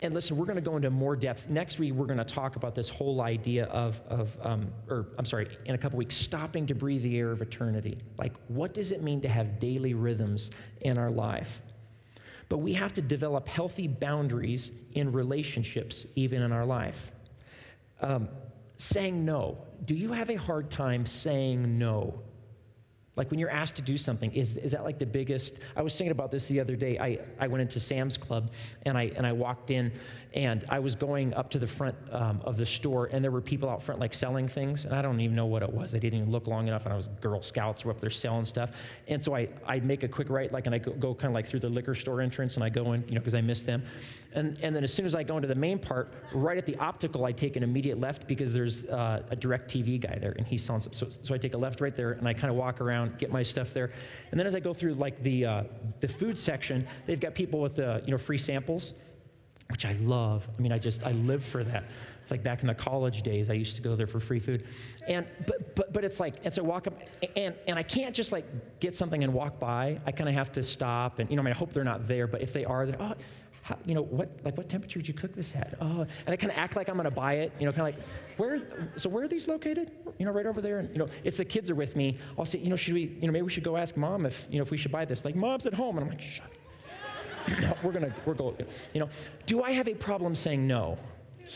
and 0.00 0.12
listen, 0.12 0.36
we're 0.36 0.46
going 0.46 0.56
to 0.56 0.60
go 0.60 0.74
into 0.74 0.90
more 0.90 1.14
depth. 1.14 1.48
Next 1.48 1.78
week, 1.78 1.92
we're 1.92 2.06
going 2.06 2.18
to 2.18 2.24
talk 2.24 2.56
about 2.56 2.74
this 2.74 2.88
whole 2.88 3.20
idea 3.20 3.66
of, 3.66 4.02
of 4.08 4.36
um, 4.42 4.72
or 4.88 5.06
I'm 5.18 5.24
sorry, 5.24 5.56
in 5.66 5.76
a 5.76 5.78
couple 5.78 5.98
weeks, 5.98 6.16
stopping 6.16 6.66
to 6.66 6.74
breathe 6.74 7.04
the 7.04 7.16
air 7.16 7.30
of 7.30 7.40
eternity. 7.40 7.98
Like, 8.18 8.32
what 8.48 8.74
does 8.74 8.90
it 8.90 9.04
mean 9.04 9.20
to 9.20 9.28
have 9.28 9.60
daily 9.60 9.94
rhythms 9.94 10.50
in 10.80 10.98
our 10.98 11.12
life? 11.12 11.62
But 12.48 12.58
we 12.58 12.72
have 12.72 12.92
to 12.94 13.02
develop 13.02 13.46
healthy 13.46 13.86
boundaries 13.86 14.72
in 14.94 15.12
relationships, 15.12 16.06
even 16.16 16.42
in 16.42 16.50
our 16.50 16.66
life. 16.66 17.12
Um, 18.00 18.30
saying 18.78 19.24
no. 19.24 19.58
Do 19.84 19.94
you 19.94 20.10
have 20.10 20.28
a 20.28 20.34
hard 20.34 20.70
time 20.70 21.06
saying 21.06 21.78
no 21.78 22.20
like 23.18 23.30
when 23.30 23.40
you're 23.40 23.50
asked 23.50 23.76
to 23.76 23.82
do 23.82 23.98
something, 23.98 24.32
is, 24.32 24.56
is 24.56 24.70
that 24.72 24.84
like 24.84 24.98
the 24.98 25.06
biggest? 25.06 25.58
I 25.76 25.82
was 25.82 25.94
thinking 25.96 26.12
about 26.12 26.30
this 26.30 26.46
the 26.46 26.60
other 26.60 26.76
day. 26.76 26.98
I, 26.98 27.18
I 27.40 27.48
went 27.48 27.62
into 27.62 27.80
Sam's 27.80 28.16
Club 28.16 28.52
and 28.86 28.96
I, 28.96 29.10
and 29.16 29.26
I 29.26 29.32
walked 29.32 29.70
in 29.70 29.92
and 30.34 30.64
I 30.68 30.78
was 30.78 30.94
going 30.94 31.32
up 31.34 31.50
to 31.50 31.58
the 31.58 31.66
front 31.66 31.96
um, 32.12 32.40
of 32.44 32.56
the 32.56 32.66
store, 32.66 33.08
and 33.12 33.24
there 33.24 33.30
were 33.30 33.40
people 33.40 33.68
out 33.68 33.82
front 33.82 34.00
like 34.00 34.12
selling 34.12 34.46
things, 34.46 34.84
and 34.84 34.94
I 34.94 35.00
don't 35.00 35.20
even 35.20 35.34
know 35.34 35.46
what 35.46 35.62
it 35.62 35.72
was. 35.72 35.94
I 35.94 35.98
didn't 35.98 36.18
even 36.20 36.30
look 36.30 36.46
long 36.46 36.68
enough, 36.68 36.84
and 36.84 36.92
I 36.92 36.96
was 36.96 37.08
Girl 37.20 37.42
Scouts 37.42 37.84
were 37.84 37.92
up 37.92 38.00
there 38.00 38.10
selling 38.10 38.44
stuff. 38.44 38.72
And 39.08 39.22
so 39.22 39.34
I, 39.34 39.48
I 39.66 39.80
make 39.80 40.02
a 40.02 40.08
quick 40.08 40.28
right, 40.28 40.52
like, 40.52 40.66
and 40.66 40.74
I 40.74 40.78
go, 40.78 40.92
go 40.92 41.14
kind 41.14 41.28
of 41.30 41.34
like 41.34 41.46
through 41.46 41.60
the 41.60 41.68
liquor 41.68 41.94
store 41.94 42.20
entrance, 42.20 42.56
and 42.56 42.64
I 42.64 42.68
go 42.68 42.92
in, 42.92 43.04
you 43.08 43.14
know, 43.14 43.20
because 43.20 43.34
I 43.34 43.40
missed 43.40 43.66
them. 43.66 43.82
And, 44.34 44.60
and 44.62 44.76
then 44.76 44.84
as 44.84 44.92
soon 44.92 45.06
as 45.06 45.14
I 45.14 45.22
go 45.22 45.36
into 45.36 45.48
the 45.48 45.54
main 45.54 45.78
part, 45.78 46.12
right 46.32 46.58
at 46.58 46.66
the 46.66 46.76
optical, 46.76 47.24
I 47.24 47.32
take 47.32 47.56
an 47.56 47.62
immediate 47.62 47.98
left 47.98 48.26
because 48.26 48.52
there's 48.52 48.84
uh, 48.86 49.22
a 49.30 49.36
TV 49.36 49.98
guy 49.98 50.18
there, 50.20 50.32
and 50.36 50.46
he's 50.46 50.62
selling 50.62 50.80
stuff. 50.80 50.94
So, 50.94 51.08
so 51.22 51.34
I 51.34 51.38
take 51.38 51.54
a 51.54 51.58
left 51.58 51.80
right 51.80 51.96
there, 51.96 52.12
and 52.12 52.28
I 52.28 52.34
kind 52.34 52.50
of 52.50 52.56
walk 52.56 52.80
around, 52.82 53.18
get 53.18 53.32
my 53.32 53.42
stuff 53.42 53.72
there. 53.72 53.90
And 54.30 54.38
then 54.38 54.46
as 54.46 54.54
I 54.54 54.60
go 54.60 54.74
through 54.74 54.94
like 54.94 55.22
the, 55.22 55.46
uh, 55.46 55.62
the 56.00 56.08
food 56.08 56.38
section, 56.38 56.86
they've 57.06 57.18
got 57.18 57.34
people 57.34 57.60
with, 57.60 57.78
uh, 57.78 58.00
you 58.04 58.10
know, 58.10 58.18
free 58.18 58.38
samples 58.38 58.92
which 59.70 59.84
I 59.84 59.92
love. 60.00 60.48
I 60.56 60.62
mean, 60.62 60.72
I 60.72 60.78
just, 60.78 61.02
I 61.04 61.12
live 61.12 61.44
for 61.44 61.62
that. 61.62 61.84
It's 62.20 62.30
like 62.30 62.42
back 62.42 62.62
in 62.62 62.68
the 62.68 62.74
college 62.74 63.22
days, 63.22 63.50
I 63.50 63.54
used 63.54 63.76
to 63.76 63.82
go 63.82 63.96
there 63.96 64.06
for 64.06 64.18
free 64.18 64.40
food. 64.40 64.66
And, 65.06 65.26
but, 65.46 65.76
but, 65.76 65.92
but 65.92 66.04
it's 66.04 66.18
like, 66.18 66.36
and 66.44 66.52
so 66.52 66.62
walk 66.62 66.86
up, 66.86 66.94
and, 67.36 67.54
and 67.66 67.78
I 67.78 67.82
can't 67.82 68.14
just 68.14 68.32
like 68.32 68.46
get 68.80 68.96
something 68.96 69.22
and 69.22 69.32
walk 69.32 69.58
by. 69.60 70.00
I 70.06 70.12
kind 70.12 70.28
of 70.28 70.34
have 70.34 70.52
to 70.52 70.62
stop, 70.62 71.18
and, 71.18 71.30
you 71.30 71.36
know, 71.36 71.42
I 71.42 71.44
mean, 71.44 71.54
I 71.54 71.58
hope 71.58 71.72
they're 71.72 71.84
not 71.84 72.08
there, 72.08 72.26
but 72.26 72.40
if 72.40 72.52
they 72.52 72.64
are, 72.64 72.86
then, 72.86 72.96
oh, 72.98 73.14
how, 73.60 73.76
you 73.84 73.94
know, 73.94 74.02
what, 74.02 74.30
like, 74.42 74.56
what 74.56 74.70
temperature 74.70 74.98
did 74.98 75.08
you 75.08 75.12
cook 75.12 75.34
this 75.34 75.54
at? 75.54 75.74
Oh, 75.82 76.00
and 76.00 76.28
I 76.28 76.36
kind 76.36 76.50
of 76.50 76.56
act 76.56 76.74
like 76.74 76.88
I'm 76.88 76.96
to 77.02 77.10
buy 77.10 77.34
it, 77.34 77.52
you 77.60 77.66
know, 77.66 77.72
kind 77.72 77.86
of 77.86 77.94
like, 77.94 78.04
where, 78.38 78.62
so 78.96 79.10
where 79.10 79.24
are 79.24 79.28
these 79.28 79.46
located? 79.46 79.90
You 80.18 80.24
know, 80.24 80.32
right 80.32 80.46
over 80.46 80.62
there. 80.62 80.78
And, 80.78 80.88
you 80.90 80.98
know, 80.98 81.08
if 81.22 81.36
the 81.36 81.44
kids 81.44 81.68
are 81.68 81.74
with 81.74 81.94
me, 81.94 82.16
I'll 82.38 82.46
say, 82.46 82.58
you 82.58 82.70
know, 82.70 82.76
should 82.76 82.94
we, 82.94 83.02
you 83.02 83.26
know, 83.26 83.32
maybe 83.32 83.42
we 83.42 83.50
should 83.50 83.64
go 83.64 83.76
ask 83.76 83.98
mom 83.98 84.24
if, 84.24 84.46
you 84.50 84.56
know, 84.56 84.62
if 84.62 84.70
we 84.70 84.78
should 84.78 84.92
buy 84.92 85.04
this. 85.04 85.26
Like, 85.26 85.36
mom's 85.36 85.66
at 85.66 85.74
home. 85.74 85.98
And 85.98 86.04
I'm 86.04 86.10
like, 86.10 86.22
shut 86.22 86.50
we're 87.82 87.92
gonna, 87.92 88.14
we're 88.24 88.34
going, 88.34 88.56
you 88.94 89.00
know. 89.00 89.08
Do 89.46 89.62
I 89.62 89.72
have 89.72 89.88
a 89.88 89.94
problem 89.94 90.34
saying 90.34 90.66
no? 90.66 90.98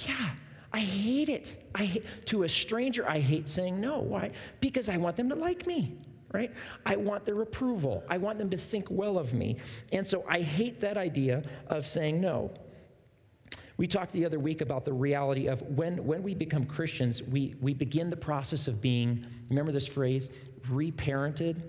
Yeah, 0.07 0.31
I 0.72 0.81
hate 0.81 1.28
it. 1.28 1.68
I 1.74 1.85
hate, 1.85 2.05
to 2.26 2.44
a 2.44 2.48
stranger, 2.48 3.09
I 3.09 3.18
hate 3.20 3.48
saying 3.48 3.81
no. 3.81 3.98
Why? 3.98 4.33
Because 4.61 4.88
I 4.88 4.96
want 4.96 5.16
them 5.16 5.28
to 5.28 5.35
like 5.35 5.66
me, 5.66 5.96
right? 6.33 6.50
I 6.87 6.96
want 6.96 7.24
their 7.24 7.40
approval. 7.42 8.05
I 8.09 8.18
want 8.18 8.38
them 8.38 8.50
to 8.50 8.57
think 8.57 8.87
well 8.90 9.18
of 9.18 9.35
me. 9.35 9.57
And 9.92 10.07
so 10.07 10.24
I 10.28 10.40
hate 10.40 10.81
that 10.81 10.96
idea 10.96 11.42
of 11.66 11.87
saying 11.87 12.20
no. 12.20 12.52
We 13.76 13.87
talked 13.87 14.12
the 14.12 14.24
other 14.24 14.38
week 14.38 14.61
about 14.61 14.85
the 14.85 14.92
reality 14.92 15.48
of 15.48 15.62
when, 15.62 16.05
when 16.05 16.22
we 16.22 16.35
become 16.35 16.64
Christians, 16.64 17.22
we, 17.22 17.55
we 17.61 17.74
begin 17.74 18.11
the 18.11 18.16
process 18.16 18.68
of 18.68 18.81
being, 18.81 19.26
remember 19.48 19.72
this 19.72 19.87
phrase, 19.87 20.31
reparented, 20.68 21.66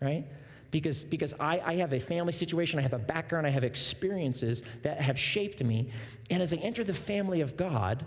right? 0.00 0.26
Because, 0.70 1.04
because 1.04 1.34
I, 1.40 1.60
I 1.64 1.76
have 1.76 1.92
a 1.92 1.98
family 1.98 2.32
situation, 2.32 2.78
I 2.78 2.82
have 2.82 2.92
a 2.92 2.98
background, 2.98 3.46
I 3.46 3.50
have 3.50 3.64
experiences 3.64 4.62
that 4.82 5.00
have 5.00 5.18
shaped 5.18 5.62
me. 5.62 5.88
And 6.30 6.42
as 6.42 6.52
I 6.52 6.56
enter 6.58 6.84
the 6.84 6.94
family 6.94 7.40
of 7.40 7.56
God 7.56 8.04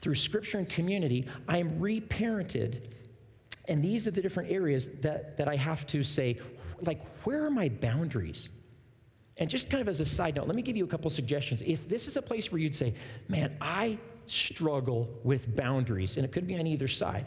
through 0.00 0.14
scripture 0.14 0.58
and 0.58 0.68
community, 0.68 1.26
I 1.48 1.58
am 1.58 1.78
reparented. 1.80 2.90
And 3.68 3.82
these 3.82 4.06
are 4.06 4.10
the 4.10 4.22
different 4.22 4.50
areas 4.50 4.88
that, 5.00 5.36
that 5.36 5.48
I 5.48 5.56
have 5.56 5.86
to 5.88 6.02
say, 6.02 6.38
like, 6.80 7.00
where 7.24 7.44
are 7.44 7.50
my 7.50 7.68
boundaries? 7.68 8.48
And 9.38 9.48
just 9.48 9.70
kind 9.70 9.80
of 9.80 9.88
as 9.88 10.00
a 10.00 10.04
side 10.04 10.36
note, 10.36 10.46
let 10.46 10.56
me 10.56 10.62
give 10.62 10.76
you 10.76 10.84
a 10.84 10.88
couple 10.88 11.10
suggestions. 11.10 11.62
If 11.62 11.88
this 11.88 12.06
is 12.06 12.16
a 12.16 12.22
place 12.22 12.50
where 12.50 12.60
you'd 12.60 12.74
say, 12.74 12.94
man, 13.28 13.56
I 13.60 13.98
struggle 14.26 15.08
with 15.24 15.54
boundaries, 15.56 16.16
and 16.16 16.24
it 16.24 16.32
could 16.32 16.46
be 16.46 16.58
on 16.58 16.66
either 16.66 16.88
side, 16.88 17.26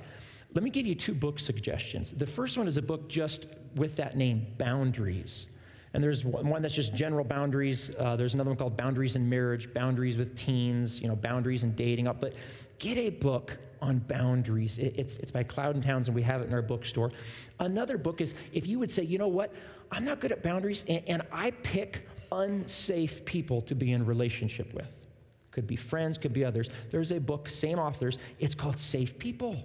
let 0.53 0.63
me 0.63 0.69
give 0.69 0.85
you 0.85 0.95
two 0.95 1.13
book 1.13 1.39
suggestions. 1.39 2.11
The 2.11 2.27
first 2.27 2.57
one 2.57 2.67
is 2.67 2.77
a 2.77 2.81
book 2.81 3.09
just 3.09 3.47
with 3.75 3.95
that 3.97 4.15
name, 4.15 4.47
Boundaries. 4.57 5.47
And 5.93 6.03
there's 6.03 6.25
one 6.25 6.61
that's 6.61 6.73
just 6.73 6.93
general 6.93 7.23
boundaries. 7.23 7.89
Uh, 7.97 8.17
there's 8.17 8.33
another 8.33 8.49
one 8.49 8.57
called 8.57 8.75
Boundaries 8.75 9.15
in 9.15 9.29
Marriage, 9.29 9.73
Boundaries 9.73 10.17
with 10.17 10.35
Teens, 10.35 10.99
you 10.99 11.07
know, 11.07 11.15
Boundaries 11.15 11.63
in 11.63 11.73
Dating. 11.73 12.05
Up. 12.05 12.19
But 12.19 12.33
get 12.79 12.97
a 12.97 13.11
book 13.11 13.57
on 13.81 13.99
boundaries. 13.99 14.77
It, 14.77 14.95
it's, 14.97 15.15
it's 15.17 15.31
by 15.31 15.43
Cloud 15.43 15.75
and 15.75 15.83
Townsend. 15.83 16.13
We 16.13 16.21
have 16.23 16.41
it 16.41 16.47
in 16.47 16.53
our 16.53 16.61
bookstore. 16.61 17.11
Another 17.61 17.97
book 17.97 18.19
is 18.19 18.35
if 18.51 18.67
you 18.67 18.77
would 18.77 18.91
say, 18.91 19.03
you 19.03 19.17
know 19.17 19.29
what, 19.29 19.53
I'm 19.89 20.03
not 20.03 20.19
good 20.19 20.33
at 20.33 20.43
boundaries, 20.43 20.83
and, 20.89 21.01
and 21.07 21.21
I 21.31 21.51
pick 21.51 22.07
unsafe 22.29 23.23
people 23.23 23.61
to 23.61 23.73
be 23.73 23.93
in 23.93 24.05
relationship 24.05 24.73
with. 24.73 24.89
Could 25.51 25.65
be 25.65 25.77
friends, 25.77 26.17
could 26.17 26.33
be 26.33 26.43
others. 26.43 26.67
There's 26.89 27.13
a 27.13 27.19
book, 27.21 27.47
same 27.47 27.79
authors. 27.79 28.17
It's 28.39 28.55
called 28.55 28.77
Safe 28.77 29.17
People. 29.17 29.63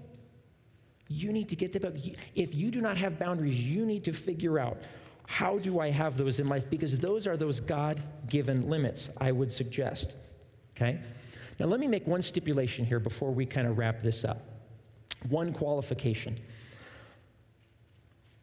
You 1.12 1.32
need 1.32 1.48
to 1.48 1.56
get 1.56 1.72
the. 1.72 2.14
If 2.36 2.54
you 2.54 2.70
do 2.70 2.80
not 2.80 2.96
have 2.96 3.18
boundaries, 3.18 3.58
you 3.58 3.84
need 3.84 4.04
to 4.04 4.12
figure 4.12 4.60
out 4.60 4.78
how 5.26 5.58
do 5.58 5.80
I 5.80 5.90
have 5.90 6.16
those 6.16 6.38
in 6.38 6.46
life? 6.46 6.70
Because 6.70 6.96
those 6.98 7.26
are 7.26 7.36
those 7.36 7.58
God 7.58 8.00
given 8.28 8.70
limits, 8.70 9.10
I 9.20 9.32
would 9.32 9.50
suggest. 9.50 10.14
Okay? 10.76 11.00
Now, 11.58 11.66
let 11.66 11.80
me 11.80 11.88
make 11.88 12.06
one 12.06 12.22
stipulation 12.22 12.84
here 12.84 13.00
before 13.00 13.32
we 13.32 13.44
kind 13.44 13.66
of 13.66 13.76
wrap 13.76 14.02
this 14.02 14.24
up. 14.24 14.40
One 15.28 15.52
qualification. 15.52 16.38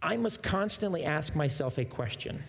I 0.02 0.18
must 0.18 0.44
constantly 0.44 1.06
ask 1.06 1.36
myself 1.36 1.78
a 1.78 1.86
question 1.86 2.44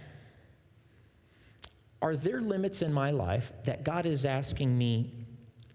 Are 2.02 2.16
there 2.16 2.40
limits 2.40 2.83
in 2.83 2.92
my 2.92 3.12
life 3.12 3.52
that 3.64 3.85
God 3.85 4.04
is 4.04 4.24
asking 4.24 4.76
me 4.76 5.12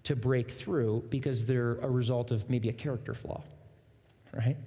to 0.04 0.18
break 0.18 0.52
through 0.52 1.06
because 1.10 1.46
they're 1.46 1.76
a 1.76 1.90
result 1.90 2.32
of 2.32 2.50
maybe 2.50 2.68
a 2.68 2.74
character 2.74 3.14
flaw? 3.14 3.42
Right? 4.34 4.58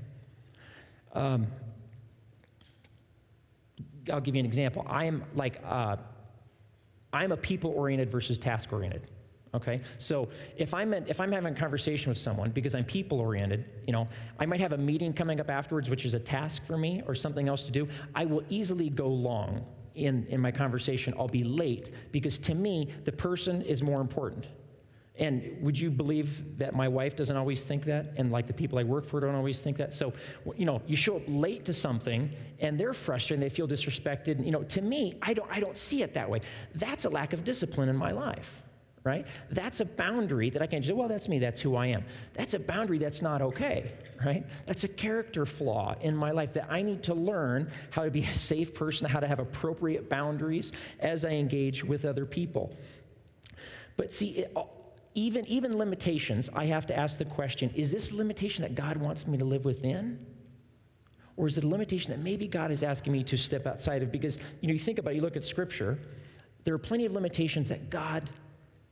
Um, 1.12 1.46
I'll 4.12 4.20
give 4.20 4.34
you 4.34 4.40
an 4.40 4.46
example. 4.46 4.86
I 4.88 5.04
am 5.04 5.24
like, 5.34 5.60
uh, 5.64 5.96
I'm 7.12 7.32
a 7.32 7.36
people 7.36 7.72
oriented 7.76 8.10
versus 8.10 8.38
task 8.38 8.72
oriented. 8.72 9.08
Okay, 9.54 9.80
so 9.98 10.28
if 10.58 10.74
I'm 10.74 10.92
if 10.92 11.18
I'm 11.18 11.32
having 11.32 11.54
a 11.54 11.58
conversation 11.58 12.10
with 12.10 12.18
someone 12.18 12.50
because 12.50 12.74
I'm 12.74 12.84
people 12.84 13.20
oriented, 13.20 13.64
you 13.86 13.92
know, 13.92 14.06
I 14.38 14.44
might 14.44 14.60
have 14.60 14.72
a 14.72 14.78
meeting 14.78 15.14
coming 15.14 15.40
up 15.40 15.48
afterwards, 15.48 15.88
which 15.88 16.04
is 16.04 16.12
a 16.12 16.18
task 16.18 16.66
for 16.66 16.76
me 16.76 17.02
or 17.06 17.14
something 17.14 17.48
else 17.48 17.62
to 17.62 17.70
do. 17.70 17.88
I 18.14 18.26
will 18.26 18.42
easily 18.50 18.90
go 18.90 19.08
long 19.08 19.64
in 19.94 20.26
in 20.26 20.40
my 20.40 20.50
conversation. 20.50 21.14
I'll 21.18 21.28
be 21.28 21.44
late 21.44 21.90
because 22.12 22.38
to 22.40 22.54
me 22.54 22.90
the 23.04 23.12
person 23.12 23.62
is 23.62 23.82
more 23.82 24.02
important. 24.02 24.46
And 25.18 25.56
would 25.62 25.78
you 25.78 25.90
believe 25.90 26.58
that 26.58 26.74
my 26.74 26.88
wife 26.88 27.16
doesn't 27.16 27.36
always 27.36 27.64
think 27.64 27.84
that? 27.84 28.18
And 28.18 28.30
like 28.30 28.46
the 28.46 28.52
people 28.52 28.78
I 28.78 28.84
work 28.84 29.06
for 29.06 29.18
don't 29.20 29.34
always 29.34 29.62
think 29.62 29.78
that? 29.78 29.94
So, 29.94 30.12
you 30.56 30.66
know, 30.66 30.82
you 30.86 30.94
show 30.94 31.16
up 31.16 31.22
late 31.26 31.64
to 31.64 31.72
something 31.72 32.30
and 32.60 32.78
they're 32.78 32.92
frustrated, 32.92 33.42
and 33.42 33.50
they 33.50 33.54
feel 33.54 33.66
disrespected. 33.66 34.44
You 34.44 34.52
know, 34.52 34.62
to 34.64 34.82
me, 34.82 35.18
I 35.22 35.32
don't, 35.32 35.50
I 35.50 35.60
don't 35.60 35.78
see 35.78 36.02
it 36.02 36.14
that 36.14 36.28
way. 36.28 36.42
That's 36.74 37.06
a 37.06 37.08
lack 37.08 37.32
of 37.32 37.44
discipline 37.44 37.88
in 37.88 37.96
my 37.96 38.10
life, 38.10 38.62
right? 39.04 39.26
That's 39.50 39.80
a 39.80 39.86
boundary 39.86 40.50
that 40.50 40.60
I 40.60 40.66
can't 40.66 40.84
say, 40.84 40.92
well, 40.92 41.08
that's 41.08 41.28
me, 41.28 41.38
that's 41.38 41.60
who 41.60 41.76
I 41.76 41.86
am. 41.86 42.04
That's 42.34 42.52
a 42.52 42.58
boundary 42.58 42.98
that's 42.98 43.22
not 43.22 43.40
okay, 43.40 43.92
right? 44.22 44.44
That's 44.66 44.84
a 44.84 44.88
character 44.88 45.46
flaw 45.46 45.94
in 46.02 46.14
my 46.14 46.30
life 46.30 46.52
that 46.54 46.66
I 46.70 46.82
need 46.82 47.02
to 47.04 47.14
learn 47.14 47.70
how 47.90 48.04
to 48.04 48.10
be 48.10 48.24
a 48.24 48.34
safe 48.34 48.74
person, 48.74 49.08
how 49.08 49.20
to 49.20 49.26
have 49.26 49.38
appropriate 49.38 50.10
boundaries 50.10 50.72
as 51.00 51.24
I 51.24 51.30
engage 51.30 51.84
with 51.84 52.04
other 52.04 52.26
people. 52.26 52.76
But 53.96 54.12
see, 54.12 54.40
it, 54.40 54.56
even, 55.16 55.48
even 55.48 55.78
limitations, 55.78 56.50
I 56.54 56.66
have 56.66 56.86
to 56.86 56.96
ask 56.96 57.18
the 57.18 57.24
question 57.24 57.70
is 57.74 57.90
this 57.90 58.12
limitation 58.12 58.62
that 58.62 58.74
God 58.74 58.98
wants 58.98 59.26
me 59.26 59.38
to 59.38 59.44
live 59.44 59.64
within? 59.64 60.24
Or 61.38 61.46
is 61.46 61.58
it 61.58 61.64
a 61.64 61.68
limitation 61.68 62.12
that 62.12 62.20
maybe 62.20 62.46
God 62.46 62.70
is 62.70 62.82
asking 62.82 63.12
me 63.12 63.24
to 63.24 63.36
step 63.36 63.66
outside 63.66 64.02
of? 64.02 64.12
Because, 64.12 64.38
you 64.60 64.68
know, 64.68 64.72
you 64.72 64.78
think 64.78 64.98
about 64.98 65.12
it, 65.12 65.16
you 65.16 65.22
look 65.22 65.36
at 65.36 65.44
Scripture, 65.44 65.98
there 66.64 66.74
are 66.74 66.78
plenty 66.78 67.06
of 67.06 67.12
limitations 67.12 67.68
that 67.68 67.90
God, 67.90 68.28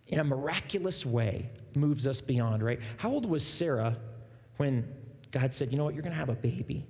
in 0.09 0.19
a 0.19 0.25
miraculous 0.25 1.07
way, 1.07 1.51
moves 1.75 2.07
us 2.07 2.21
beyond, 2.21 2.63
right? 2.63 2.81
How 2.97 3.11
old 3.11 3.27
was 3.27 3.47
Sarah 3.47 3.97
when 4.57 4.87
God 5.31 5.53
said, 5.53 5.73
you 5.73 5.79
know 5.79 5.85
what, 5.85 5.95
you're 5.95 6.03
going 6.03 6.13
to 6.13 6.19
have 6.19 6.29
a 6.29 6.35
baby? 6.35 6.87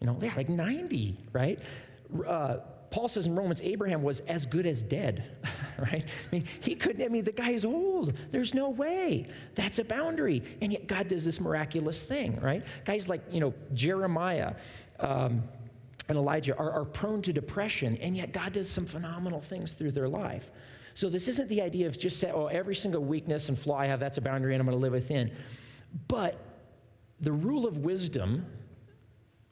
You 0.00 0.06
know, 0.06 0.18
yeah, 0.20 0.32
like 0.36 0.48
90, 0.48 1.18
right? 1.32 1.62
Uh, 2.26 2.58
Paul 2.90 3.08
says 3.08 3.26
in 3.26 3.34
Romans, 3.34 3.60
Abraham 3.62 4.02
was 4.02 4.20
as 4.20 4.46
good 4.46 4.66
as 4.66 4.82
dead, 4.82 5.24
right? 5.78 6.04
I 6.04 6.28
mean, 6.32 6.44
he 6.60 6.74
couldn't, 6.74 7.04
I 7.04 7.08
mean, 7.08 7.24
the 7.24 7.32
guy 7.32 7.50
is 7.50 7.64
old. 7.64 8.18
There's 8.30 8.54
no 8.54 8.70
way. 8.70 9.28
That's 9.54 9.78
a 9.78 9.84
boundary. 9.84 10.42
And 10.62 10.72
yet 10.72 10.86
God 10.86 11.08
does 11.08 11.24
this 11.24 11.40
miraculous 11.40 12.02
thing, 12.02 12.40
right? 12.40 12.64
Guys 12.84 13.08
like, 13.08 13.22
you 13.30 13.40
know, 13.40 13.52
Jeremiah 13.74 14.54
um, 15.00 15.42
and 16.08 16.16
Elijah 16.16 16.56
are, 16.56 16.70
are 16.70 16.84
prone 16.84 17.20
to 17.22 17.32
depression, 17.32 17.96
and 17.98 18.16
yet 18.16 18.32
God 18.32 18.54
does 18.54 18.70
some 18.70 18.86
phenomenal 18.86 19.40
things 19.40 19.74
through 19.74 19.92
their 19.92 20.08
life. 20.08 20.50
So 20.94 21.08
this 21.08 21.28
isn't 21.28 21.48
the 21.48 21.62
idea 21.62 21.86
of 21.86 21.98
just 21.98 22.18
say, 22.18 22.32
oh, 22.32 22.46
every 22.46 22.74
single 22.74 23.04
weakness 23.04 23.48
and 23.48 23.58
flaw 23.58 23.78
I 23.78 23.86
have, 23.86 24.00
that's 24.00 24.16
a 24.18 24.20
boundary 24.20 24.54
and 24.54 24.60
I'm 24.60 24.66
going 24.66 24.76
to 24.76 24.82
live 24.82 24.92
within. 24.92 25.30
But 26.08 26.40
the 27.20 27.32
rule 27.32 27.66
of 27.66 27.78
wisdom 27.78 28.46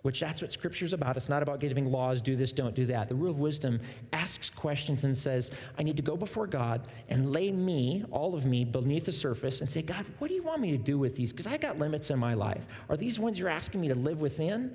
which 0.07 0.21
that's 0.21 0.41
what 0.41 0.53
scripture's 0.53 0.93
about. 0.93 1.17
It's 1.17 1.29
not 1.29 1.43
about 1.43 1.59
giving 1.59 1.91
laws, 1.91 2.23
do 2.23 2.37
this, 2.37 2.53
don't 2.53 2.77
do 2.77 2.87
that. 2.87 3.09
The 3.09 3.17
rule 3.17 3.33
of 3.33 3.41
wisdom 3.41 3.81
asks 4.13 4.49
questions 4.49 5.03
and 5.03 5.17
says, 5.17 5.51
I 5.77 5.83
need 5.83 5.97
to 5.97 6.03
go 6.03 6.17
before 6.17 6.47
God 6.47 6.87
and 7.09 7.33
lay 7.33 7.51
me, 7.51 8.05
all 8.13 8.37
of 8.37 8.47
me, 8.47 8.65
beneath 8.65 9.07
the 9.07 9.11
surface 9.11 9.63
and 9.63 9.69
say, 9.69 9.83
God, 9.83 10.07
what 10.21 10.29
do 10.29 10.35
you 10.35 10.45
want 10.45 10.61
me 10.61 10.71
to 10.71 10.79
do 10.79 10.97
with 10.97 11.17
these? 11.17 11.33
Because 11.33 11.49
I 11.49 11.57
got 11.57 11.81
limits 11.81 12.11
in 12.11 12.21
my 12.21 12.35
life. 12.35 12.65
Are 12.89 12.97
these 12.97 13.19
ones 13.19 13.37
you're 13.37 13.49
asking 13.49 13.81
me 13.81 13.89
to 13.89 13.97
live 13.97 14.21
within? 14.21 14.73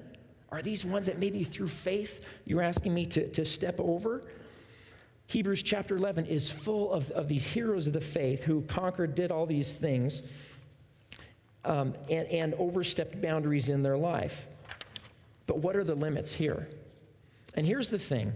Are 0.51 0.61
these 0.61 0.83
ones 0.83 1.05
that 1.05 1.17
maybe 1.17 1.45
through 1.45 1.69
faith 1.69 2.25
you're 2.43 2.61
asking 2.61 2.93
me 2.93 3.05
to, 3.05 3.25
to 3.29 3.45
step 3.45 3.79
over? 3.79 4.23
Hebrews 5.27 5.63
chapter 5.63 5.95
11 5.95 6.25
is 6.25 6.51
full 6.51 6.91
of, 6.91 7.09
of 7.11 7.29
these 7.29 7.45
heroes 7.45 7.87
of 7.87 7.93
the 7.93 8.01
faith 8.01 8.43
who 8.43 8.63
conquered, 8.63 9.15
did 9.15 9.31
all 9.31 9.45
these 9.45 9.71
things, 9.71 10.23
um, 11.63 11.93
and, 12.09 12.27
and 12.27 12.53
overstepped 12.55 13.21
boundaries 13.21 13.69
in 13.69 13.81
their 13.81 13.97
life. 13.97 14.49
But 15.51 15.57
what 15.57 15.75
are 15.75 15.83
the 15.83 15.95
limits 15.95 16.33
here? 16.33 16.65
And 17.55 17.65
here's 17.65 17.89
the 17.89 17.99
thing 17.99 18.31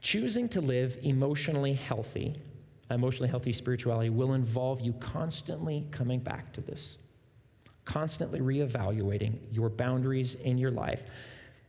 choosing 0.00 0.48
to 0.50 0.60
live 0.60 0.96
emotionally 1.02 1.72
healthy, 1.72 2.36
emotionally 2.88 3.28
healthy 3.28 3.52
spirituality, 3.52 4.10
will 4.10 4.34
involve 4.34 4.80
you 4.80 4.92
constantly 4.92 5.88
coming 5.90 6.20
back 6.20 6.52
to 6.52 6.60
this, 6.60 6.98
constantly 7.84 8.38
reevaluating 8.38 9.40
your 9.50 9.68
boundaries 9.70 10.36
in 10.36 10.56
your 10.56 10.70
life. 10.70 11.02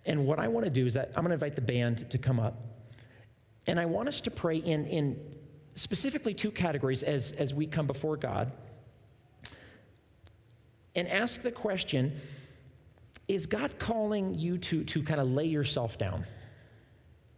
And 0.06 0.28
what 0.28 0.38
I 0.38 0.48
want 0.48 0.66
to 0.66 0.70
do 0.70 0.86
is 0.86 0.94
that 0.94 1.08
I'm 1.16 1.24
going 1.24 1.30
to 1.30 1.34
invite 1.34 1.56
the 1.56 1.62
band 1.62 2.12
to 2.12 2.20
come 2.20 2.40
up. 2.40 2.62
And 3.66 3.80
I 3.80 3.88
want 3.88 4.10
us 4.10 4.22
to 4.22 4.30
pray 4.30 4.58
in, 4.58 4.86
in 4.86 5.20
specifically 5.74 6.36
two 6.36 6.52
categories 6.52 7.02
as, 7.02 7.32
as 7.32 7.52
we 7.52 7.66
come 7.66 7.88
before 7.88 8.16
God 8.16 8.52
and 10.94 11.08
ask 11.08 11.42
the 11.42 11.52
question 11.52 12.14
is 13.28 13.46
God 13.46 13.80
calling 13.80 14.36
you 14.36 14.58
to, 14.60 14.84
to 14.84 15.04
kind 15.04 15.22
of 15.22 15.30
lay 15.30 15.46
yourself 15.46 15.98
down? 15.98 16.26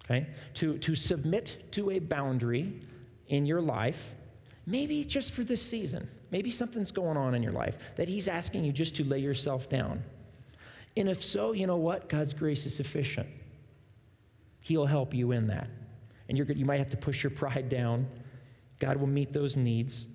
Okay? 0.05 0.27
To, 0.55 0.77
to 0.79 0.95
submit 0.95 1.71
to 1.71 1.91
a 1.91 1.99
boundary 1.99 2.79
in 3.27 3.45
your 3.45 3.61
life, 3.61 4.15
maybe 4.65 5.03
just 5.03 5.31
for 5.31 5.43
this 5.43 5.61
season. 5.61 6.07
Maybe 6.31 6.51
something's 6.51 6.91
going 6.91 7.17
on 7.17 7.36
in 7.36 7.43
your 7.43 7.53
life 7.53 7.95
that 7.95 8.07
He's 8.07 8.27
asking 8.27 8.63
you 8.65 8.71
just 8.71 8.95
to 8.97 9.03
lay 9.03 9.19
yourself 9.19 9.69
down. 9.69 10.03
And 10.97 11.09
if 11.09 11.23
so, 11.23 11.51
you 11.51 11.67
know 11.67 11.77
what? 11.77 12.09
God's 12.09 12.33
grace 12.33 12.65
is 12.65 12.75
sufficient. 12.75 13.27
He'll 14.63 14.86
help 14.86 15.13
you 15.13 15.31
in 15.31 15.47
that. 15.47 15.69
And 16.27 16.38
you're, 16.38 16.47
you 16.51 16.65
might 16.65 16.79
have 16.79 16.89
to 16.89 16.97
push 16.97 17.23
your 17.23 17.29
pride 17.29 17.69
down. 17.69 18.07
God 18.79 18.97
will 18.97 19.07
meet 19.07 19.31
those 19.31 19.55
needs. 19.55 20.07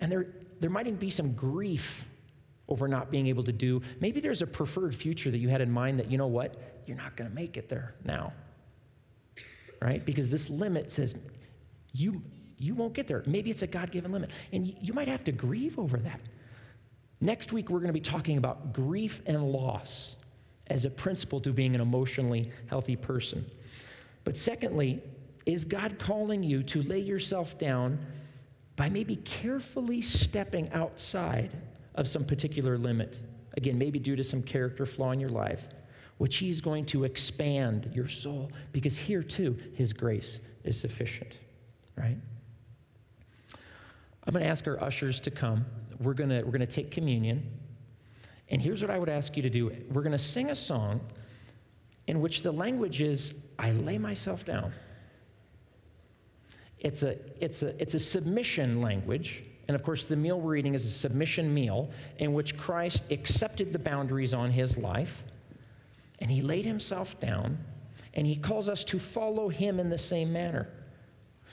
And 0.00 0.12
there, 0.12 0.26
there 0.60 0.70
might 0.70 0.86
even 0.86 0.98
be 0.98 1.10
some 1.10 1.32
grief 1.32 2.06
over 2.68 2.88
not 2.88 3.10
being 3.10 3.26
able 3.26 3.44
to 3.44 3.52
do. 3.52 3.82
Maybe 4.00 4.20
there's 4.20 4.42
a 4.42 4.46
preferred 4.46 4.94
future 4.94 5.30
that 5.30 5.38
you 5.38 5.48
had 5.48 5.60
in 5.60 5.70
mind 5.70 5.98
that, 5.98 6.10
you 6.10 6.18
know 6.18 6.26
what, 6.26 6.56
you're 6.86 6.96
not 6.96 7.16
going 7.16 7.28
to 7.28 7.34
make 7.34 7.56
it 7.56 7.68
there 7.68 7.94
now. 8.04 8.32
Right? 9.82 10.04
Because 10.04 10.28
this 10.28 10.48
limit 10.48 10.90
says 10.90 11.14
you, 11.92 12.22
you 12.58 12.74
won't 12.74 12.94
get 12.94 13.06
there. 13.06 13.22
Maybe 13.26 13.50
it's 13.50 13.62
a 13.62 13.66
God 13.66 13.90
given 13.90 14.12
limit. 14.12 14.30
And 14.52 14.66
you, 14.66 14.74
you 14.80 14.92
might 14.92 15.08
have 15.08 15.24
to 15.24 15.32
grieve 15.32 15.78
over 15.78 15.98
that. 15.98 16.20
Next 17.20 17.52
week, 17.52 17.70
we're 17.70 17.78
going 17.78 17.88
to 17.88 17.94
be 17.94 18.00
talking 18.00 18.38
about 18.38 18.72
grief 18.72 19.22
and 19.26 19.50
loss 19.50 20.16
as 20.66 20.84
a 20.84 20.90
principle 20.90 21.40
to 21.40 21.52
being 21.52 21.74
an 21.74 21.80
emotionally 21.80 22.50
healthy 22.66 22.96
person. 22.96 23.44
But 24.24 24.38
secondly, 24.38 25.02
is 25.46 25.64
God 25.64 25.98
calling 25.98 26.42
you 26.42 26.62
to 26.64 26.82
lay 26.82 27.00
yourself 27.00 27.58
down 27.58 27.98
by 28.76 28.88
maybe 28.88 29.16
carefully 29.16 30.00
stepping 30.02 30.72
outside 30.72 31.50
of 31.94 32.08
some 32.08 32.24
particular 32.24 32.76
limit. 32.78 33.20
Again, 33.56 33.78
maybe 33.78 33.98
due 33.98 34.16
to 34.16 34.24
some 34.24 34.42
character 34.42 34.84
flaw 34.84 35.12
in 35.12 35.20
your 35.20 35.30
life, 35.30 35.68
which 36.18 36.36
He's 36.36 36.60
going 36.60 36.86
to 36.86 37.04
expand 37.04 37.90
your 37.94 38.08
soul 38.08 38.50
because 38.72 38.96
here 38.96 39.22
too, 39.22 39.56
His 39.74 39.92
grace 39.92 40.40
is 40.64 40.80
sufficient, 40.80 41.38
right? 41.96 42.16
I'm 44.26 44.32
going 44.32 44.42
to 44.42 44.50
ask 44.50 44.66
our 44.66 44.82
ushers 44.82 45.20
to 45.20 45.30
come. 45.30 45.66
We're 46.00 46.14
going 46.14 46.30
to, 46.30 46.42
we're 46.42 46.50
going 46.50 46.60
to 46.60 46.66
take 46.66 46.90
communion. 46.90 47.46
And 48.48 48.60
here's 48.60 48.82
what 48.82 48.90
I 48.90 48.98
would 48.98 49.08
ask 49.08 49.36
you 49.36 49.42
to 49.42 49.50
do 49.50 49.70
we're 49.90 50.02
going 50.02 50.12
to 50.12 50.18
sing 50.18 50.50
a 50.50 50.56
song 50.56 51.00
in 52.06 52.20
which 52.20 52.42
the 52.42 52.52
language 52.52 53.00
is, 53.00 53.40
I 53.58 53.72
lay 53.72 53.98
myself 53.98 54.44
down. 54.44 54.72
It's 56.78 57.02
a, 57.02 57.16
it's 57.42 57.62
a, 57.62 57.80
it's 57.80 57.94
a 57.94 57.98
submission 57.98 58.82
language 58.82 59.44
and 59.66 59.74
of 59.74 59.82
course, 59.82 60.06
the 60.06 60.16
meal 60.16 60.40
we're 60.40 60.56
eating 60.56 60.74
is 60.74 60.84
a 60.84 60.90
submission 60.90 61.52
meal 61.52 61.90
in 62.18 62.34
which 62.34 62.56
Christ 62.56 63.04
accepted 63.10 63.72
the 63.72 63.78
boundaries 63.78 64.34
on 64.34 64.50
his 64.50 64.76
life 64.76 65.24
and 66.20 66.30
he 66.30 66.42
laid 66.42 66.64
himself 66.64 67.18
down 67.20 67.58
and 68.14 68.26
he 68.26 68.36
calls 68.36 68.68
us 68.68 68.84
to 68.84 68.98
follow 68.98 69.48
him 69.48 69.80
in 69.80 69.90
the 69.90 69.98
same 69.98 70.32
manner. 70.32 70.68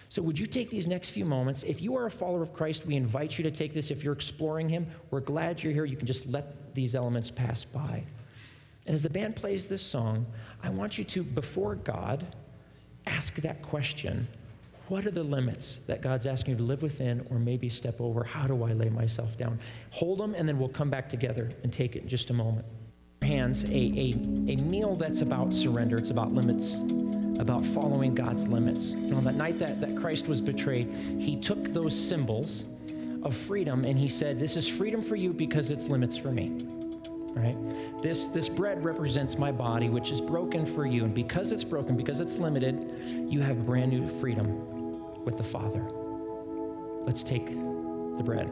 So, 0.09 0.22
would 0.22 0.38
you 0.38 0.45
take 0.45 0.70
these 0.70 0.88
next 0.88 1.12
few 1.12 1.24
moments? 1.24 1.64
If 1.64 1.82
you 1.82 1.95
are 1.95 2.05
a 2.05 2.12
follower 2.12 2.43
of 2.43 2.53
Christ, 2.53 2.86
we 2.86 2.95
invite 2.95 3.38
you 3.38 3.43
to 3.45 3.51
take 3.51 3.74
this. 3.74 3.91
If 3.91 4.03
you're 4.03 4.14
exploring 4.14 4.68
him, 4.68 4.88
we're 5.09 5.22
glad 5.22 5.64
you're 5.64 5.72
here. 5.72 5.86
You 5.86 5.95
can 5.95 6.05
just 6.05 6.28
let 6.28 6.76
these 6.76 6.95
elements 6.95 7.32
pass 7.32 7.64
by. 7.64 8.03
And 8.86 8.93
as 8.93 9.03
the 9.03 9.09
band 9.09 9.38
plays 9.38 9.68
this 9.68 9.82
song, 9.82 10.26
I 10.62 10.70
want 10.70 10.97
you 10.97 11.05
to, 11.05 11.24
before 11.24 11.76
God, 11.76 12.26
ask 13.07 13.36
that 13.36 13.62
question 13.62 14.28
what 14.92 15.06
are 15.06 15.12
the 15.12 15.24
limits 15.24 15.78
that 15.88 16.02
God's 16.02 16.26
asking 16.26 16.52
you 16.52 16.58
to 16.58 16.64
live 16.64 16.82
within 16.82 17.26
or 17.30 17.39
maybe 17.39 17.70
step 17.70 18.02
over? 18.02 18.26
How 18.26 18.46
do 18.46 18.62
I 18.66 18.74
lay 18.74 18.89
myself 18.89 19.38
down? 19.38 19.58
Hold 19.92 20.20
them, 20.20 20.36
and 20.36 20.46
then 20.46 20.60
we'll 20.60 20.68
come 20.68 20.89
back 20.89 21.08
together 21.08 21.50
and 21.64 21.72
take 21.72 21.96
it 21.96 22.02
in 22.04 22.10
just 22.10 22.30
a 22.30 22.34
moment. 22.34 22.66
Hands, 23.22 23.64
a, 23.70 23.74
a, 23.74 24.12
a 24.52 24.58
meal 24.64 24.96
that's 24.96 25.22
about 25.22 25.54
surrender, 25.54 25.96
it's 25.96 26.10
about 26.10 26.34
limits, 26.34 26.80
about 27.39 27.66
following 27.66 28.14
God's 28.14 28.50
limits. 28.50 28.92
And 28.92 29.14
on 29.14 29.24
that 29.24 29.36
night 29.36 29.60
that, 29.60 29.80
that 29.80 29.96
Christ 29.96 30.28
was 30.28 30.42
betrayed, 30.42 30.92
he 30.92 31.39
took 31.39 31.64
those 31.72 31.98
symbols 31.98 32.66
of 33.24 33.34
freedom 33.34 33.86
and 33.86 33.98
he 33.98 34.10
said, 34.10 34.42
This 34.42 34.58
is 34.58 34.68
freedom 34.68 35.02
for 35.02 35.16
you 35.16 35.32
because 35.32 35.72
it's 35.72 35.88
limits 35.88 36.18
for 36.18 36.34
me 36.34 36.52
right 37.34 37.56
this 38.02 38.26
this 38.26 38.50
bread 38.50 38.84
represents 38.84 39.38
my 39.38 39.54
body 39.54 39.88
which 39.88 40.12
is 40.12 40.20
broken 40.20 40.66
for 40.66 40.86
you 40.86 41.06
and 41.06 41.16
because 41.16 41.54
it's 41.54 41.64
broken 41.64 41.96
because 41.96 42.20
it's 42.20 42.38
limited 42.38 42.76
you 43.30 43.39
have 43.39 43.66
brand 43.66 43.89
new 43.89 44.06
freedom 44.20 44.80
with 45.26 45.38
the 45.38 45.43
Father. 45.43 45.84
Let's 47.05 47.24
take 47.24 47.47
the 47.47 48.24
bread. 48.24 48.47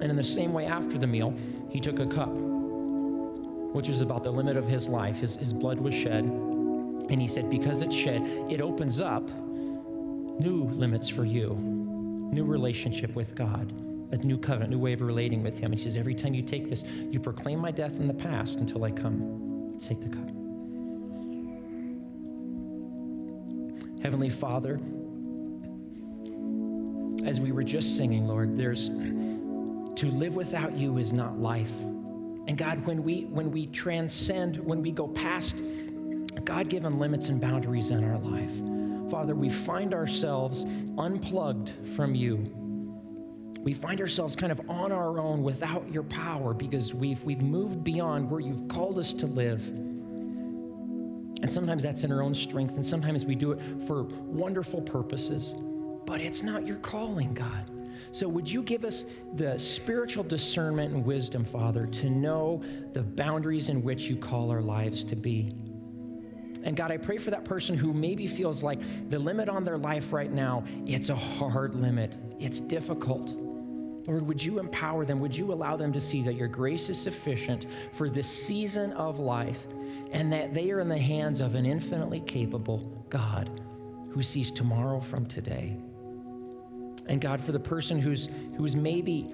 And 0.00 0.10
in 0.10 0.16
the 0.16 0.24
same 0.24 0.52
way, 0.52 0.66
after 0.66 0.96
the 0.96 1.06
meal, 1.06 1.34
he 1.70 1.80
took 1.80 1.98
a 1.98 2.06
cup, 2.06 2.30
which 2.30 3.88
was 3.88 4.00
about 4.00 4.22
the 4.22 4.30
limit 4.30 4.56
of 4.56 4.68
his 4.68 4.88
life. 4.88 5.18
His, 5.18 5.34
his 5.34 5.52
blood 5.52 5.80
was 5.80 5.92
shed. 5.92 6.24
And 6.24 7.20
he 7.20 7.26
said, 7.26 7.50
Because 7.50 7.82
it's 7.82 7.94
shed, 7.94 8.22
it 8.48 8.60
opens 8.60 9.00
up 9.00 9.28
new 9.28 10.64
limits 10.72 11.08
for 11.08 11.24
you, 11.24 11.56
new 11.60 12.44
relationship 12.44 13.14
with 13.16 13.34
God, 13.34 13.72
a 14.12 14.16
new 14.18 14.38
covenant, 14.38 14.70
new 14.70 14.78
way 14.78 14.92
of 14.92 15.00
relating 15.00 15.42
with 15.42 15.58
him. 15.58 15.72
He 15.72 15.78
says, 15.78 15.96
Every 15.96 16.14
time 16.14 16.32
you 16.32 16.42
take 16.42 16.70
this, 16.70 16.84
you 16.84 17.18
proclaim 17.18 17.60
my 17.60 17.72
death 17.72 17.96
in 17.96 18.06
the 18.06 18.14
past 18.14 18.56
until 18.56 18.84
I 18.84 18.92
come. 18.92 19.72
Let's 19.72 19.88
take 19.88 20.00
the 20.00 20.10
cup. 20.10 20.37
Heavenly 24.02 24.30
Father, 24.30 24.80
as 27.26 27.40
we 27.40 27.52
were 27.52 27.64
just 27.64 27.96
singing, 27.96 28.26
Lord, 28.26 28.56
there's 28.56 28.88
to 28.88 30.10
live 30.12 30.36
without 30.36 30.76
you 30.76 30.98
is 30.98 31.12
not 31.12 31.38
life. 31.38 31.72
And 32.46 32.56
God, 32.56 32.86
when 32.86 33.02
we 33.02 33.24
when 33.24 33.50
we 33.50 33.66
transcend, 33.66 34.56
when 34.58 34.80
we 34.80 34.92
go 34.92 35.08
past 35.08 35.56
God-given 36.44 36.98
limits 36.98 37.28
and 37.28 37.40
boundaries 37.40 37.90
in 37.90 38.04
our 38.04 38.18
life, 38.18 39.10
Father, 39.10 39.34
we 39.34 39.48
find 39.48 39.92
ourselves 39.92 40.64
unplugged 40.96 41.72
from 41.96 42.14
you. 42.14 42.44
We 43.60 43.74
find 43.74 44.00
ourselves 44.00 44.36
kind 44.36 44.52
of 44.52 44.60
on 44.70 44.92
our 44.92 45.18
own 45.18 45.42
without 45.42 45.90
your 45.92 46.04
power 46.04 46.54
because 46.54 46.94
we've, 46.94 47.22
we've 47.24 47.42
moved 47.42 47.82
beyond 47.82 48.30
where 48.30 48.40
you've 48.40 48.68
called 48.68 48.98
us 48.98 49.12
to 49.14 49.26
live. 49.26 49.87
And 51.48 51.54
sometimes 51.54 51.82
that's 51.82 52.04
in 52.04 52.12
our 52.12 52.20
own 52.20 52.34
strength, 52.34 52.74
and 52.74 52.86
sometimes 52.86 53.24
we 53.24 53.34
do 53.34 53.52
it 53.52 53.62
for 53.86 54.02
wonderful 54.02 54.82
purposes, 54.82 55.54
but 56.04 56.20
it's 56.20 56.42
not 56.42 56.66
your 56.66 56.76
calling, 56.76 57.32
God. 57.32 57.70
So, 58.12 58.28
would 58.28 58.50
you 58.50 58.62
give 58.62 58.84
us 58.84 59.06
the 59.32 59.58
spiritual 59.58 60.24
discernment 60.24 60.92
and 60.92 61.06
wisdom, 61.06 61.46
Father, 61.46 61.86
to 61.86 62.10
know 62.10 62.62
the 62.92 63.02
boundaries 63.02 63.70
in 63.70 63.82
which 63.82 64.10
you 64.10 64.16
call 64.18 64.50
our 64.50 64.60
lives 64.60 65.04
to 65.06 65.16
be? 65.16 65.50
And 66.64 66.76
God, 66.76 66.90
I 66.90 66.98
pray 66.98 67.16
for 67.16 67.30
that 67.30 67.46
person 67.46 67.78
who 67.78 67.94
maybe 67.94 68.26
feels 68.26 68.62
like 68.62 68.82
the 69.08 69.18
limit 69.18 69.48
on 69.48 69.64
their 69.64 69.78
life 69.78 70.12
right 70.12 70.30
now, 70.30 70.64
it's 70.84 71.08
a 71.08 71.16
hard 71.16 71.74
limit, 71.74 72.14
it's 72.38 72.60
difficult. 72.60 73.30
Lord, 74.08 74.26
would 74.26 74.42
you 74.42 74.58
empower 74.58 75.04
them? 75.04 75.20
Would 75.20 75.36
you 75.36 75.52
allow 75.52 75.76
them 75.76 75.92
to 75.92 76.00
see 76.00 76.22
that 76.22 76.34
your 76.34 76.48
grace 76.48 76.88
is 76.88 76.98
sufficient 76.98 77.66
for 77.92 78.08
this 78.08 78.26
season 78.26 78.92
of 78.94 79.18
life 79.18 79.66
and 80.12 80.32
that 80.32 80.54
they 80.54 80.70
are 80.70 80.80
in 80.80 80.88
the 80.88 80.98
hands 80.98 81.40
of 81.40 81.54
an 81.54 81.66
infinitely 81.66 82.20
capable 82.20 82.78
God 83.10 83.60
who 84.10 84.22
sees 84.22 84.50
tomorrow 84.50 84.98
from 84.98 85.26
today? 85.26 85.76
And 87.06 87.20
God, 87.20 87.38
for 87.38 87.52
the 87.52 87.60
person 87.60 88.00
who's, 88.00 88.30
who's 88.56 88.74
maybe, 88.74 89.26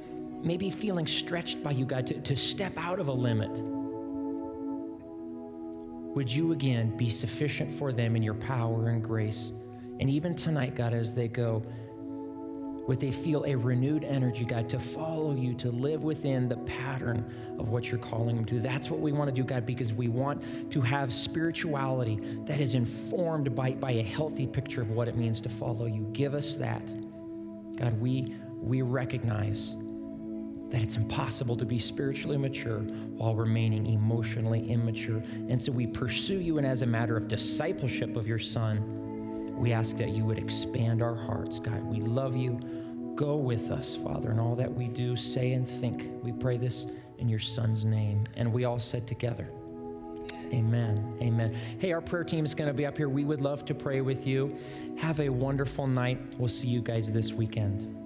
maybe 0.43 0.71
feeling 0.71 1.07
stretched 1.07 1.63
by 1.63 1.71
you, 1.71 1.85
God, 1.85 2.05
to, 2.09 2.21
to 2.21 2.35
step 2.35 2.77
out 2.77 2.99
of 2.99 3.07
a 3.07 3.13
limit, 3.13 3.51
would 6.17 6.33
you 6.33 6.51
again 6.51 6.97
be 6.97 7.09
sufficient 7.11 7.73
for 7.73 7.93
them 7.93 8.17
in 8.17 8.25
your 8.25 8.35
power 8.35 8.89
and 8.89 9.05
grace? 9.05 9.53
And 10.01 10.11
even 10.11 10.35
tonight, 10.35 10.75
God, 10.75 10.93
as 10.93 11.15
they 11.15 11.29
go, 11.29 11.63
would 12.87 13.01
they 13.01 13.11
feel 13.11 13.45
a 13.45 13.55
renewed 13.55 14.05
energy, 14.05 14.45
God, 14.45 14.69
to 14.69 14.79
follow 14.79 15.35
you, 15.35 15.55
to 15.55 15.71
live 15.71 16.05
within 16.05 16.49
the 16.49 16.57
pattern 16.59 17.25
of 17.59 17.69
what 17.69 17.91
you're 17.91 17.99
calling 17.99 18.37
them 18.37 18.45
to? 18.47 18.61
That's 18.61 18.91
what 18.91 19.01
we 19.01 19.13
want 19.13 19.29
to 19.29 19.35
do, 19.35 19.43
God, 19.43 19.65
because 19.65 19.93
we 19.93 20.09
want 20.09 20.43
to 20.71 20.81
have 20.83 21.13
spirituality 21.13 22.21
that 22.45 22.61
is 22.61 22.75
informed 22.75 23.55
by, 23.55 23.73
by 23.73 23.93
a 23.93 24.03
healthy 24.03 24.47
picture 24.47 24.83
of 24.83 24.91
what 24.91 25.09
it 25.09 25.17
means 25.17 25.41
to 25.43 25.49
follow 25.49 25.87
you. 25.87 26.09
Give 26.13 26.35
us 26.35 26.57
that. 26.57 26.87
God, 27.77 27.99
we, 28.01 28.35
we 28.61 28.83
recognize 28.83 29.77
that 30.71 30.83
it's 30.83 30.97
impossible 30.97 31.57
to 31.57 31.65
be 31.65 31.79
spiritually 31.79 32.37
mature 32.37 32.81
while 32.81 33.35
remaining 33.35 33.87
emotionally 33.87 34.69
immature. 34.69 35.23
And 35.49 35.61
so 35.61 35.73
we 35.73 35.87
pursue 35.87 36.41
you, 36.41 36.59
and 36.59 36.67
as 36.67 36.83
a 36.83 36.87
matter 36.87 37.17
of 37.17 37.29
discipleship 37.29 38.17
of 38.17 38.27
your 38.27 38.39
Son, 38.39 39.04
we 39.57 39.73
ask 39.73 39.97
that 39.97 40.11
you 40.11 40.25
would 40.25 40.39
expand 40.39 41.03
our 41.03 41.15
hearts. 41.15 41.59
God, 41.59 41.83
we 41.85 42.01
love 42.01 42.37
you. 42.37 42.61
Go 43.15 43.37
with 43.37 43.71
us, 43.71 43.97
Father, 43.97 44.33
in 44.33 44.39
all 44.39 44.57
that 44.57 44.73
we 44.73 44.89
do, 44.89 45.17
say, 45.17 45.53
and 45.53 45.69
think. 45.69 46.11
We 46.23 46.33
pray 46.33 46.57
this 46.57 46.87
in 47.19 47.29
your 47.29 47.39
Son's 47.39 47.85
name. 47.85 48.25
And 48.37 48.53
we 48.53 48.65
all 48.65 48.79
said 48.79 49.07
together, 49.07 49.49
Amen. 50.53 51.17
Amen. 51.21 51.57
Hey, 51.79 51.93
our 51.93 52.01
prayer 52.01 52.23
team 52.23 52.45
is 52.45 52.55
going 52.55 52.69
to 52.69 52.75
be 52.75 52.87
up 52.87 52.97
here. 52.97 53.09
We 53.09 53.25
would 53.25 53.41
love 53.41 53.65
to 53.65 53.75
pray 53.75 54.01
with 54.03 54.27
you. 54.27 54.57
Have 54.99 55.21
a 55.21 55.29
wonderful 55.29 55.87
night. 55.87 56.19
We'll 56.39 56.49
see 56.49 56.69
you 56.69 56.81
guys 56.81 57.11
this 57.11 57.33
weekend. 57.33 58.04